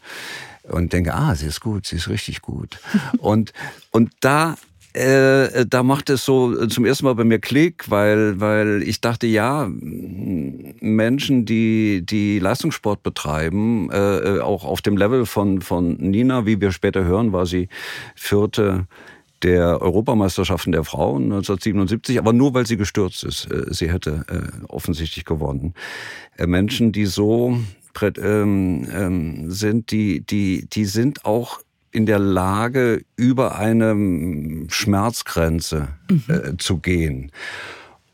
und 0.69 0.93
denke, 0.93 1.15
ah, 1.15 1.35
sie 1.35 1.47
ist 1.47 1.61
gut, 1.61 1.87
sie 1.87 1.97
ist 1.97 2.09
richtig 2.09 2.41
gut. 2.41 2.79
und, 3.19 3.53
und 3.91 4.13
da 4.21 4.57
äh, 4.95 5.65
da 5.67 5.83
macht 5.83 6.11
es 6.11 6.25
so 6.27 6.67
zum 6.67 6.85
ersten 6.85 7.07
Mal 7.07 7.15
bei 7.15 7.25
mir 7.25 7.39
Klick, 7.39 7.91
weil, 7.91 8.39
weil 8.41 8.83
ich 8.83 9.01
dachte, 9.01 9.27
ja, 9.27 9.67
Menschen, 9.71 11.47
die, 11.47 12.05
die 12.05 12.39
Leistungssport 12.39 13.03
betreiben, 13.03 13.91
äh, 13.91 14.41
auch 14.41 14.65
auf 14.65 14.83
dem 14.83 14.99
Level 14.99 15.25
von, 15.25 15.63
von 15.63 15.95
Nina, 15.97 16.45
wie 16.45 16.61
wir 16.61 16.73
später 16.73 17.05
hören, 17.05 17.33
war 17.33 17.47
sie 17.47 17.69
vierte 18.15 18.87
der 19.43 19.83
Europameisterschaften 19.83 20.73
der 20.73 20.85
Frauen 20.85 21.25
1977, 21.25 22.19
aber 22.19 22.33
nur 22.33 22.55
weil 22.55 22.67
sie 22.67 22.77
gestürzt 22.77 23.25
ist. 23.25 23.51
Äh, 23.51 23.73
sie 23.73 23.91
hätte 23.91 24.25
äh, 24.29 24.65
offensichtlich 24.67 25.25
gewonnen. 25.25 25.75
Äh, 26.37 26.47
Menschen, 26.47 26.93
die 26.93 27.07
so 27.07 27.59
ähm, 28.19 28.89
ähm, 28.91 29.51
sind, 29.51 29.91
die, 29.91 30.21
die, 30.21 30.67
die 30.73 30.85
sind 30.85 31.25
auch 31.25 31.61
in 31.91 32.07
der 32.07 32.19
Lage, 32.19 33.05
über 33.17 33.57
eine 33.59 34.67
Schmerzgrenze 34.69 35.89
mhm. 36.09 36.59
zu 36.59 36.79
gehen. 36.79 37.31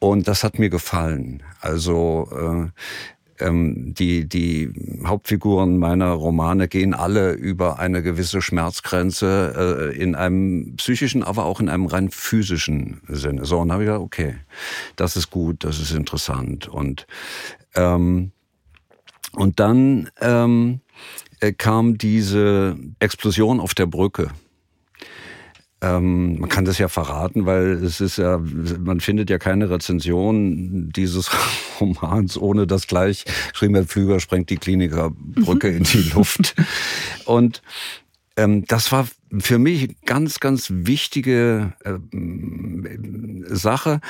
Und 0.00 0.26
das 0.26 0.42
hat 0.42 0.58
mir 0.58 0.68
gefallen. 0.68 1.44
Also 1.60 2.70
ähm, 3.40 3.94
die, 3.94 4.28
die 4.28 4.72
Hauptfiguren 5.04 5.78
meiner 5.78 6.10
Romane 6.12 6.68
gehen 6.68 6.94
alle 6.94 7.32
über 7.32 7.78
eine 7.78 8.02
gewisse 8.02 8.42
Schmerzgrenze 8.42 9.92
äh, 9.94 9.96
in 9.96 10.14
einem 10.14 10.76
psychischen, 10.76 11.22
aber 11.22 11.44
auch 11.44 11.60
in 11.60 11.68
einem 11.68 11.86
rein 11.86 12.10
physischen 12.10 13.00
Sinne. 13.08 13.44
So, 13.44 13.58
und 13.58 13.72
habe 13.72 13.84
ich 13.84 13.86
gedacht, 13.88 14.02
okay, 14.02 14.36
das 14.96 15.16
ist 15.16 15.30
gut, 15.30 15.64
das 15.64 15.80
ist 15.80 15.92
interessant. 15.92 16.68
Und, 16.68 17.06
ähm, 17.74 18.32
und 19.32 19.60
dann 19.60 20.10
ähm, 20.20 20.80
äh, 21.40 21.52
kam 21.52 21.98
diese 21.98 22.76
Explosion 22.98 23.60
auf 23.60 23.74
der 23.74 23.86
Brücke. 23.86 24.30
Ähm, 25.80 26.40
man 26.40 26.48
kann 26.48 26.64
das 26.64 26.78
ja 26.78 26.88
verraten, 26.88 27.46
weil 27.46 27.84
es 27.84 28.00
ist 28.00 28.18
ja, 28.18 28.40
man 28.80 29.00
findet 29.00 29.30
ja 29.30 29.38
keine 29.38 29.70
Rezension 29.70 30.90
dieses 30.90 31.30
Romans, 31.80 32.36
ohne 32.36 32.66
dass 32.66 32.86
gleich 32.86 33.24
geschrieben 33.52 33.74
wird, 33.74 33.88
Flüger 33.88 34.18
sprengt 34.18 34.50
die 34.50 34.56
Klinikerbrücke 34.56 35.68
in 35.68 35.84
die 35.84 36.10
Luft. 36.14 36.56
Und 37.26 37.62
ähm, 38.36 38.64
das 38.66 38.90
war 38.90 39.06
für 39.38 39.58
mich 39.58 39.96
ganz, 40.04 40.40
ganz 40.40 40.68
wichtige 40.70 41.74
äh, 41.84 41.94
Sache, 43.54 44.00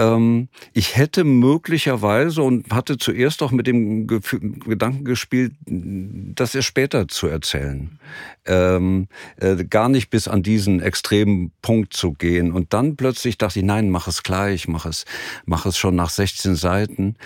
ähm, 0.00 0.48
ich 0.72 0.96
hätte 0.96 1.24
möglicherweise 1.24 2.42
und 2.42 2.72
hatte 2.72 2.96
zuerst 2.96 3.42
auch 3.42 3.50
mit 3.50 3.66
dem 3.66 4.06
Gedanken 4.06 5.04
gespielt, 5.04 5.52
das 5.66 6.54
erst 6.54 6.68
später 6.68 7.06
zu 7.06 7.26
erzählen. 7.26 8.00
Ähm, 8.46 9.08
äh, 9.36 9.62
gar 9.64 9.90
nicht 9.90 10.08
bis 10.08 10.26
an 10.26 10.42
diesen 10.42 10.80
extremen 10.80 11.52
Punkt 11.60 11.92
zu 11.92 12.14
gehen. 12.14 12.52
Und 12.52 12.72
dann 12.72 12.96
plötzlich 12.96 13.36
dachte 13.36 13.58
ich, 13.58 13.64
nein, 13.64 13.90
mach 13.90 14.08
es 14.08 14.22
gleich, 14.22 14.68
mach 14.68 14.86
es, 14.86 15.04
mach 15.44 15.66
es 15.66 15.76
schon 15.76 15.96
nach 15.96 16.10
16 16.10 16.54
Seiten, 16.54 17.16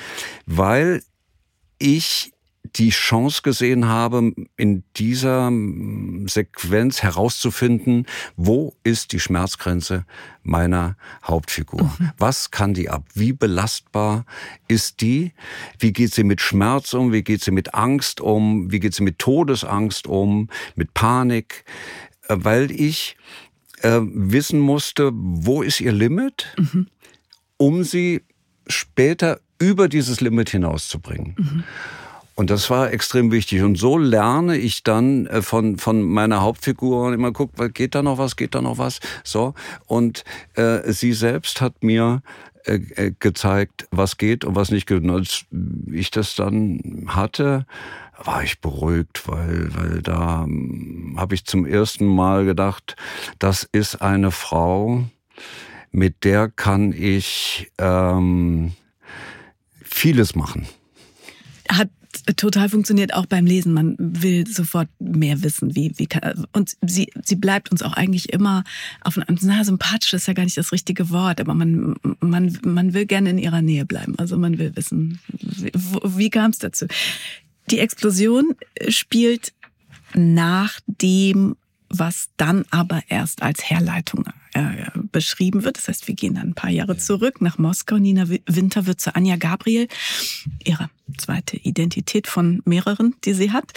weil 0.46 1.02
ich 1.78 2.33
die 2.76 2.90
Chance 2.90 3.42
gesehen 3.42 3.86
habe, 3.86 4.32
in 4.56 4.82
dieser 4.96 5.50
Sequenz 6.26 7.02
herauszufinden, 7.02 8.06
wo 8.36 8.74
ist 8.82 9.12
die 9.12 9.20
Schmerzgrenze 9.20 10.04
meiner 10.42 10.96
Hauptfigur? 11.24 11.84
Mhm. 11.84 12.10
Was 12.18 12.50
kann 12.50 12.74
die 12.74 12.90
ab? 12.90 13.06
Wie 13.14 13.32
belastbar 13.32 14.24
ist 14.66 15.00
die? 15.00 15.32
Wie 15.78 15.92
geht 15.92 16.12
sie 16.12 16.24
mit 16.24 16.40
Schmerz 16.40 16.94
um? 16.94 17.12
Wie 17.12 17.22
geht 17.22 17.42
sie 17.42 17.52
mit 17.52 17.74
Angst 17.74 18.20
um? 18.20 18.72
Wie 18.72 18.80
geht 18.80 18.94
sie 18.94 19.04
mit 19.04 19.18
Todesangst 19.18 20.06
um? 20.06 20.48
Mit 20.74 20.94
Panik? 20.94 21.64
Äh, 22.28 22.36
weil 22.40 22.70
ich 22.70 23.16
äh, 23.82 24.00
wissen 24.02 24.58
musste, 24.58 25.10
wo 25.14 25.62
ist 25.62 25.80
ihr 25.80 25.92
Limit, 25.92 26.54
mhm. 26.56 26.88
um 27.56 27.84
sie 27.84 28.22
später 28.66 29.40
über 29.58 29.88
dieses 29.88 30.20
Limit 30.20 30.50
hinauszubringen. 30.50 31.34
Mhm. 31.38 31.64
Und 32.34 32.50
das 32.50 32.68
war 32.68 32.92
extrem 32.92 33.30
wichtig. 33.30 33.62
Und 33.62 33.76
so 33.76 33.96
lerne 33.96 34.56
ich 34.56 34.82
dann 34.82 35.26
äh, 35.26 35.42
von, 35.42 35.78
von 35.78 36.02
meiner 36.02 36.42
Hauptfigur 36.42 37.06
und 37.06 37.12
immer 37.12 37.32
guckt, 37.32 37.56
geht 37.74 37.94
da 37.94 38.02
noch 38.02 38.18
was, 38.18 38.36
geht 38.36 38.54
da 38.54 38.62
noch 38.62 38.78
was? 38.78 39.00
So. 39.22 39.54
Und 39.86 40.24
äh, 40.54 40.92
sie 40.92 41.12
selbst 41.12 41.60
hat 41.60 41.82
mir 41.84 42.22
äh, 42.66 42.80
äh, 42.96 43.12
gezeigt, 43.18 43.86
was 43.90 44.16
geht 44.16 44.44
und 44.44 44.56
was 44.56 44.70
nicht 44.70 44.86
geht. 44.86 45.02
Und 45.02 45.10
als 45.10 45.44
ich 45.92 46.10
das 46.10 46.34
dann 46.34 47.04
hatte, 47.06 47.66
war 48.22 48.42
ich 48.42 48.60
beruhigt, 48.60 49.28
weil, 49.28 49.68
weil 49.74 50.02
da 50.02 50.44
hm, 50.44 51.14
habe 51.18 51.34
ich 51.34 51.44
zum 51.44 51.66
ersten 51.66 52.06
Mal 52.06 52.44
gedacht, 52.44 52.96
das 53.38 53.68
ist 53.70 54.02
eine 54.02 54.30
Frau, 54.30 55.04
mit 55.92 56.24
der 56.24 56.48
kann 56.48 56.92
ich 56.92 57.70
ähm, 57.78 58.72
vieles 59.82 60.34
machen. 60.34 60.66
Hat 61.68 61.90
total 62.36 62.68
funktioniert 62.68 63.14
auch 63.14 63.26
beim 63.26 63.46
Lesen. 63.46 63.72
Man 63.72 63.96
will 63.98 64.46
sofort 64.46 64.88
mehr 64.98 65.42
wissen, 65.42 65.74
wie, 65.74 65.92
wie 65.96 66.06
kann, 66.06 66.46
und 66.52 66.76
sie, 66.82 67.10
sie 67.24 67.36
bleibt 67.36 67.70
uns 67.70 67.82
auch 67.82 67.92
eigentlich 67.92 68.32
immer 68.32 68.64
auf 69.02 69.18
eine, 69.18 69.26
na, 69.42 69.64
sympathisch 69.64 70.12
ist 70.12 70.26
ja 70.26 70.34
gar 70.34 70.44
nicht 70.44 70.56
das 70.56 70.72
richtige 70.72 71.10
Wort, 71.10 71.40
aber 71.40 71.54
man, 71.54 71.96
man, 72.20 72.58
man 72.64 72.94
will 72.94 73.06
gerne 73.06 73.30
in 73.30 73.38
ihrer 73.38 73.62
Nähe 73.62 73.84
bleiben. 73.84 74.18
Also 74.18 74.36
man 74.38 74.58
will 74.58 74.74
wissen, 74.76 75.20
wie, 75.28 75.72
wie 75.74 76.30
kam 76.30 76.50
es 76.50 76.58
dazu? 76.58 76.86
Die 77.70 77.78
Explosion 77.78 78.54
spielt 78.88 79.52
nach 80.14 80.80
dem, 80.86 81.56
was 81.98 82.28
dann 82.36 82.64
aber 82.70 83.02
erst 83.08 83.42
als 83.42 83.68
Herleitung 83.68 84.24
äh, 84.54 84.86
beschrieben 85.12 85.64
wird. 85.64 85.76
Das 85.78 85.88
heißt, 85.88 86.08
wir 86.08 86.14
gehen 86.14 86.34
dann 86.34 86.48
ein 86.48 86.54
paar 86.54 86.70
Jahre 86.70 86.96
zurück 86.96 87.40
nach 87.40 87.58
Moskau. 87.58 87.98
Nina 87.98 88.28
Winter 88.28 88.86
wird 88.86 89.00
zu 89.00 89.14
Anja 89.14 89.36
Gabriel, 89.36 89.88
ihre 90.64 90.90
zweite 91.18 91.56
Identität 91.56 92.26
von 92.26 92.62
mehreren, 92.64 93.14
die 93.24 93.34
sie 93.34 93.52
hat. 93.52 93.72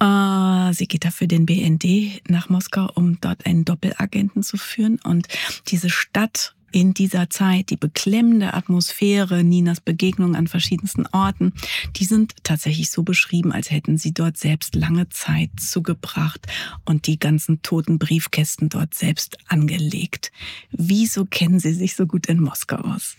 Äh, 0.00 0.72
sie 0.74 0.86
geht 0.86 1.04
dafür 1.04 1.26
den 1.26 1.46
BND 1.46 2.22
nach 2.28 2.48
Moskau, 2.48 2.90
um 2.94 3.20
dort 3.20 3.46
einen 3.46 3.64
Doppelagenten 3.64 4.42
zu 4.42 4.56
führen. 4.56 4.98
Und 5.04 5.28
diese 5.68 5.90
Stadt 5.90 6.53
in 6.74 6.92
dieser 6.92 7.30
Zeit, 7.30 7.70
die 7.70 7.76
beklemmende 7.76 8.52
Atmosphäre, 8.52 9.44
Ninas 9.44 9.80
Begegnungen 9.80 10.34
an 10.34 10.48
verschiedensten 10.48 11.06
Orten, 11.12 11.52
die 11.94 12.04
sind 12.04 12.34
tatsächlich 12.42 12.90
so 12.90 13.04
beschrieben, 13.04 13.52
als 13.52 13.70
hätten 13.70 13.96
sie 13.96 14.12
dort 14.12 14.36
selbst 14.36 14.74
lange 14.74 15.08
Zeit 15.08 15.50
zugebracht 15.56 16.48
und 16.84 17.06
die 17.06 17.20
ganzen 17.20 17.62
toten 17.62 18.00
Briefkästen 18.00 18.70
dort 18.70 18.92
selbst 18.92 19.38
angelegt. 19.46 20.32
Wieso 20.72 21.26
kennen 21.26 21.60
Sie 21.60 21.74
sich 21.74 21.94
so 21.94 22.06
gut 22.06 22.26
in 22.26 22.40
Moskau 22.40 22.78
aus? 22.78 23.14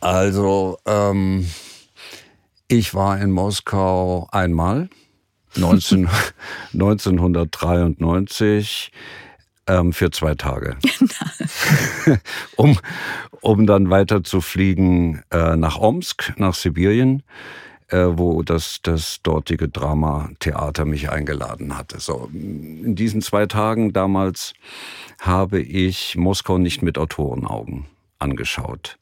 Also, 0.00 0.78
ähm, 0.86 1.46
ich 2.66 2.94
war 2.94 3.20
in 3.20 3.30
Moskau 3.30 4.26
einmal, 4.32 4.88
19, 5.54 6.08
1993 6.72 8.90
ähm, 9.70 9.92
für 9.92 10.10
zwei 10.10 10.34
Tage. 10.34 10.76
um, 12.56 12.78
um 13.40 13.66
dann 13.66 13.90
weiter 13.90 14.24
zu 14.24 14.40
fliegen 14.40 15.22
äh, 15.30 15.56
nach 15.56 15.78
Omsk, 15.78 16.32
nach 16.36 16.54
Sibirien, 16.54 17.22
äh, 17.88 18.06
wo 18.10 18.42
das, 18.42 18.80
das 18.82 19.20
dortige 19.22 19.68
Dramatheater 19.68 20.84
mich 20.84 21.10
eingeladen 21.10 21.76
hatte. 21.76 22.00
So, 22.00 22.28
in 22.32 22.94
diesen 22.94 23.22
zwei 23.22 23.46
Tagen 23.46 23.92
damals 23.92 24.54
habe 25.20 25.60
ich 25.60 26.16
Moskau 26.16 26.58
nicht 26.58 26.82
mit 26.82 26.98
Autorenaugen 26.98 27.86
angeschaut. 28.18 28.98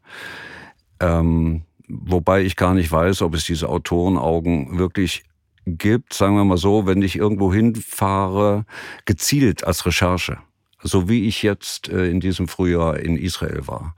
Ähm, 1.00 1.62
wobei 1.88 2.42
ich 2.42 2.56
gar 2.56 2.74
nicht 2.74 2.92
weiß, 2.92 3.22
ob 3.22 3.34
es 3.34 3.44
diese 3.44 3.68
Autorenaugen 3.68 4.78
wirklich 4.78 5.24
gibt, 5.64 6.14
sagen 6.14 6.34
wir 6.36 6.44
mal 6.44 6.56
so, 6.56 6.86
wenn 6.86 7.02
ich 7.02 7.16
irgendwo 7.16 7.52
hinfahre, 7.52 8.64
gezielt 9.04 9.64
als 9.64 9.84
Recherche 9.84 10.38
so 10.82 11.08
wie 11.08 11.26
ich 11.26 11.42
jetzt 11.42 11.88
äh, 11.88 12.08
in 12.08 12.20
diesem 12.20 12.48
Frühjahr 12.48 12.98
in 12.98 13.16
Israel 13.16 13.66
war. 13.66 13.94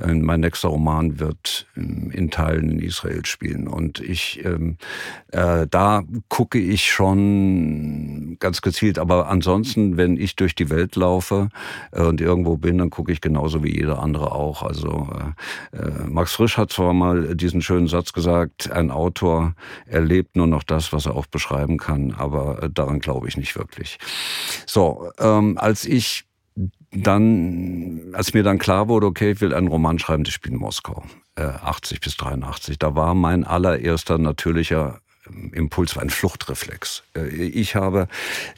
Äh, 0.00 0.14
mein 0.14 0.40
nächster 0.40 0.68
Roman 0.68 1.20
wird 1.20 1.66
ähm, 1.76 2.10
in 2.10 2.30
Teilen 2.30 2.70
in 2.70 2.78
Israel 2.80 3.24
spielen. 3.24 3.68
Und 3.68 4.00
ich, 4.00 4.44
ähm, 4.44 4.76
äh, 5.28 5.66
da 5.68 6.02
gucke 6.28 6.58
ich 6.58 6.90
schon 6.90 8.36
ganz 8.40 8.62
gezielt. 8.62 8.98
Aber 8.98 9.28
ansonsten, 9.28 9.96
wenn 9.96 10.16
ich 10.16 10.36
durch 10.36 10.54
die 10.54 10.70
Welt 10.70 10.96
laufe 10.96 11.48
äh, 11.92 12.02
und 12.02 12.20
irgendwo 12.20 12.56
bin, 12.56 12.78
dann 12.78 12.90
gucke 12.90 13.12
ich 13.12 13.20
genauso 13.20 13.62
wie 13.62 13.74
jeder 13.74 14.00
andere 14.00 14.32
auch. 14.32 14.62
Also 14.62 15.08
äh, 15.72 15.76
äh, 15.76 16.06
Max 16.08 16.32
Frisch 16.32 16.56
hat 16.56 16.72
zwar 16.72 16.92
mal 16.92 17.36
diesen 17.36 17.62
schönen 17.62 17.86
Satz 17.86 18.12
gesagt, 18.12 18.70
ein 18.70 18.90
Autor 18.90 19.54
erlebt 19.86 20.36
nur 20.36 20.46
noch 20.46 20.62
das, 20.62 20.92
was 20.92 21.06
er 21.06 21.16
auch 21.16 21.26
beschreiben 21.26 21.78
kann, 21.78 22.12
aber 22.12 22.68
daran 22.72 23.00
glaube 23.00 23.28
ich 23.28 23.36
nicht 23.36 23.56
wirklich. 23.56 23.98
So, 24.66 25.10
ähm, 25.18 25.58
als 25.58 25.84
ich 25.84 26.23
dann, 26.94 28.00
als 28.12 28.34
mir 28.34 28.42
dann 28.42 28.58
klar 28.58 28.88
wurde, 28.88 29.06
okay, 29.06 29.32
ich 29.32 29.40
will 29.40 29.54
einen 29.54 29.68
Roman 29.68 29.98
schreiben, 29.98 30.24
das 30.24 30.34
spielt 30.34 30.54
in 30.54 30.60
Moskau, 30.60 31.04
äh, 31.36 31.42
80 31.42 32.00
bis 32.00 32.16
83, 32.16 32.78
da 32.78 32.94
war 32.94 33.14
mein 33.14 33.44
allererster 33.44 34.18
natürlicher 34.18 35.00
ähm, 35.26 35.50
Impuls 35.52 35.96
war 35.96 36.02
ein 36.02 36.10
Fluchtreflex. 36.10 37.02
Äh, 37.16 37.28
ich 37.28 37.74
habe 37.74 38.08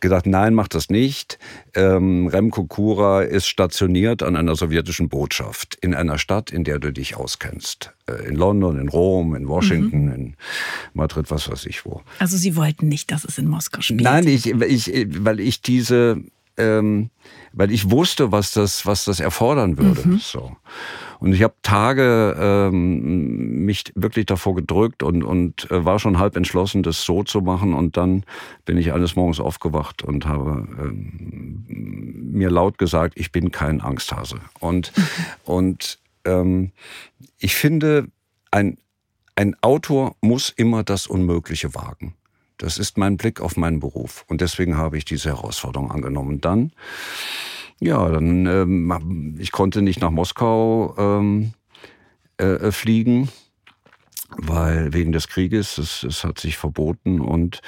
gedacht, 0.01 0.27
nein, 0.27 0.55
mach 0.55 0.69
das 0.69 0.91
nicht. 0.91 1.39
Ähm, 1.75 2.29
Remko 2.29 2.65
Kura 2.65 3.23
ist 3.23 3.47
stationiert 3.47 4.23
an 4.23 4.37
einer 4.37 4.57
sowjetischen 4.57 5.09
Botschaft 5.09 5.77
in 5.81 5.95
einer 5.95 6.19
Stadt, 6.19 6.51
in 6.51 6.65
der 6.65 6.79
du 6.79 6.93
dich 6.93 7.17
auskennst. 7.17 7.93
Äh, 8.09 8.29
in 8.29 8.37
London, 8.37 8.79
in 8.79 8.89
Rom, 8.89 9.35
in 9.35 9.49
Washington, 9.49 10.07
mhm. 10.07 10.13
in 10.13 10.37
Madrid, 10.95 11.31
was 11.31 11.51
weiß 11.51 11.67
ich 11.67 11.85
wo. 11.85 12.03
Also 12.19 12.37
Sie 12.37 12.57
wollten 12.57 12.89
nicht, 12.89 13.11
dass 13.11 13.25
es 13.25 13.39
in 13.39 13.49
Moskau 13.49 13.81
spielt? 13.81 14.03
Nein, 14.03 14.27
ich, 14.27 14.47
ich, 14.47 14.91
weil 15.25 15.41
ich 15.41 15.63
diese 15.63 16.21
ähm, 16.57 17.11
weil 17.53 17.71
ich 17.71 17.91
wusste, 17.91 18.33
was 18.33 18.53
das, 18.53 18.87
was 18.87 19.05
das 19.05 19.21
erfordern 19.21 19.79
würde. 19.79 20.07
Mhm. 20.07 20.19
So. 20.19 20.57
Und 21.19 21.33
ich 21.33 21.43
habe 21.43 21.55
Tage 21.63 22.37
ähm, 22.39 23.65
mich 23.65 23.85
wirklich 23.95 24.27
davor 24.27 24.55
gedrückt 24.55 25.03
und, 25.03 25.23
und 25.23 25.71
äh, 25.71 25.85
war 25.85 25.99
schon 25.99 26.19
halb 26.19 26.37
entschlossen, 26.37 26.83
das 26.83 27.03
so 27.03 27.23
zu 27.23 27.41
machen. 27.41 27.75
Und 27.75 27.97
dann 27.97 28.25
bin 28.65 28.77
ich 28.77 28.93
eines 28.93 29.17
Morgens 29.17 29.41
aufgewacht 29.41 30.03
und 30.03 30.27
habe 30.27 30.69
ähm, 30.79 31.65
mir 32.33 32.51
laut 32.51 32.79
gesagt, 32.79 33.15
ich 33.19 33.33
bin 33.33 33.51
kein 33.51 33.81
Angsthase. 33.81 34.41
Und, 34.61 34.93
und 35.45 35.99
ähm, 36.25 36.73
ich 37.39 37.55
finde, 37.55 38.09
ein, 38.51 38.79
ein 39.35 39.57
Autor 39.63 40.17
muss 40.21 40.51
immer 40.51 40.83
das 40.83 41.07
Unmögliche 41.07 41.75
wagen. 41.75 42.15
Das 42.59 42.79
ist 42.79 42.99
mein 42.99 43.17
Blick 43.17 43.41
auf 43.41 43.57
meinen 43.57 43.81
Beruf. 43.81 44.25
Und 44.29 44.41
deswegen 44.41 44.77
habe 44.77 44.99
ich 44.99 45.05
diese 45.05 45.31
Herausforderung 45.31 45.91
angenommen. 45.91 46.41
Dann, 46.41 46.73
ja, 47.81 48.09
dann, 48.09 48.47
ähm, 48.47 49.37
ich 49.39 49.53
konnte 49.53 49.83
nicht 49.83 50.01
nach 50.01 50.11
Moskau 50.11 50.95
ähm, 50.99 51.53
äh, 52.39 52.71
fliegen. 52.73 53.29
weil 54.39 54.93
wegen 54.93 55.13
des 55.13 55.29
Krieges, 55.29 55.79
es, 55.79 56.03
es 56.03 56.25
hat 56.25 56.39
sich 56.39 56.57
verboten 56.57 57.21
und 57.21 57.61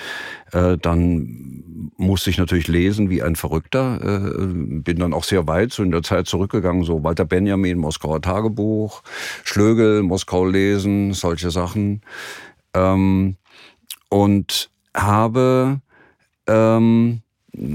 äh, 0.53 0.77
dann 0.77 1.93
musste 1.97 2.31
ich 2.31 2.39
natürlich 2.39 2.69
lesen 2.69 3.11
wie 3.11 3.23
ein 3.23 3.37
Verrückter, 3.37 4.01
äh, 4.03 4.47
bin 4.47 4.99
dann 4.99 5.15
auch 5.15 5.25
sehr 5.25 5.47
weit 5.47 5.73
so 5.73 5.83
in 5.83 5.91
der 5.91 6.03
Zeit 6.03 6.27
zurückgegangen, 6.27 6.85
so 6.85 7.05
Walter 7.05 7.25
Benjamin, 7.25 7.79
Moskauer 7.79 8.21
Tagebuch, 8.21 9.03
Schlögel, 9.45 10.03
Moskau 10.03 10.47
lesen, 10.47 11.13
solche 11.13 11.51
Sachen 11.51 12.03
ähm, 12.75 13.37
und 14.11 14.68
habe 14.95 15.81
ähm, 16.47 17.23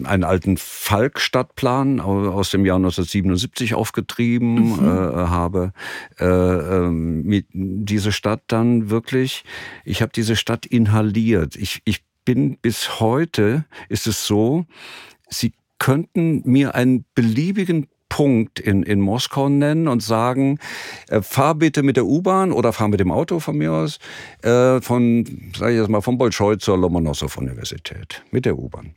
einen 0.03 0.24
alten 0.24 0.57
Falk-Stadtplan 0.57 1.99
aus 1.99 2.51
dem 2.51 2.66
Jahr 2.66 2.78
1977 2.78 3.74
aufgetrieben, 3.74 4.78
mhm. 4.78 4.86
äh, 4.86 5.28
habe 5.28 5.74
äh, 6.20 6.26
äh, 6.26 7.43
diese 7.51 8.11
Stadt 8.11 8.43
dann 8.47 8.89
wirklich, 8.89 9.43
ich 9.84 10.01
habe 10.01 10.11
diese 10.14 10.36
Stadt 10.36 10.66
inhaliert. 10.66 11.55
Ich, 11.55 11.82
ich 11.86 12.03
bin 12.26 12.57
bis 12.57 12.99
heute, 12.99 13.66
ist 13.89 14.07
es 14.07 14.26
so, 14.26 14.66
Sie 15.30 15.53
könnten 15.80 16.43
mir 16.45 16.76
einen 16.76 17.05
beliebigen 17.16 17.88
Punkt 18.14 18.59
in, 18.59 18.84
in 18.84 18.99
Moskau 18.99 19.49
nennen 19.49 19.88
und 19.88 20.03
sagen, 20.03 20.59
äh, 21.09 21.24
fahr 21.24 21.55
bitte 21.55 21.82
mit 21.82 21.97
der 21.97 22.05
U-Bahn 22.05 22.51
oder 22.51 22.72
fahr 22.72 22.88
mit 22.88 22.99
dem 22.99 23.11
Auto 23.11 23.39
von 23.39 23.57
mir 23.57 23.72
aus 23.72 23.97
äh, 24.43 24.80
von, 24.82 25.26
sage 25.57 25.74
ich 25.74 25.80
jetzt 25.80 25.89
mal, 25.89 26.01
von 26.01 26.20
Bolschoi 26.20 26.57
zur 26.59 26.78
Lomonossow-Universität 26.78 28.24
mit 28.30 28.45
der 28.45 28.59
U-Bahn. 28.59 28.93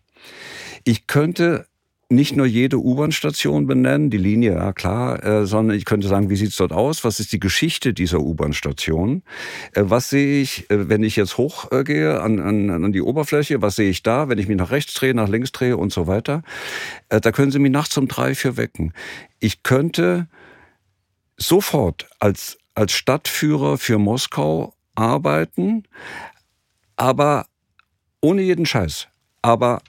Ich 0.85 1.07
könnte 1.07 1.67
nicht 2.09 2.37
nur 2.37 2.47
jede 2.47 2.79
U-Bahn-Station 2.79 3.67
benennen, 3.67 4.11
die 4.11 4.17
Linie, 4.17 4.55
ja 4.55 4.73
klar, 4.73 5.25
äh, 5.25 5.47
sondern 5.47 5.77
ich 5.77 5.85
könnte 5.85 6.07
sagen, 6.07 6.31
wie 6.31 6.37
sieht's 6.37 6.57
dort 6.57 6.73
aus? 6.73 7.03
Was 7.03 7.19
ist 7.19 7.33
die 7.33 7.41
Geschichte 7.41 7.93
dieser 7.93 8.21
U-Bahn-Station? 8.21 9.25
Äh, 9.73 9.83
was 9.87 10.11
sehe 10.11 10.41
ich, 10.41 10.71
äh, 10.71 10.89
wenn 10.89 11.03
ich 11.03 11.17
jetzt 11.17 11.37
hochgehe 11.37 12.15
äh, 12.15 12.19
an, 12.19 12.39
an, 12.39 12.71
an 12.71 12.93
die 12.93 13.03
Oberfläche? 13.03 13.61
Was 13.61 13.75
sehe 13.75 13.91
ich 13.91 14.05
da, 14.05 14.29
wenn 14.29 14.39
ich 14.39 14.47
mich 14.47 14.57
nach 14.57 14.71
rechts 14.71 14.95
drehe, 14.95 15.15
nach 15.15 15.29
links 15.29 15.51
drehe 15.51 15.77
und 15.77 15.93
so 15.93 16.07
weiter? 16.07 16.43
Äh, 17.09 17.21
da 17.21 17.33
können 17.33 17.51
Sie 17.51 17.59
mich 17.59 17.73
nachts 17.73 17.97
um 17.99 18.07
drei, 18.07 18.37
vier 18.37 18.57
wecken. 18.57 18.93
Ich 19.41 19.65
könnte 19.65 20.29
sofort 21.37 22.09
als, 22.21 22.57
als 22.75 22.93
Stadtführer 22.93 23.79
für 23.79 23.99
Moskau 23.99 24.75
arbeiten, 24.95 25.83
aber 26.95 27.47
ohne 28.21 28.43
jeden 28.43 28.65
Scheiß. 28.65 29.09
Aber 29.43 29.83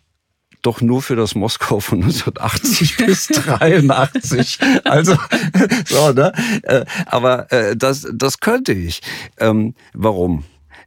doch 0.61 0.81
nur 0.81 1.01
für 1.01 1.15
das 1.15 1.35
Moskau 1.35 1.79
von 1.79 1.99
1980 2.03 2.97
bis 2.97 3.27
83. 3.27 4.59
Also 4.83 5.17
so, 5.85 6.11
ne? 6.11 6.33
Äh, 6.63 6.85
aber 7.05 7.51
äh, 7.51 7.75
das, 7.75 8.07
das 8.13 8.39
könnte 8.39 8.73
ich. 8.73 9.01
Ähm, 9.37 9.75
warum? 9.93 10.43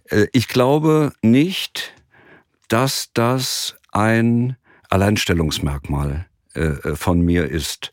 Äh, 0.06 0.26
ich 0.32 0.48
glaube 0.48 1.12
nicht, 1.22 1.92
dass 2.68 3.10
das 3.14 3.76
ein 3.92 4.56
Alleinstellungsmerkmal 4.88 6.26
von 6.94 7.20
mir 7.20 7.48
ist. 7.48 7.92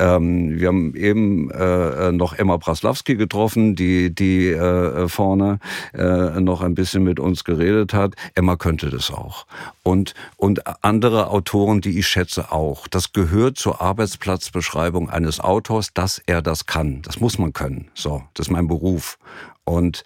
Ähm, 0.00 0.58
wir 0.58 0.68
haben 0.68 0.94
eben 0.96 1.50
äh, 1.50 2.10
noch 2.10 2.32
Emma 2.32 2.56
Praslawski 2.56 3.16
getroffen, 3.16 3.76
die, 3.76 4.14
die 4.14 4.48
äh, 4.48 5.08
vorne 5.08 5.58
äh, 5.92 6.40
noch 6.40 6.62
ein 6.62 6.74
bisschen 6.74 7.04
mit 7.04 7.20
uns 7.20 7.44
geredet 7.44 7.92
hat. 7.92 8.14
Emma 8.34 8.56
könnte 8.56 8.88
das 8.88 9.10
auch. 9.10 9.46
Und, 9.82 10.14
und 10.36 10.62
andere 10.82 11.28
Autoren, 11.28 11.82
die 11.82 11.98
ich 11.98 12.08
schätze, 12.08 12.50
auch. 12.50 12.88
Das 12.88 13.12
gehört 13.12 13.58
zur 13.58 13.82
Arbeitsplatzbeschreibung 13.82 15.10
eines 15.10 15.38
Autors, 15.38 15.92
dass 15.92 16.18
er 16.24 16.40
das 16.40 16.64
kann. 16.64 17.02
Das 17.02 17.20
muss 17.20 17.38
man 17.38 17.52
können. 17.52 17.90
So, 17.92 18.22
das 18.32 18.46
ist 18.46 18.50
mein 18.50 18.68
Beruf. 18.68 19.18
Und 19.64 20.02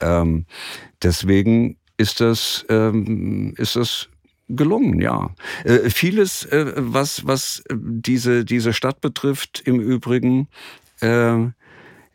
ähm, 0.00 0.46
deswegen 1.02 1.76
ist 1.96 2.20
das, 2.20 2.64
ähm, 2.68 3.54
ist 3.56 3.74
das 3.74 4.08
gelungen, 4.48 5.00
ja. 5.00 5.30
Äh, 5.64 5.90
vieles, 5.90 6.44
äh, 6.44 6.72
was, 6.76 7.26
was 7.26 7.62
diese, 7.72 8.44
diese 8.44 8.72
Stadt 8.72 9.00
betrifft, 9.00 9.62
im 9.64 9.80
Übrigen, 9.80 10.48
äh, 11.00 11.46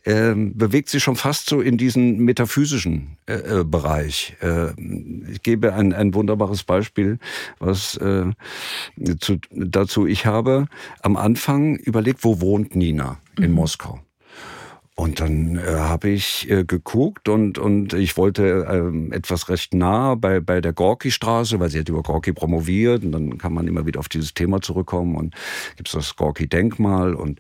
äh, 0.04 0.34
bewegt 0.36 0.90
sich 0.90 1.04
schon 1.04 1.16
fast 1.16 1.50
so 1.50 1.62
in 1.62 1.78
diesen 1.78 2.20
metaphysischen 2.20 3.18
äh, 3.28 3.60
äh 3.60 3.64
Bereich. 3.64 4.36
Äh, 4.42 4.72
ich 5.32 5.44
gebe 5.44 5.74
ein, 5.74 5.94
ein 5.94 6.14
wunderbares 6.14 6.64
Beispiel, 6.64 7.20
was 7.60 7.98
äh, 7.98 8.32
zu, 9.20 9.38
dazu 9.52 10.08
ich 10.08 10.26
habe 10.26 10.68
am 11.02 11.18
Anfang 11.18 11.76
überlegt, 11.76 12.24
wo 12.24 12.40
wohnt 12.40 12.76
Nina 12.76 13.20
in 13.38 13.50
mhm. 13.50 13.56
Moskau. 13.56 14.00
Und 15.00 15.22
dann 15.22 15.56
äh, 15.56 15.62
habe 15.62 16.10
ich 16.10 16.50
äh, 16.50 16.66
geguckt 16.66 17.30
und, 17.30 17.58
und 17.58 17.94
ich 17.94 18.18
wollte 18.18 18.66
äh, 18.68 19.16
etwas 19.16 19.48
recht 19.48 19.74
nah 19.74 20.16
bei, 20.16 20.42
bei 20.42 20.60
der 20.60 20.74
Gorki-Straße, 20.74 21.58
weil 21.58 21.70
sie 21.70 21.80
hat 21.80 21.88
über 21.88 22.04
Gorki 22.04 22.34
promoviert 22.34 23.06
und 23.06 23.14
dann 23.14 23.38
kann 23.38 23.54
man 23.54 23.66
immer 23.70 23.86
wieder 23.86 24.02
auf 24.02 24.10
dieses 24.10 24.34
Thema 24.34 24.60
zurückkommen 24.60 25.16
und 25.16 25.36
gibt's 25.78 25.94
das 25.94 26.18
Gorki-Denkmal 26.18 27.14
und, 27.14 27.40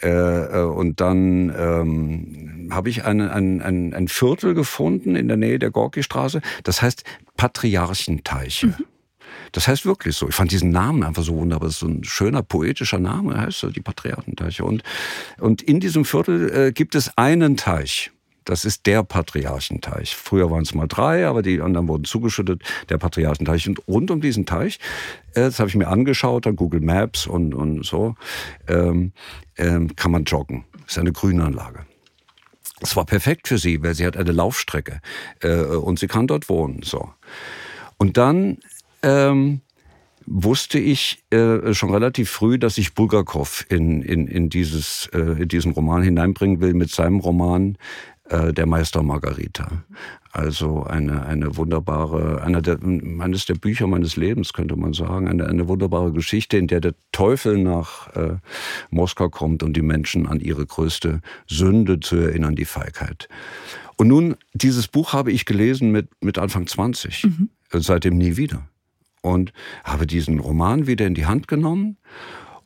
äh, 0.00 0.10
äh, 0.10 0.62
und 0.62 1.00
dann 1.00 1.52
ähm, 1.58 2.68
habe 2.70 2.88
ich 2.88 3.04
eine, 3.04 3.32
ein, 3.32 3.60
ein, 3.62 3.94
ein 3.94 4.06
Viertel 4.06 4.54
gefunden 4.54 5.16
in 5.16 5.26
der 5.26 5.36
Nähe 5.36 5.58
der 5.58 5.72
Gorki-Straße, 5.72 6.40
das 6.62 6.82
heißt 6.82 7.02
Patriarchenteiche. 7.36 8.68
Mhm. 8.68 8.91
Das 9.52 9.68
heißt 9.68 9.84
wirklich 9.86 10.16
so. 10.16 10.28
Ich 10.28 10.34
fand 10.34 10.50
diesen 10.50 10.70
Namen 10.70 11.02
einfach 11.02 11.22
so 11.22 11.34
wunderbar. 11.34 11.68
Das 11.68 11.74
ist 11.74 11.80
so 11.80 11.86
ein 11.86 12.04
schöner, 12.04 12.42
poetischer 12.42 12.98
Name, 12.98 13.38
heißt 13.38 13.60
so, 13.60 13.70
die 13.70 13.80
Patriarchenteiche. 13.80 14.64
Und, 14.64 14.82
und 15.38 15.62
in 15.62 15.78
diesem 15.78 16.04
Viertel 16.04 16.50
äh, 16.50 16.72
gibt 16.72 16.94
es 16.94 17.16
einen 17.16 17.56
Teich. 17.56 18.10
Das 18.44 18.64
ist 18.64 18.86
der 18.86 19.04
Patriarchenteich. 19.04 20.16
Früher 20.16 20.50
waren 20.50 20.62
es 20.62 20.74
mal 20.74 20.88
drei, 20.88 21.26
aber 21.26 21.42
die 21.42 21.60
anderen 21.60 21.86
wurden 21.86 22.04
zugeschüttet, 22.04 22.62
der 22.88 22.98
Patriarchenteich. 22.98 23.68
Und 23.68 23.86
rund 23.86 24.10
um 24.10 24.20
diesen 24.20 24.46
Teich, 24.46 24.80
äh, 25.34 25.42
das 25.42 25.60
habe 25.60 25.68
ich 25.68 25.76
mir 25.76 25.88
angeschaut, 25.88 26.46
an 26.46 26.56
Google 26.56 26.80
Maps 26.80 27.26
und, 27.26 27.54
und 27.54 27.84
so, 27.84 28.16
ähm, 28.68 29.12
ähm, 29.56 29.94
kann 29.94 30.10
man 30.10 30.24
joggen. 30.24 30.64
Das 30.82 30.92
ist 30.92 30.98
eine 30.98 31.12
Grünanlage. 31.12 31.86
Das 32.80 32.96
war 32.96 33.06
perfekt 33.06 33.46
für 33.46 33.58
sie, 33.58 33.80
weil 33.82 33.94
sie 33.94 34.04
hat 34.04 34.16
eine 34.16 34.32
Laufstrecke 34.32 35.00
äh, 35.40 35.62
und 35.62 36.00
sie 36.00 36.08
kann 36.08 36.26
dort 36.26 36.48
wohnen. 36.48 36.82
So. 36.82 37.12
Und 37.96 38.16
dann 38.16 38.58
ähm, 39.02 39.60
wusste 40.26 40.78
ich 40.78 41.24
äh, 41.30 41.74
schon 41.74 41.90
relativ 41.90 42.30
früh, 42.30 42.58
dass 42.58 42.78
ich 42.78 42.94
Bulgakov 42.94 43.66
in, 43.68 44.02
in, 44.02 44.26
in, 44.26 44.48
dieses, 44.48 45.08
äh, 45.12 45.42
in 45.42 45.48
diesen 45.48 45.72
Roman 45.72 46.02
hineinbringen 46.02 46.60
will 46.60 46.74
mit 46.74 46.90
seinem 46.90 47.18
Roman 47.18 47.76
äh, 48.28 48.52
Der 48.52 48.66
Meister 48.66 49.02
Margarita. 49.02 49.84
Also 50.32 50.84
eine, 50.84 51.26
eine 51.26 51.56
wunderbare, 51.56 52.42
einer 52.42 52.62
der, 52.62 52.78
eines 52.82 53.44
der 53.44 53.54
Bücher 53.54 53.86
meines 53.86 54.16
Lebens, 54.16 54.54
könnte 54.54 54.76
man 54.76 54.94
sagen. 54.94 55.28
Eine, 55.28 55.46
eine 55.46 55.68
wunderbare 55.68 56.12
Geschichte, 56.12 56.56
in 56.56 56.68
der 56.68 56.80
der 56.80 56.94
Teufel 57.12 57.58
nach 57.58 58.14
äh, 58.16 58.36
Moskau 58.90 59.28
kommt 59.28 59.62
und 59.62 59.76
die 59.76 59.82
Menschen 59.82 60.26
an 60.26 60.40
ihre 60.40 60.64
größte 60.64 61.20
Sünde 61.46 62.00
zu 62.00 62.16
erinnern, 62.16 62.56
die 62.56 62.64
Feigheit. 62.64 63.28
Und 63.96 64.08
nun, 64.08 64.36
dieses 64.54 64.88
Buch 64.88 65.12
habe 65.12 65.30
ich 65.32 65.44
gelesen 65.44 65.92
mit, 65.92 66.08
mit 66.22 66.38
Anfang 66.38 66.66
20, 66.66 67.24
mhm. 67.24 67.50
seitdem 67.70 68.16
nie 68.16 68.38
wieder 68.38 68.66
und 69.22 69.52
habe 69.84 70.06
diesen 70.06 70.38
Roman 70.38 70.86
wieder 70.86 71.06
in 71.06 71.14
die 71.14 71.26
Hand 71.26 71.48
genommen 71.48 71.96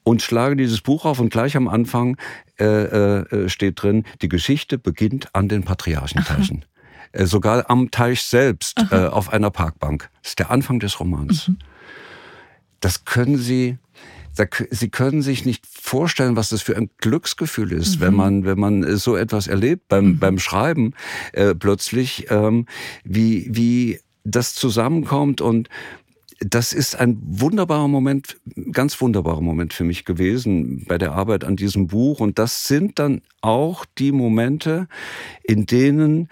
und 0.03 0.23
schlage 0.23 0.57
dieses 0.57 0.81
Buch 0.81 1.05
auf 1.05 1.21
und 1.21 1.31
gleich 1.31 1.57
am 1.57 1.69
Anfang 1.69 2.17
äh, 2.59 2.65
äh, 2.65 3.49
steht 3.49 3.83
drin, 3.83 4.05
die 4.23 4.29
Geschichte 4.29 4.79
beginnt 4.79 5.35
an 5.35 5.49
den 5.49 5.63
Patriarchenteichen. 5.63 6.65
Äh, 7.13 7.27
sogar 7.27 7.71
am 7.71 7.91
Teich 7.91 8.23
selbst, 8.23 8.85
äh, 8.91 9.07
auf 9.07 9.33
einer 9.33 9.51
Parkbank. 9.51 10.09
Das 10.23 10.31
ist 10.31 10.39
der 10.39 10.51
Anfang 10.51 10.81
des 10.81 11.01
Romans. 11.01 11.49
Mhm. 11.49 11.59
Das 12.81 13.05
können 13.05 13.39
Sie, 13.39 13.79
Sie 14.71 14.91
können 14.91 15.23
sich 15.23 15.45
nicht 15.45 15.67
vorstellen, 15.67 16.37
was 16.37 16.51
das 16.51 16.63
für 16.63 16.77
ein 16.77 16.91
Glücksgefühl 16.99 17.73
ist, 17.73 17.97
mhm. 17.97 18.01
wenn 18.01 18.15
man, 18.15 18.45
wenn 18.45 18.59
man 18.59 18.97
so 18.97 19.17
etwas 19.17 19.47
erlebt 19.47 19.89
beim, 19.89 20.07
mhm. 20.07 20.19
beim 20.19 20.39
Schreiben, 20.39 20.95
äh, 21.33 21.55
plötzlich, 21.55 22.31
ähm, 22.31 22.67
wie, 23.05 23.49
wie 23.51 24.01
das 24.25 24.55
zusammenkommt 24.55 25.41
und 25.41 25.69
das 26.41 26.73
ist 26.73 26.97
ein 26.97 27.19
wunderbarer 27.23 27.89
Moment, 27.89 28.37
ganz 28.73 29.01
wunderbarer 29.01 29.41
Moment 29.41 29.73
für 29.73 29.85
mich 29.85 30.05
gewesen 30.05 30.85
bei 30.87 30.99
der 30.99 31.13
Arbeit 31.13 31.45
an 31.45 31.57
diesem 31.57 31.87
Buch. 31.87 32.21
Und 32.21 32.39
das 32.39 32.65
sind 32.65 32.99
dann 32.99 33.23
auch 33.41 33.85
die 33.99 34.13
Momente, 34.13 34.89
in 35.43 35.67
denen 35.67 36.29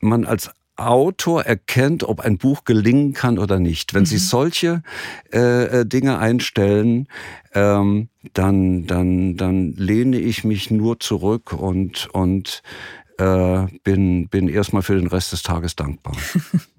man 0.00 0.24
als 0.24 0.50
Autor 0.76 1.44
erkennt, 1.44 2.02
ob 2.02 2.20
ein 2.20 2.38
Buch 2.38 2.64
gelingen 2.64 3.12
kann 3.12 3.38
oder 3.38 3.60
nicht. 3.60 3.94
Wenn 3.94 4.02
mhm. 4.02 4.06
Sie 4.06 4.18
solche 4.18 4.82
äh, 5.32 5.80
äh, 5.80 5.86
Dinge 5.86 6.18
einstellen, 6.18 7.08
ähm, 7.54 8.08
dann, 8.32 8.86
dann, 8.86 9.36
dann 9.36 9.72
lehne 9.72 10.18
ich 10.18 10.44
mich 10.44 10.70
nur 10.70 10.98
zurück 10.98 11.52
und, 11.52 12.08
und 12.12 12.62
äh, 13.18 13.66
bin, 13.84 14.28
bin 14.28 14.48
erstmal 14.48 14.82
für 14.82 14.96
den 14.96 15.06
Rest 15.06 15.32
des 15.32 15.42
Tages 15.42 15.76
dankbar. 15.76 16.16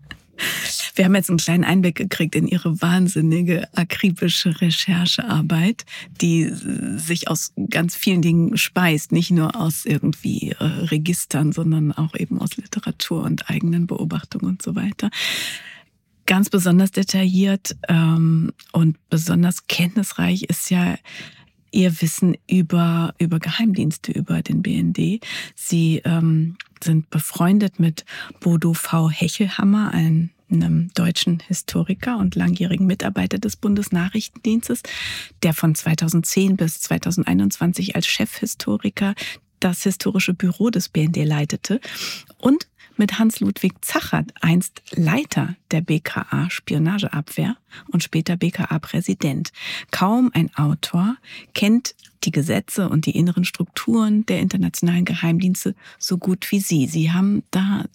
Wir 0.95 1.05
haben 1.05 1.15
jetzt 1.15 1.29
einen 1.29 1.37
kleinen 1.37 1.63
Einblick 1.63 1.95
gekriegt 1.95 2.35
in 2.35 2.47
Ihre 2.47 2.81
wahnsinnige 2.81 3.67
akribische 3.75 4.61
Recherchearbeit, 4.61 5.85
die 6.21 6.49
sich 6.97 7.27
aus 7.27 7.53
ganz 7.69 7.95
vielen 7.95 8.21
Dingen 8.21 8.57
speist, 8.57 9.11
nicht 9.11 9.31
nur 9.31 9.55
aus 9.55 9.85
irgendwie 9.85 10.51
äh, 10.51 10.63
Registern, 10.63 11.51
sondern 11.51 11.91
auch 11.91 12.15
eben 12.15 12.39
aus 12.39 12.57
Literatur 12.57 13.23
und 13.23 13.49
eigenen 13.49 13.87
Beobachtungen 13.87 14.45
und 14.45 14.61
so 14.61 14.75
weiter. 14.75 15.09
Ganz 16.25 16.49
besonders 16.49 16.91
detailliert 16.91 17.75
ähm, 17.87 18.51
und 18.71 18.97
besonders 19.09 19.67
kenntnisreich 19.67 20.43
ist 20.43 20.71
ja 20.71 20.95
Ihr 21.75 22.01
Wissen 22.01 22.37
über, 22.49 23.13
über 23.17 23.39
Geheimdienste, 23.39 24.13
über 24.13 24.41
den 24.41 24.61
BND. 24.61 25.19
Sie 25.55 26.01
ähm, 26.05 26.55
sind 26.81 27.09
befreundet 27.09 27.81
mit 27.81 28.05
Bodo 28.39 28.73
V. 28.73 29.09
Hechelhammer, 29.09 29.91
ein 29.91 30.31
einem 30.49 30.89
deutschen 30.93 31.39
Historiker 31.47 32.17
und 32.17 32.35
langjährigen 32.35 32.85
Mitarbeiter 32.85 33.39
des 33.39 33.57
Bundesnachrichtendienstes, 33.57 34.83
der 35.43 35.53
von 35.53 35.73
2010 35.73 36.55
bis 36.55 36.79
2021 36.81 37.95
als 37.95 38.05
Chefhistoriker 38.05 39.15
das 39.59 39.83
historische 39.83 40.35
Büro 40.35 40.69
des 40.69 40.87
BND 40.89 41.25
leitete 41.25 41.81
und 42.37 42.67
mit 42.97 43.19
Hans-Ludwig 43.19 43.73
Zachert, 43.81 44.33
einst 44.41 44.81
Leiter 44.91 45.55
der 45.71 45.81
BKA 45.81 46.49
Spionageabwehr 46.49 47.57
und 47.91 48.03
später 48.03 48.37
BKA-Präsident. 48.37 49.51
Kaum 49.91 50.31
ein 50.33 50.53
Autor 50.55 51.17
kennt 51.53 51.95
die 52.23 52.31
Gesetze 52.31 52.89
und 52.89 53.05
die 53.05 53.17
inneren 53.17 53.45
Strukturen 53.45 54.25
der 54.25 54.39
internationalen 54.39 55.05
Geheimdienste 55.05 55.75
so 55.99 56.17
gut 56.17 56.51
wie 56.51 56.59
Sie. 56.59 56.87
Sie 56.87 57.11
haben 57.11 57.43
da 57.51 57.85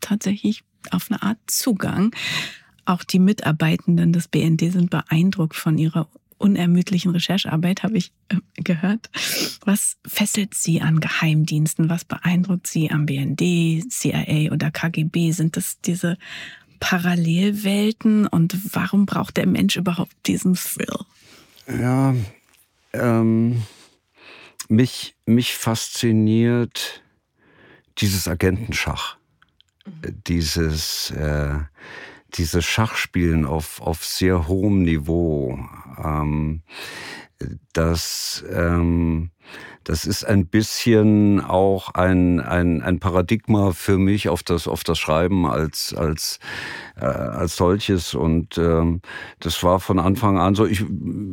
tatsächlich 0.00 0.62
auf 0.90 1.10
eine 1.10 1.22
Art 1.22 1.38
Zugang. 1.46 2.14
Auch 2.84 3.04
die 3.04 3.18
Mitarbeitenden 3.18 4.12
des 4.12 4.28
BND 4.28 4.72
sind 4.72 4.90
beeindruckt 4.90 5.54
von 5.54 5.78
ihrer 5.78 6.08
unermüdlichen 6.40 7.10
Recherchearbeit, 7.10 7.82
habe 7.82 7.98
ich 7.98 8.12
äh, 8.28 8.36
gehört. 8.56 9.10
Was 9.64 9.98
fesselt 10.06 10.54
Sie 10.54 10.80
an 10.80 11.00
Geheimdiensten? 11.00 11.90
Was 11.90 12.04
beeindruckt 12.04 12.66
Sie 12.66 12.90
am 12.90 13.06
BND, 13.06 13.84
CIA 13.90 14.52
oder 14.52 14.70
KGB? 14.70 15.32
Sind 15.32 15.56
das 15.56 15.80
diese 15.80 16.16
Parallelwelten 16.80 18.26
und 18.26 18.74
warum 18.74 19.06
braucht 19.06 19.36
der 19.36 19.46
Mensch 19.46 19.76
überhaupt 19.76 20.14
diesen 20.26 20.54
Thrill? 20.54 20.98
Ja, 21.68 22.14
ähm, 22.94 23.62
mich, 24.68 25.14
mich 25.26 25.54
fasziniert 25.54 27.02
dieses 27.98 28.26
Agentenschach, 28.26 29.18
mhm. 29.84 30.22
dieses 30.26 31.10
äh, 31.10 31.58
dieses 32.38 32.64
Schachspielen 32.64 33.44
auf, 33.44 33.80
auf 33.80 34.04
sehr 34.04 34.48
hohem 34.48 34.82
Niveau, 34.82 35.58
ähm, 36.02 36.62
das, 37.72 38.44
ähm, 38.52 39.30
das 39.84 40.04
ist 40.04 40.24
ein 40.24 40.46
bisschen 40.46 41.40
auch 41.40 41.94
ein, 41.94 42.38
ein, 42.40 42.82
ein 42.82 43.00
Paradigma 43.00 43.72
für 43.72 43.96
mich 43.96 44.28
auf 44.28 44.42
das, 44.42 44.68
auf 44.68 44.84
das 44.84 44.98
Schreiben 44.98 45.46
als, 45.46 45.94
als, 45.94 46.38
äh, 46.96 47.04
als 47.06 47.56
solches. 47.56 48.14
Und 48.14 48.58
ähm, 48.58 49.00
das 49.40 49.62
war 49.62 49.80
von 49.80 49.98
Anfang 49.98 50.38
an 50.38 50.54
so. 50.54 50.66
Ich, 50.66 50.84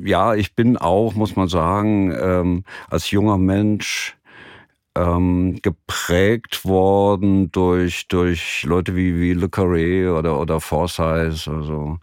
ja, 0.03 0.33
ich 0.33 0.55
bin 0.55 0.77
auch, 0.77 1.13
muss 1.13 1.35
man 1.35 1.49
sagen, 1.49 2.15
ähm, 2.17 2.63
als 2.89 3.11
junger 3.11 3.37
Mensch 3.37 4.16
ähm, 4.97 5.59
geprägt 5.61 6.65
worden 6.65 7.51
durch, 7.51 8.07
durch 8.07 8.63
Leute 8.63 8.95
wie, 8.95 9.19
wie 9.19 9.33
Le 9.33 9.47
Carré 9.47 10.11
oder, 10.11 10.39
oder 10.39 10.59
Forsyth. 10.59 11.47
Also, 11.47 11.99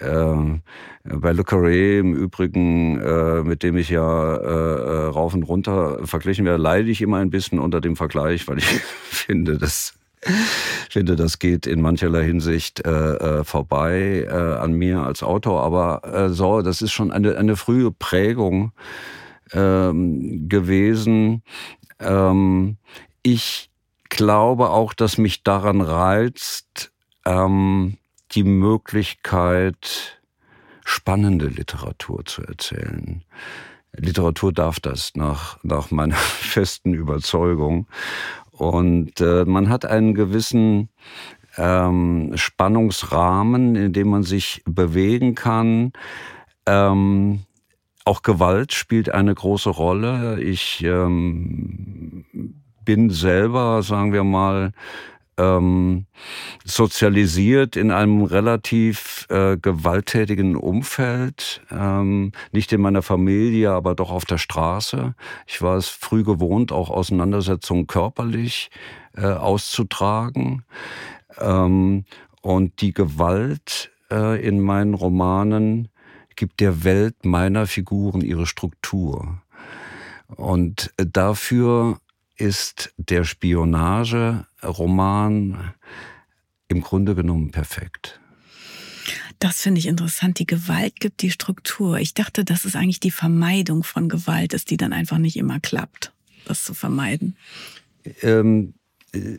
ähm, 0.00 0.62
bei 1.04 1.32
Le 1.32 1.42
Carré 1.42 1.98
im 1.98 2.14
Übrigen, 2.14 3.00
äh, 3.00 3.42
mit 3.42 3.62
dem 3.62 3.76
ich 3.76 3.90
ja 3.90 4.36
äh, 4.36 4.40
äh, 4.40 5.06
rauf 5.06 5.34
und 5.34 5.42
runter 5.44 5.98
verglichen 6.04 6.44
werde, 6.44 6.62
leide 6.62 6.90
ich 6.90 7.02
immer 7.02 7.18
ein 7.18 7.30
bisschen 7.30 7.58
unter 7.58 7.80
dem 7.80 7.96
Vergleich, 7.96 8.48
weil 8.48 8.58
ich 8.58 8.66
finde, 9.10 9.58
das 9.58 9.94
finde, 10.90 11.16
das 11.16 11.38
geht 11.38 11.66
in 11.66 11.82
mancherlei 11.82 12.24
Hinsicht 12.24 12.86
äh, 12.86 12.90
äh, 13.40 13.44
vorbei 13.44 14.26
äh, 14.26 14.32
an 14.32 14.72
mir 14.72 15.00
als 15.00 15.22
Autor. 15.22 15.62
Aber 15.62 16.02
äh, 16.04 16.28
so, 16.30 16.62
das 16.62 16.82
ist 16.82 16.92
schon 16.92 17.10
eine, 17.10 17.36
eine 17.36 17.56
frühe 17.56 17.90
Prägung 17.90 18.72
ähm, 19.52 20.48
gewesen, 20.48 21.42
ähm, 22.00 22.76
ich 23.22 23.70
glaube 24.08 24.70
auch, 24.70 24.94
dass 24.94 25.18
mich 25.18 25.42
daran 25.42 25.80
reizt, 25.80 26.92
ähm, 27.24 27.98
die 28.32 28.44
Möglichkeit, 28.44 30.20
spannende 30.84 31.46
Literatur 31.46 32.24
zu 32.24 32.42
erzählen. 32.42 33.22
Literatur 33.96 34.52
darf 34.52 34.80
das 34.80 35.12
nach, 35.14 35.58
nach 35.62 35.90
meiner 35.90 36.14
festen 36.16 36.94
Überzeugung. 36.94 37.86
Und 38.50 39.20
äh, 39.20 39.44
man 39.44 39.68
hat 39.68 39.84
einen 39.84 40.14
gewissen 40.14 40.88
ähm, 41.56 42.32
Spannungsrahmen, 42.36 43.76
in 43.76 43.92
dem 43.92 44.08
man 44.08 44.22
sich 44.22 44.62
bewegen 44.64 45.34
kann. 45.34 45.92
Ähm, 46.66 47.44
auch 48.04 48.22
Gewalt 48.22 48.72
spielt 48.72 49.10
eine 49.10 49.34
große 49.34 49.70
Rolle. 49.70 50.40
Ich 50.42 50.82
ähm, 50.84 52.24
bin 52.84 53.10
selber, 53.10 53.82
sagen 53.82 54.12
wir 54.12 54.24
mal, 54.24 54.72
ähm, 55.36 56.06
sozialisiert 56.64 57.76
in 57.76 57.90
einem 57.90 58.22
relativ 58.22 59.26
äh, 59.30 59.56
gewalttätigen 59.56 60.54
Umfeld, 60.56 61.62
ähm, 61.70 62.32
nicht 62.52 62.72
in 62.72 62.80
meiner 62.80 63.02
Familie, 63.02 63.72
aber 63.72 63.94
doch 63.94 64.10
auf 64.10 64.24
der 64.24 64.38
Straße. 64.38 65.14
Ich 65.46 65.60
war 65.60 65.76
es 65.76 65.88
früh 65.88 66.22
gewohnt, 66.22 66.72
auch 66.72 66.90
Auseinandersetzungen 66.90 67.86
körperlich 67.86 68.70
äh, 69.16 69.26
auszutragen. 69.26 70.64
Ähm, 71.40 72.04
und 72.42 72.80
die 72.80 72.92
Gewalt 72.92 73.90
äh, 74.12 74.46
in 74.46 74.60
meinen 74.60 74.94
Romanen 74.94 75.88
gibt 76.36 76.60
der 76.60 76.84
Welt 76.84 77.24
meiner 77.24 77.66
Figuren 77.66 78.20
ihre 78.20 78.46
Struktur. 78.46 79.42
Und 80.28 80.92
dafür 80.96 81.98
ist 82.36 82.94
der 82.96 83.24
Spionageroman 83.24 85.74
im 86.68 86.80
Grunde 86.80 87.14
genommen 87.14 87.50
perfekt. 87.50 88.20
Das 89.38 89.60
finde 89.60 89.78
ich 89.78 89.86
interessant. 89.86 90.38
Die 90.38 90.46
Gewalt 90.46 91.00
gibt 91.00 91.22
die 91.22 91.30
Struktur. 91.30 91.98
Ich 91.98 92.14
dachte, 92.14 92.44
dass 92.44 92.64
es 92.64 92.76
eigentlich 92.76 93.00
die 93.00 93.10
Vermeidung 93.10 93.84
von 93.84 94.08
Gewalt 94.08 94.54
ist, 94.54 94.70
die 94.70 94.76
dann 94.76 94.92
einfach 94.92 95.18
nicht 95.18 95.36
immer 95.36 95.60
klappt, 95.60 96.12
das 96.46 96.64
zu 96.64 96.72
vermeiden. 96.72 97.36
Ähm, 98.22 98.74
äh, 99.12 99.38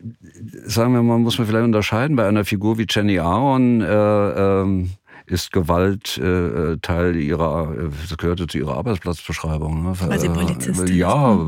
sagen 0.64 0.92
wir 0.92 1.02
mal, 1.02 1.18
muss 1.18 1.38
man 1.38 1.46
vielleicht 1.46 1.64
unterscheiden 1.64 2.16
bei 2.16 2.28
einer 2.28 2.44
Figur 2.44 2.78
wie 2.78 2.86
Jenny 2.88 3.18
Aaron. 3.18 3.80
Äh, 3.80 3.86
ähm, 3.86 4.90
ist 5.26 5.52
Gewalt 5.52 6.18
äh, 6.18 6.72
äh 6.72 6.78
Teil 6.80 7.16
ihrer, 7.16 7.74
äh, 7.76 7.88
das 8.08 8.16
gehörte 8.16 8.46
zu 8.46 8.58
ihrer 8.58 8.76
Arbeitsplatzbeschreibung. 8.76 9.82
Ne? 9.82 9.92
Weil 10.00 10.20
sie 10.20 10.26
äh, 10.26 10.30
Polizistin 10.30 10.96
Ja, 10.96 11.38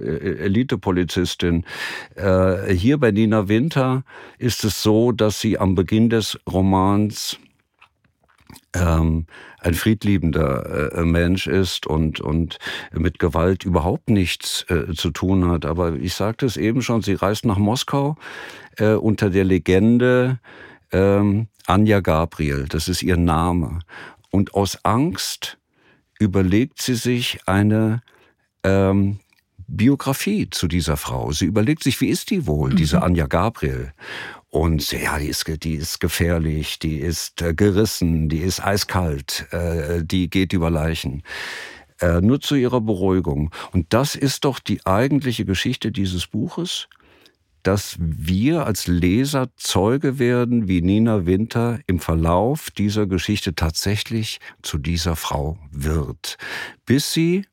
Elite-Polizistin. 0.00 1.64
Äh, 2.14 2.74
hier 2.74 2.98
bei 2.98 3.10
Nina 3.10 3.48
Winter 3.48 4.04
ist 4.38 4.64
es 4.64 4.82
so, 4.82 5.12
dass 5.12 5.40
sie 5.40 5.58
am 5.58 5.74
Beginn 5.74 6.10
des 6.10 6.38
Romans 6.50 7.38
ähm, 8.74 9.26
ein 9.60 9.74
friedliebender 9.74 10.94
äh, 10.94 11.04
Mensch 11.04 11.46
ist 11.46 11.86
und, 11.86 12.20
und 12.20 12.58
mit 12.92 13.18
Gewalt 13.18 13.64
überhaupt 13.64 14.10
nichts 14.10 14.64
äh, 14.68 14.92
zu 14.94 15.10
tun 15.10 15.48
hat. 15.48 15.64
Aber 15.64 15.94
ich 15.94 16.14
sagte 16.14 16.46
es 16.46 16.56
eben 16.56 16.82
schon, 16.82 17.02
sie 17.02 17.14
reist 17.14 17.44
nach 17.44 17.58
Moskau 17.58 18.16
äh, 18.76 18.94
unter 18.94 19.30
der 19.30 19.44
Legende, 19.44 20.38
ähm, 20.92 21.48
Anja 21.66 22.00
Gabriel, 22.00 22.66
das 22.68 22.88
ist 22.88 23.02
ihr 23.02 23.16
Name. 23.16 23.80
Und 24.30 24.54
aus 24.54 24.84
Angst 24.84 25.58
überlegt 26.18 26.80
sie 26.80 26.94
sich 26.94 27.40
eine 27.46 28.02
ähm, 28.64 29.18
Biografie 29.66 30.48
zu 30.50 30.68
dieser 30.68 30.96
Frau. 30.96 31.32
Sie 31.32 31.46
überlegt 31.46 31.82
sich, 31.82 32.00
wie 32.00 32.08
ist 32.08 32.30
die 32.30 32.46
wohl, 32.46 32.70
mhm. 32.70 32.76
diese 32.76 33.02
Anja 33.02 33.26
Gabriel? 33.26 33.92
Und 34.50 34.92
ja, 34.92 35.18
die 35.18 35.28
ist, 35.28 35.46
die 35.64 35.74
ist 35.74 35.98
gefährlich, 35.98 36.78
die 36.78 36.98
ist 36.98 37.40
äh, 37.40 37.54
gerissen, 37.54 38.28
die 38.28 38.40
ist 38.40 38.62
eiskalt, 38.62 39.46
äh, 39.50 40.04
die 40.04 40.28
geht 40.28 40.52
über 40.52 40.70
Leichen. 40.70 41.22
Äh, 42.00 42.20
nur 42.20 42.40
zu 42.40 42.54
ihrer 42.54 42.80
Beruhigung. 42.80 43.50
Und 43.72 43.94
das 43.94 44.14
ist 44.14 44.44
doch 44.44 44.58
die 44.58 44.84
eigentliche 44.84 45.44
Geschichte 45.44 45.90
dieses 45.90 46.26
Buches 46.26 46.88
dass 47.62 47.96
wir 47.98 48.66
als 48.66 48.86
Leser 48.86 49.48
Zeuge 49.56 50.18
werden, 50.18 50.68
wie 50.68 50.82
Nina 50.82 51.26
Winter 51.26 51.80
im 51.86 52.00
Verlauf 52.00 52.70
dieser 52.70 53.06
Geschichte 53.06 53.54
tatsächlich 53.54 54.40
zu 54.62 54.78
dieser 54.78 55.16
Frau 55.16 55.58
wird, 55.70 56.38
bis 56.86 57.12
sie 57.12 57.44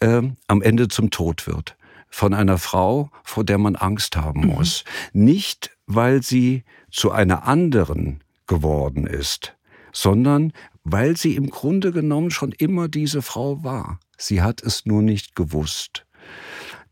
äh, 0.00 0.22
am 0.46 0.62
Ende 0.62 0.88
zum 0.88 1.10
Tod 1.10 1.46
wird. 1.46 1.76
Von 2.08 2.34
einer 2.34 2.58
Frau, 2.58 3.10
vor 3.22 3.44
der 3.44 3.58
man 3.58 3.76
Angst 3.76 4.16
haben 4.16 4.40
mhm. 4.40 4.48
muss. 4.48 4.84
Mhm. 5.12 5.24
Nicht, 5.24 5.70
weil 5.86 6.22
sie 6.22 6.64
zu 6.90 7.12
einer 7.12 7.46
anderen 7.46 8.22
geworden 8.46 9.06
ist, 9.06 9.56
sondern 9.92 10.52
weil 10.84 11.16
sie 11.16 11.36
im 11.36 11.50
Grunde 11.50 11.92
genommen 11.92 12.30
schon 12.30 12.52
immer 12.52 12.88
diese 12.88 13.22
Frau 13.22 13.62
war. 13.62 14.00
Sie 14.16 14.42
hat 14.42 14.62
es 14.62 14.86
nur 14.86 15.02
nicht 15.02 15.36
gewusst. 15.36 16.04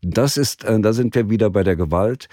Das 0.01 0.37
ist, 0.37 0.63
äh, 0.63 0.79
da 0.79 0.93
sind 0.93 1.15
wir 1.15 1.29
wieder 1.29 1.49
bei 1.49 1.63
der 1.63 1.75
Gewalt. 1.75 2.29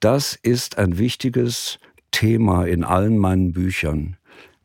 Das 0.00 0.38
ist 0.42 0.78
ein 0.78 0.98
wichtiges 0.98 1.78
Thema 2.10 2.64
in 2.66 2.84
allen 2.84 3.18
meinen 3.18 3.52
Büchern. 3.52 4.16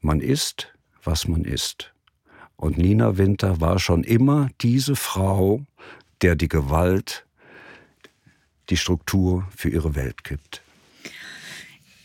Man 0.02 0.22
ist, 0.22 0.74
was 1.04 1.28
man 1.28 1.45
ist. 1.45 1.93
Und 2.56 2.78
Nina 2.78 3.18
Winter 3.18 3.62
war 3.62 3.80
schon 3.80 4.04
immer 4.04 4.50
diese 4.62 4.95
Frau, 4.95 5.66
der 6.22 6.36
die 6.36 6.50
Gewalt 6.50 7.26
die 8.70 8.78
Struktur 8.78 9.47
für 9.56 9.70
ihre 9.70 9.95
Welt 9.95 10.24
gibt. 10.24 10.62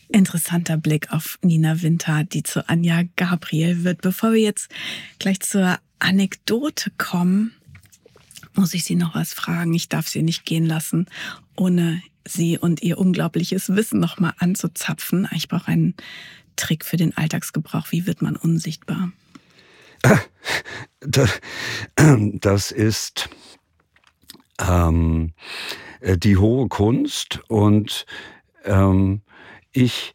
Interessanter 0.08 0.76
Blick 0.76 1.12
auf 1.12 1.38
Nina 1.42 1.82
Winter, 1.82 2.24
die 2.24 2.42
zu 2.42 2.68
Anja 2.68 3.02
Gabriel 3.16 3.84
wird. 3.84 4.00
Bevor 4.00 4.32
wir 4.32 4.40
jetzt 4.40 4.70
gleich 5.18 5.40
zur 5.40 5.78
Anekdote 5.98 6.92
kommen, 6.98 7.52
muss 8.56 8.74
ich 8.74 8.84
Sie 8.84 8.94
noch 8.94 9.14
was 9.14 9.32
fragen. 9.32 9.74
Ich 9.74 9.88
darf 9.88 10.08
Sie 10.08 10.22
nicht 10.22 10.44
gehen 10.44 10.66
lassen, 10.66 11.06
ohne 11.56 12.02
Sie 12.26 12.58
und 12.58 12.82
Ihr 12.82 12.98
unglaubliches 12.98 13.74
Wissen 13.74 14.00
noch 14.00 14.18
mal 14.18 14.34
anzuzapfen. 14.38 15.28
Ich 15.32 15.48
brauche 15.48 15.68
einen 15.68 15.94
Trick 16.56 16.84
für 16.84 16.96
den 16.96 17.16
Alltagsgebrauch. 17.16 17.90
Wie 17.90 18.06
wird 18.06 18.22
man 18.22 18.36
unsichtbar? 18.36 19.12
Das 21.86 22.70
ist 22.70 23.28
ähm, 24.60 25.32
die 26.02 26.36
hohe 26.36 26.68
Kunst 26.68 27.40
und 27.48 28.04
ähm, 28.64 29.22
ich 29.72 30.14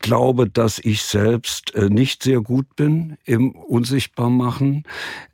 glaube, 0.00 0.48
dass 0.48 0.78
ich 0.78 1.02
selbst 1.02 1.74
äh, 1.74 1.88
nicht 1.88 2.22
sehr 2.22 2.40
gut 2.40 2.76
bin 2.76 3.16
im 3.24 3.52
Unsichtbarmachen. 3.52 4.84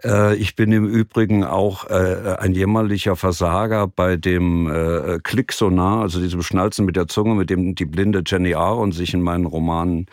Äh, 0.04 0.36
ich 0.36 0.56
bin 0.56 0.72
im 0.72 0.86
Übrigen 0.86 1.44
auch 1.44 1.84
ein 1.86 2.52
jämmerlicher 2.54 3.16
Versager 3.16 3.86
bei 3.88 4.16
dem 4.16 5.20
Klicksonar, 5.22 6.02
also 6.02 6.20
diesem 6.20 6.42
Schnalzen 6.42 6.84
mit 6.84 6.96
der 6.96 7.08
Zunge, 7.08 7.34
mit 7.34 7.50
dem 7.50 7.74
die 7.74 7.84
blinde 7.84 8.22
Jenny 8.24 8.54
Aaron 8.54 8.92
sich 8.92 9.14
in 9.14 9.22
meinen 9.22 9.46
Romanen 9.46 10.06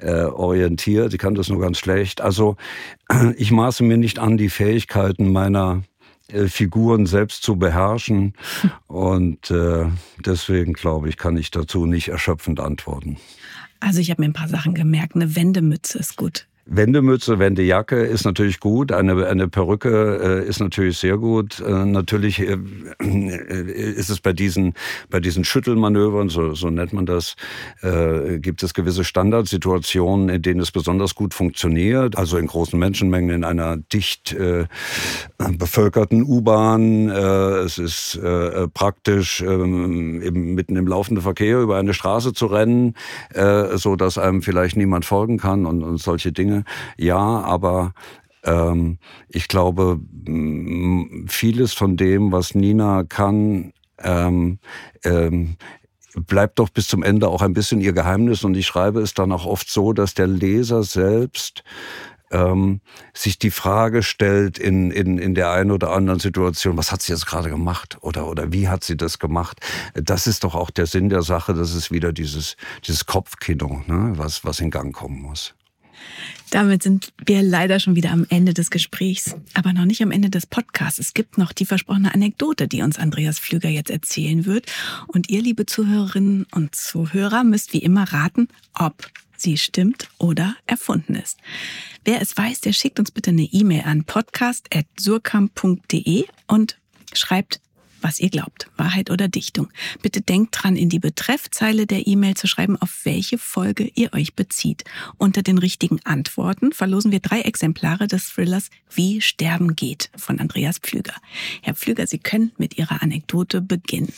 orientiert. 0.00 1.10
Sie 1.10 1.18
kann 1.18 1.34
das 1.34 1.48
nur 1.48 1.60
ganz 1.60 1.78
schlecht. 1.78 2.20
Also 2.20 2.56
ich 3.36 3.50
maße 3.50 3.84
mir 3.84 3.96
nicht 3.96 4.18
an, 4.18 4.36
die 4.36 4.50
Fähigkeiten 4.50 5.32
meiner 5.32 5.82
äh, 5.82 5.97
Figuren 6.48 7.06
selbst 7.06 7.42
zu 7.42 7.56
beherrschen. 7.56 8.34
Und 8.86 9.50
äh, 9.50 9.86
deswegen 10.24 10.72
glaube 10.72 11.08
ich, 11.08 11.16
kann 11.16 11.36
ich 11.36 11.50
dazu 11.50 11.86
nicht 11.86 12.08
erschöpfend 12.08 12.60
antworten. 12.60 13.16
Also 13.80 14.00
ich 14.00 14.10
habe 14.10 14.22
mir 14.22 14.28
ein 14.28 14.34
paar 14.34 14.48
Sachen 14.48 14.74
gemerkt. 14.74 15.14
Eine 15.14 15.36
Wendemütze 15.36 15.98
ist 15.98 16.16
gut. 16.16 16.47
Wendemütze, 16.70 17.38
Wendejacke 17.38 17.96
ist 17.96 18.24
natürlich 18.24 18.60
gut. 18.60 18.92
Eine, 18.92 19.26
eine 19.26 19.48
Perücke 19.48 20.42
äh, 20.44 20.48
ist 20.48 20.60
natürlich 20.60 20.98
sehr 20.98 21.16
gut. 21.16 21.60
Äh, 21.60 21.86
natürlich 21.86 22.40
äh, 22.40 22.58
ist 23.00 24.10
es 24.10 24.20
bei 24.20 24.34
diesen, 24.34 24.74
bei 25.08 25.18
diesen 25.18 25.44
Schüttelmanövern, 25.44 26.28
so, 26.28 26.54
so 26.54 26.68
nennt 26.68 26.92
man 26.92 27.06
das, 27.06 27.36
äh, 27.80 28.38
gibt 28.38 28.62
es 28.62 28.74
gewisse 28.74 29.04
Standardsituationen, 29.04 30.28
in 30.28 30.42
denen 30.42 30.60
es 30.60 30.70
besonders 30.70 31.14
gut 31.14 31.32
funktioniert. 31.32 32.18
Also 32.18 32.36
in 32.36 32.46
großen 32.46 32.78
Menschenmengen 32.78 33.30
in 33.30 33.44
einer 33.44 33.78
dicht 33.78 34.34
äh, 34.34 34.66
bevölkerten 35.38 36.22
U-Bahn. 36.22 37.08
Äh, 37.08 37.58
es 37.60 37.78
ist 37.78 38.16
äh, 38.16 38.68
praktisch, 38.68 39.40
äh, 39.40 39.46
eben 39.46 40.54
mitten 40.54 40.76
im 40.76 40.86
laufenden 40.86 41.22
Verkehr 41.22 41.60
über 41.60 41.78
eine 41.78 41.94
Straße 41.94 42.34
zu 42.34 42.46
rennen, 42.46 42.94
äh, 43.32 43.78
so 43.78 43.96
dass 43.96 44.18
einem 44.18 44.42
vielleicht 44.42 44.76
niemand 44.76 45.06
folgen 45.06 45.38
kann 45.38 45.64
und, 45.64 45.82
und 45.82 45.96
solche 45.96 46.30
Dinge. 46.30 46.57
Ja, 46.96 47.18
aber 47.18 47.92
ähm, 48.44 48.98
ich 49.28 49.48
glaube, 49.48 50.00
vieles 51.26 51.72
von 51.72 51.96
dem, 51.96 52.32
was 52.32 52.54
Nina 52.54 53.04
kann, 53.04 53.72
ähm, 54.02 54.58
ähm, 55.04 55.56
bleibt 56.14 56.58
doch 56.58 56.70
bis 56.70 56.86
zum 56.88 57.02
Ende 57.02 57.28
auch 57.28 57.42
ein 57.42 57.52
bisschen 57.52 57.80
ihr 57.80 57.92
Geheimnis. 57.92 58.44
Und 58.44 58.56
ich 58.56 58.66
schreibe 58.66 59.00
es 59.00 59.14
dann 59.14 59.32
auch 59.32 59.46
oft 59.46 59.70
so, 59.70 59.92
dass 59.92 60.14
der 60.14 60.26
Leser 60.26 60.82
selbst 60.82 61.62
ähm, 62.30 62.80
sich 63.14 63.38
die 63.38 63.50
Frage 63.50 64.02
stellt 64.02 64.58
in, 64.58 64.90
in, 64.90 65.18
in 65.18 65.34
der 65.34 65.50
einen 65.50 65.70
oder 65.70 65.92
anderen 65.92 66.20
Situation, 66.20 66.76
was 66.76 66.92
hat 66.92 67.02
sie 67.02 67.12
jetzt 67.12 67.26
gerade 67.26 67.48
gemacht 67.48 67.98
oder, 68.00 68.26
oder 68.26 68.52
wie 68.52 68.68
hat 68.68 68.84
sie 68.84 68.96
das 68.96 69.18
gemacht? 69.18 69.60
Das 69.94 70.26
ist 70.26 70.44
doch 70.44 70.54
auch 70.54 70.70
der 70.70 70.86
Sinn 70.86 71.08
der 71.08 71.22
Sache, 71.22 71.54
das 71.54 71.74
ist 71.74 71.90
wieder 71.90 72.12
dieses, 72.12 72.56
dieses 72.86 73.06
Kopfkino, 73.06 73.82
ne, 73.86 74.12
was, 74.16 74.44
was 74.44 74.60
in 74.60 74.70
Gang 74.70 74.94
kommen 74.94 75.22
muss. 75.22 75.54
Damit 76.50 76.82
sind 76.82 77.12
wir 77.24 77.42
leider 77.42 77.78
schon 77.78 77.94
wieder 77.94 78.10
am 78.10 78.26
Ende 78.28 78.52
des 78.54 78.70
Gesprächs, 78.70 79.36
aber 79.54 79.72
noch 79.72 79.84
nicht 79.84 80.02
am 80.02 80.10
Ende 80.10 80.30
des 80.30 80.46
Podcasts. 80.46 80.98
Es 80.98 81.12
gibt 81.12 81.36
noch 81.36 81.52
die 81.52 81.66
versprochene 81.66 82.14
Anekdote, 82.14 82.68
die 82.68 82.80
uns 82.82 82.98
Andreas 82.98 83.38
Flüger 83.38 83.68
jetzt 83.68 83.90
erzählen 83.90 84.46
wird. 84.46 84.64
Und 85.06 85.28
ihr, 85.28 85.42
liebe 85.42 85.66
Zuhörerinnen 85.66 86.46
und 86.52 86.74
Zuhörer, 86.74 87.44
müsst 87.44 87.74
wie 87.74 87.78
immer 87.78 88.12
raten, 88.12 88.48
ob 88.72 89.10
sie 89.36 89.58
stimmt 89.58 90.08
oder 90.18 90.56
erfunden 90.66 91.14
ist. 91.14 91.38
Wer 92.04 92.22
es 92.22 92.36
weiß, 92.36 92.60
der 92.60 92.72
schickt 92.72 92.98
uns 92.98 93.10
bitte 93.10 93.30
eine 93.30 93.44
E-Mail 93.44 93.82
an 93.84 94.04
podcast.surkamp.de 94.04 96.24
und 96.46 96.78
schreibt 97.14 97.60
was 98.00 98.20
ihr 98.20 98.30
glaubt, 98.30 98.70
Wahrheit 98.76 99.10
oder 99.10 99.28
Dichtung. 99.28 99.68
Bitte 100.02 100.20
denkt 100.20 100.56
dran, 100.58 100.76
in 100.76 100.88
die 100.88 100.98
Betreffzeile 100.98 101.86
der 101.86 102.06
E-Mail 102.06 102.34
zu 102.34 102.46
schreiben, 102.46 102.76
auf 102.76 103.00
welche 103.04 103.38
Folge 103.38 103.90
ihr 103.94 104.12
euch 104.12 104.34
bezieht. 104.34 104.84
Unter 105.16 105.42
den 105.42 105.58
richtigen 105.58 106.00
Antworten 106.04 106.72
verlosen 106.72 107.12
wir 107.12 107.20
drei 107.20 107.40
Exemplare 107.40 108.06
des 108.06 108.28
Thrillers 108.28 108.70
Wie 108.90 109.20
Sterben 109.20 109.76
geht 109.76 110.10
von 110.16 110.38
Andreas 110.38 110.78
Pflüger. 110.78 111.14
Herr 111.62 111.74
Pflüger, 111.74 112.06
Sie 112.06 112.18
können 112.18 112.52
mit 112.58 112.78
Ihrer 112.78 113.02
Anekdote 113.02 113.60
beginnen. 113.60 114.12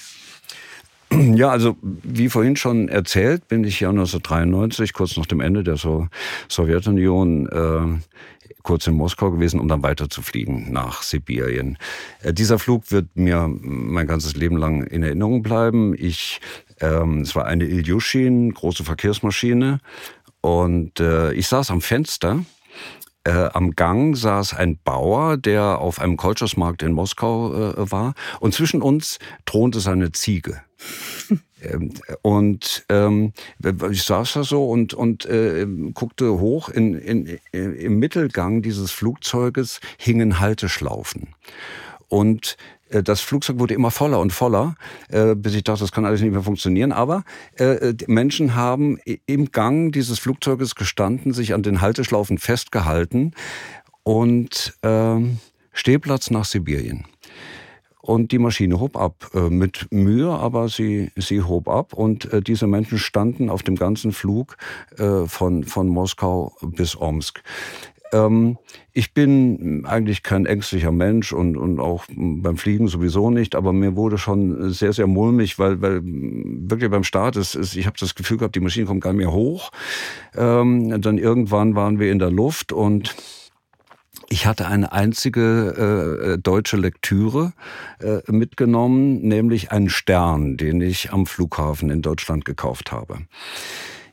Ja, 1.12 1.50
also 1.50 1.76
wie 1.82 2.28
vorhin 2.28 2.54
schon 2.54 2.88
erzählt, 2.88 3.48
bin 3.48 3.64
ich 3.64 3.80
ja 3.80 3.90
1993, 3.90 4.92
kurz 4.92 5.16
nach 5.16 5.26
dem 5.26 5.40
Ende 5.40 5.64
der 5.64 5.76
Sowjetunion, 5.76 7.48
äh, 7.48 8.39
kurz 8.62 8.86
in 8.86 8.94
Moskau 8.94 9.30
gewesen, 9.30 9.60
um 9.60 9.68
dann 9.68 9.82
weiter 9.82 10.08
zu 10.08 10.22
fliegen 10.22 10.72
nach 10.72 11.02
Sibirien. 11.02 11.78
Äh, 12.22 12.32
dieser 12.32 12.58
Flug 12.58 12.90
wird 12.90 13.16
mir 13.16 13.48
mein 13.48 14.06
ganzes 14.06 14.34
Leben 14.36 14.56
lang 14.56 14.84
in 14.86 15.02
Erinnerung 15.02 15.42
bleiben. 15.42 15.94
Ich, 15.96 16.40
ähm, 16.80 17.22
es 17.22 17.34
war 17.34 17.46
eine 17.46 17.64
Ilyushin, 17.64 18.52
große 18.54 18.84
Verkehrsmaschine, 18.84 19.80
und 20.40 21.00
äh, 21.00 21.32
ich 21.32 21.48
saß 21.48 21.70
am 21.70 21.80
Fenster. 21.80 22.44
Äh, 23.24 23.50
am 23.52 23.72
Gang 23.72 24.16
saß 24.16 24.54
ein 24.54 24.78
Bauer, 24.82 25.36
der 25.36 25.78
auf 25.78 26.00
einem 26.00 26.16
Kolchosmarkt 26.16 26.82
in 26.82 26.92
Moskau 26.92 27.52
äh, 27.52 27.90
war, 27.90 28.14
und 28.40 28.54
zwischen 28.54 28.80
uns 28.80 29.18
thronte 29.44 29.80
seine 29.80 30.12
Ziege. 30.12 30.62
Ähm, 31.62 31.92
und 32.22 32.86
ähm, 32.88 33.34
ich 33.90 34.04
saß 34.04 34.32
da 34.32 34.44
so 34.44 34.66
und, 34.70 34.94
und 34.94 35.26
äh, 35.26 35.66
guckte 35.92 36.40
hoch. 36.40 36.70
In, 36.70 36.94
in, 36.94 37.38
Im 37.52 37.98
Mittelgang 37.98 38.62
dieses 38.62 38.90
Flugzeuges 38.90 39.80
hingen 39.98 40.40
Halteschlaufen. 40.40 41.34
Und 42.08 42.56
das 42.90 43.20
Flugzeug 43.20 43.58
wurde 43.58 43.74
immer 43.74 43.90
voller 43.90 44.20
und 44.20 44.32
voller, 44.32 44.74
äh, 45.08 45.34
bis 45.34 45.54
ich 45.54 45.64
dachte, 45.64 45.80
das 45.80 45.92
kann 45.92 46.04
alles 46.04 46.20
nicht 46.20 46.32
mehr 46.32 46.42
funktionieren. 46.42 46.92
Aber 46.92 47.24
äh, 47.56 47.94
Menschen 48.06 48.54
haben 48.54 48.98
im 49.26 49.52
Gang 49.52 49.92
dieses 49.92 50.18
Flugzeuges 50.18 50.74
gestanden, 50.74 51.32
sich 51.32 51.54
an 51.54 51.62
den 51.62 51.80
Halteschlaufen 51.80 52.38
festgehalten 52.38 53.32
und 54.02 54.74
äh, 54.82 55.16
Stehplatz 55.72 56.30
nach 56.30 56.44
Sibirien 56.44 57.04
und 58.00 58.32
die 58.32 58.38
Maschine 58.38 58.80
hob 58.80 58.96
ab. 58.96 59.30
Äh, 59.34 59.50
mit 59.50 59.86
Mühe, 59.90 60.30
aber 60.30 60.68
sie, 60.68 61.10
sie 61.16 61.42
hob 61.42 61.68
ab 61.68 61.92
und 61.92 62.32
äh, 62.32 62.40
diese 62.40 62.66
Menschen 62.66 62.98
standen 62.98 63.50
auf 63.50 63.62
dem 63.62 63.76
ganzen 63.76 64.12
Flug 64.12 64.56
äh, 64.98 65.26
von, 65.26 65.64
von 65.64 65.88
Moskau 65.88 66.56
bis 66.62 66.96
Omsk. 66.96 67.42
Ähm, 68.12 68.58
ich 68.92 69.14
bin 69.14 69.84
eigentlich 69.86 70.22
kein 70.22 70.46
ängstlicher 70.46 70.92
Mensch 70.92 71.32
und, 71.32 71.56
und 71.56 71.80
auch 71.80 72.04
beim 72.08 72.56
Fliegen 72.56 72.88
sowieso 72.88 73.30
nicht, 73.30 73.54
aber 73.54 73.72
mir 73.72 73.96
wurde 73.96 74.18
schon 74.18 74.72
sehr, 74.72 74.92
sehr 74.92 75.06
mulmig, 75.06 75.58
weil, 75.58 75.80
weil 75.80 76.00
wirklich 76.02 76.90
beim 76.90 77.04
Start 77.04 77.36
ist, 77.36 77.54
ist 77.54 77.76
ich 77.76 77.86
habe 77.86 77.96
das 77.98 78.14
Gefühl 78.14 78.38
gehabt, 78.38 78.56
die 78.56 78.60
Maschine 78.60 78.86
kommt 78.86 79.02
gar 79.02 79.12
nicht 79.12 79.24
mehr 79.24 79.32
hoch. 79.32 79.70
Ähm, 80.36 81.00
dann 81.00 81.18
irgendwann 81.18 81.74
waren 81.74 81.98
wir 81.98 82.10
in 82.10 82.18
der 82.18 82.30
Luft 82.30 82.72
und 82.72 83.14
ich 84.28 84.46
hatte 84.46 84.68
eine 84.68 84.92
einzige 84.92 86.34
äh, 86.34 86.38
deutsche 86.38 86.76
Lektüre 86.76 87.52
äh, 88.00 88.20
mitgenommen, 88.30 89.20
nämlich 89.22 89.72
einen 89.72 89.90
Stern, 89.90 90.56
den 90.56 90.80
ich 90.80 91.12
am 91.12 91.26
Flughafen 91.26 91.90
in 91.90 92.00
Deutschland 92.00 92.44
gekauft 92.44 92.92
habe. 92.92 93.18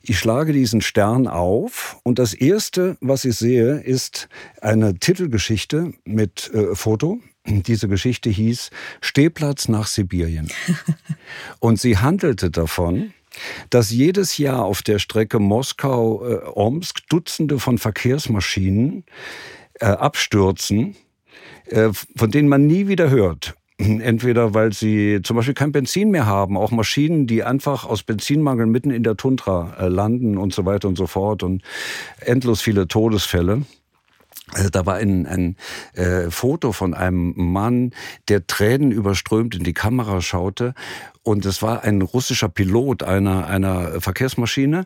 Ich 0.09 0.19
schlage 0.19 0.53
diesen 0.53 0.79
Stern 0.79 1.27
auf 1.27 1.97
und 2.03 2.17
das 2.17 2.33
Erste, 2.33 2.95
was 3.01 3.25
ich 3.25 3.35
sehe, 3.35 3.81
ist 3.81 4.29
eine 4.61 4.97
Titelgeschichte 4.97 5.91
mit 6.05 6.49
äh, 6.53 6.75
Foto. 6.75 7.19
Diese 7.45 7.89
Geschichte 7.89 8.29
hieß 8.29 8.69
Stehplatz 9.01 9.67
nach 9.67 9.85
Sibirien. 9.85 10.49
und 11.59 11.81
sie 11.81 11.97
handelte 11.97 12.49
davon, 12.49 13.13
dass 13.69 13.91
jedes 13.91 14.37
Jahr 14.37 14.63
auf 14.63 14.81
der 14.81 14.99
Strecke 14.99 15.39
Moskau-Omsk 15.39 17.09
Dutzende 17.09 17.59
von 17.59 17.77
Verkehrsmaschinen 17.77 19.03
äh, 19.73 19.87
abstürzen, 19.87 20.95
äh, 21.65 21.89
von 22.15 22.31
denen 22.31 22.47
man 22.47 22.65
nie 22.65 22.87
wieder 22.87 23.09
hört. 23.09 23.56
Entweder 23.79 24.53
weil 24.53 24.73
sie 24.73 25.21
zum 25.23 25.35
Beispiel 25.35 25.53
kein 25.53 25.71
Benzin 25.71 26.09
mehr 26.09 26.25
haben, 26.25 26.57
auch 26.57 26.71
Maschinen, 26.71 27.27
die 27.27 27.43
einfach 27.43 27.85
aus 27.85 28.03
Benzinmangel 28.03 28.65
mitten 28.65 28.89
in 28.89 29.03
der 29.03 29.17
Tundra 29.17 29.75
äh, 29.79 29.87
landen 29.87 30.37
und 30.37 30.53
so 30.53 30.65
weiter 30.65 30.87
und 30.87 30.97
so 30.97 31.05
fort 31.05 31.43
und 31.43 31.61
endlos 32.19 32.61
viele 32.61 32.87
Todesfälle. 32.87 33.63
Also 34.53 34.69
da 34.69 34.85
war 34.85 34.95
ein, 34.95 35.25
ein 35.25 35.57
äh, 35.93 36.31
Foto 36.31 36.71
von 36.71 36.93
einem 36.93 37.33
Mann, 37.35 37.91
der 38.29 38.47
Tränen 38.47 38.91
überströmt 38.91 39.55
in 39.55 39.63
die 39.63 39.73
Kamera 39.73 40.21
schaute. 40.21 40.73
Und 41.27 41.45
es 41.45 41.61
war 41.61 41.83
ein 41.83 42.01
russischer 42.01 42.47
Pilot 42.47 43.03
einer, 43.03 43.47
einer 43.47 43.99
Verkehrsmaschine, 43.99 44.85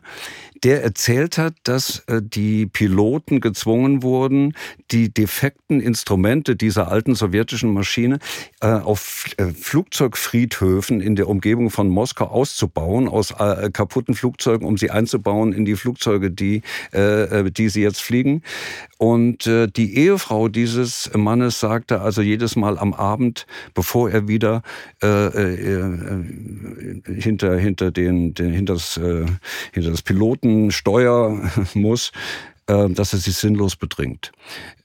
der 0.64 0.82
erzählt 0.82 1.38
hat, 1.38 1.54
dass 1.62 2.00
äh, 2.08 2.20
die 2.20 2.66
Piloten 2.66 3.40
gezwungen 3.40 4.02
wurden, 4.02 4.54
die 4.90 5.08
defekten 5.14 5.80
Instrumente 5.80 6.56
dieser 6.56 6.90
alten 6.90 7.14
sowjetischen 7.14 7.72
Maschine 7.72 8.18
äh, 8.60 8.66
auf 8.66 9.26
äh, 9.36 9.46
Flugzeugfriedhöfen 9.52 11.00
in 11.00 11.14
der 11.14 11.28
Umgebung 11.28 11.70
von 11.70 11.88
Moskau 11.88 12.26
auszubauen, 12.26 13.06
aus 13.06 13.32
kaputten 13.72 14.16
Flugzeugen, 14.16 14.66
um 14.66 14.76
sie 14.76 14.90
einzubauen 14.90 15.52
in 15.52 15.64
die 15.64 15.76
Flugzeuge, 15.76 16.30
die, 16.30 16.62
die 16.92 17.68
sie 17.68 17.82
jetzt 17.82 18.02
fliegen. 18.02 18.42
Und 18.98 19.44
die 19.46 19.96
Ehefrau 19.96 20.48
dieses 20.48 21.10
Mannes 21.14 21.60
sagte 21.60 22.00
also 22.00 22.22
jedes 22.22 22.56
Mal 22.56 22.78
am 22.78 22.92
Abend, 22.94 23.46
bevor 23.74 24.10
er 24.10 24.28
wieder 24.28 24.62
hinter, 27.06 27.58
hinter, 27.58 27.90
den, 27.90 28.34
den, 28.34 28.52
hinter, 28.52 28.74
das, 28.74 28.94
hinter 28.94 29.90
das 29.90 30.02
Piloten 30.02 30.70
Steuer 30.70 31.50
muss, 31.74 32.12
äh, 32.66 32.88
dass 32.90 33.12
er 33.12 33.18
sich 33.18 33.34
sinnlos 33.36 33.76
bedringt. 33.76 34.32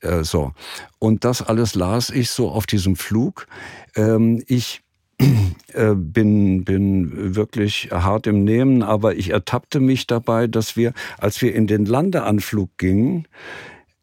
Äh, 0.02 0.24
so. 0.24 0.54
Und 1.00 1.24
das 1.24 1.42
alles 1.42 1.76
las 1.76 2.10
ich 2.10 2.30
so 2.30 2.50
auf 2.50 2.66
diesem 2.66 2.96
Flug. 2.96 3.48
Ähm, 3.96 4.44
ich 4.48 4.82
äh, 5.74 5.94
bin, 5.94 6.64
bin 6.64 7.36
wirklich 7.36 7.90
hart 7.92 8.28
im 8.28 8.44
Nehmen, 8.44 8.82
aber 8.84 9.16
ich 9.16 9.30
ertappte 9.30 9.80
mich 9.80 10.08
dabei, 10.08 10.48
dass 10.48 10.76
wir, 10.76 10.94
als 11.18 11.42
wir 11.42 11.54
in 11.54 11.68
den 11.68 11.86
Landeanflug 11.86 12.78
gingen, 12.78 13.28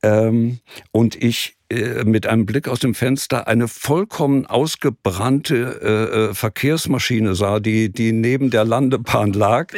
ähm, 0.02 0.58
und 0.92 1.16
ich 1.16 1.56
äh, 1.63 1.63
mit 2.04 2.26
einem 2.26 2.46
Blick 2.46 2.68
aus 2.68 2.80
dem 2.80 2.94
Fenster 2.94 3.46
eine 3.48 3.68
vollkommen 3.68 4.46
ausgebrannte 4.46 5.80
äh, 5.82 6.30
äh, 6.30 6.34
Verkehrsmaschine 6.34 7.34
sah, 7.34 7.60
die, 7.60 7.90
die 7.90 8.12
neben 8.12 8.50
der 8.50 8.64
Landebahn 8.64 9.32
lag, 9.32 9.72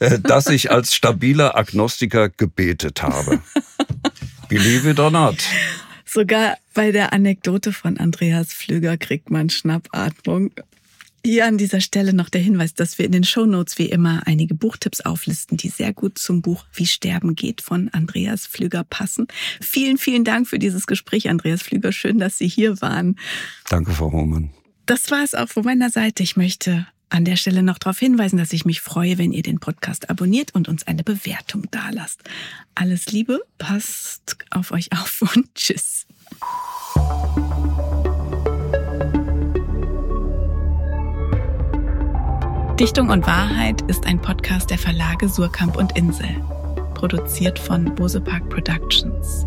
äh, 0.00 0.18
dass 0.20 0.48
ich 0.48 0.70
als 0.70 0.94
stabiler 0.94 1.56
Agnostiker 1.56 2.28
gebetet 2.28 3.02
habe. 3.02 3.40
Believe 4.48 4.90
it 4.90 4.98
or 4.98 5.10
not. 5.10 5.36
Sogar 6.04 6.56
bei 6.74 6.90
der 6.90 7.12
Anekdote 7.12 7.72
von 7.72 7.96
Andreas 7.96 8.52
Flüger 8.52 8.96
kriegt 8.96 9.30
man 9.30 9.48
Schnappatmung. 9.48 10.50
Hier 11.24 11.46
an 11.46 11.58
dieser 11.58 11.80
Stelle 11.80 12.14
noch 12.14 12.30
der 12.30 12.40
Hinweis, 12.40 12.72
dass 12.72 12.98
wir 12.98 13.04
in 13.04 13.12
den 13.12 13.24
Shownotes 13.24 13.78
wie 13.78 13.90
immer 13.90 14.22
einige 14.26 14.54
Buchtipps 14.54 15.02
auflisten, 15.02 15.58
die 15.58 15.68
sehr 15.68 15.92
gut 15.92 16.18
zum 16.18 16.40
Buch 16.40 16.64
Wie 16.72 16.86
Sterben 16.86 17.34
geht 17.34 17.60
von 17.60 17.90
Andreas 17.90 18.46
Flüger 18.46 18.84
passen. 18.84 19.28
Vielen, 19.60 19.98
vielen 19.98 20.24
Dank 20.24 20.48
für 20.48 20.58
dieses 20.58 20.86
Gespräch, 20.86 21.28
Andreas 21.28 21.62
Flüger. 21.62 21.92
Schön, 21.92 22.18
dass 22.18 22.38
Sie 22.38 22.48
hier 22.48 22.80
waren. 22.80 23.16
Danke, 23.68 23.92
Frau 23.92 24.10
Hohmann. 24.12 24.50
Das 24.86 25.10
war 25.10 25.22
es 25.22 25.34
auch 25.34 25.48
von 25.48 25.64
meiner 25.64 25.90
Seite. 25.90 26.22
Ich 26.22 26.36
möchte 26.36 26.86
an 27.10 27.24
der 27.24 27.36
Stelle 27.36 27.62
noch 27.62 27.78
darauf 27.78 27.98
hinweisen, 27.98 28.38
dass 28.38 28.52
ich 28.52 28.64
mich 28.64 28.80
freue, 28.80 29.18
wenn 29.18 29.32
ihr 29.32 29.42
den 29.42 29.60
Podcast 29.60 30.08
abonniert 30.08 30.54
und 30.54 30.68
uns 30.68 30.86
eine 30.86 31.04
Bewertung 31.04 31.66
dalasst. 31.70 32.22
Alles 32.74 33.06
Liebe, 33.06 33.40
passt 33.58 34.38
auf 34.50 34.70
euch 34.70 34.90
auf 34.92 35.22
und 35.34 35.54
tschüss. 35.54 36.06
Dichtung 42.80 43.10
und 43.10 43.26
Wahrheit 43.26 43.82
ist 43.90 44.06
ein 44.06 44.22
Podcast 44.22 44.70
der 44.70 44.78
Verlage 44.78 45.28
Surkamp 45.28 45.76
und 45.76 45.98
Insel, 45.98 46.30
produziert 46.94 47.58
von 47.58 47.94
Bosepark 47.94 48.48
Productions. 48.48 49.44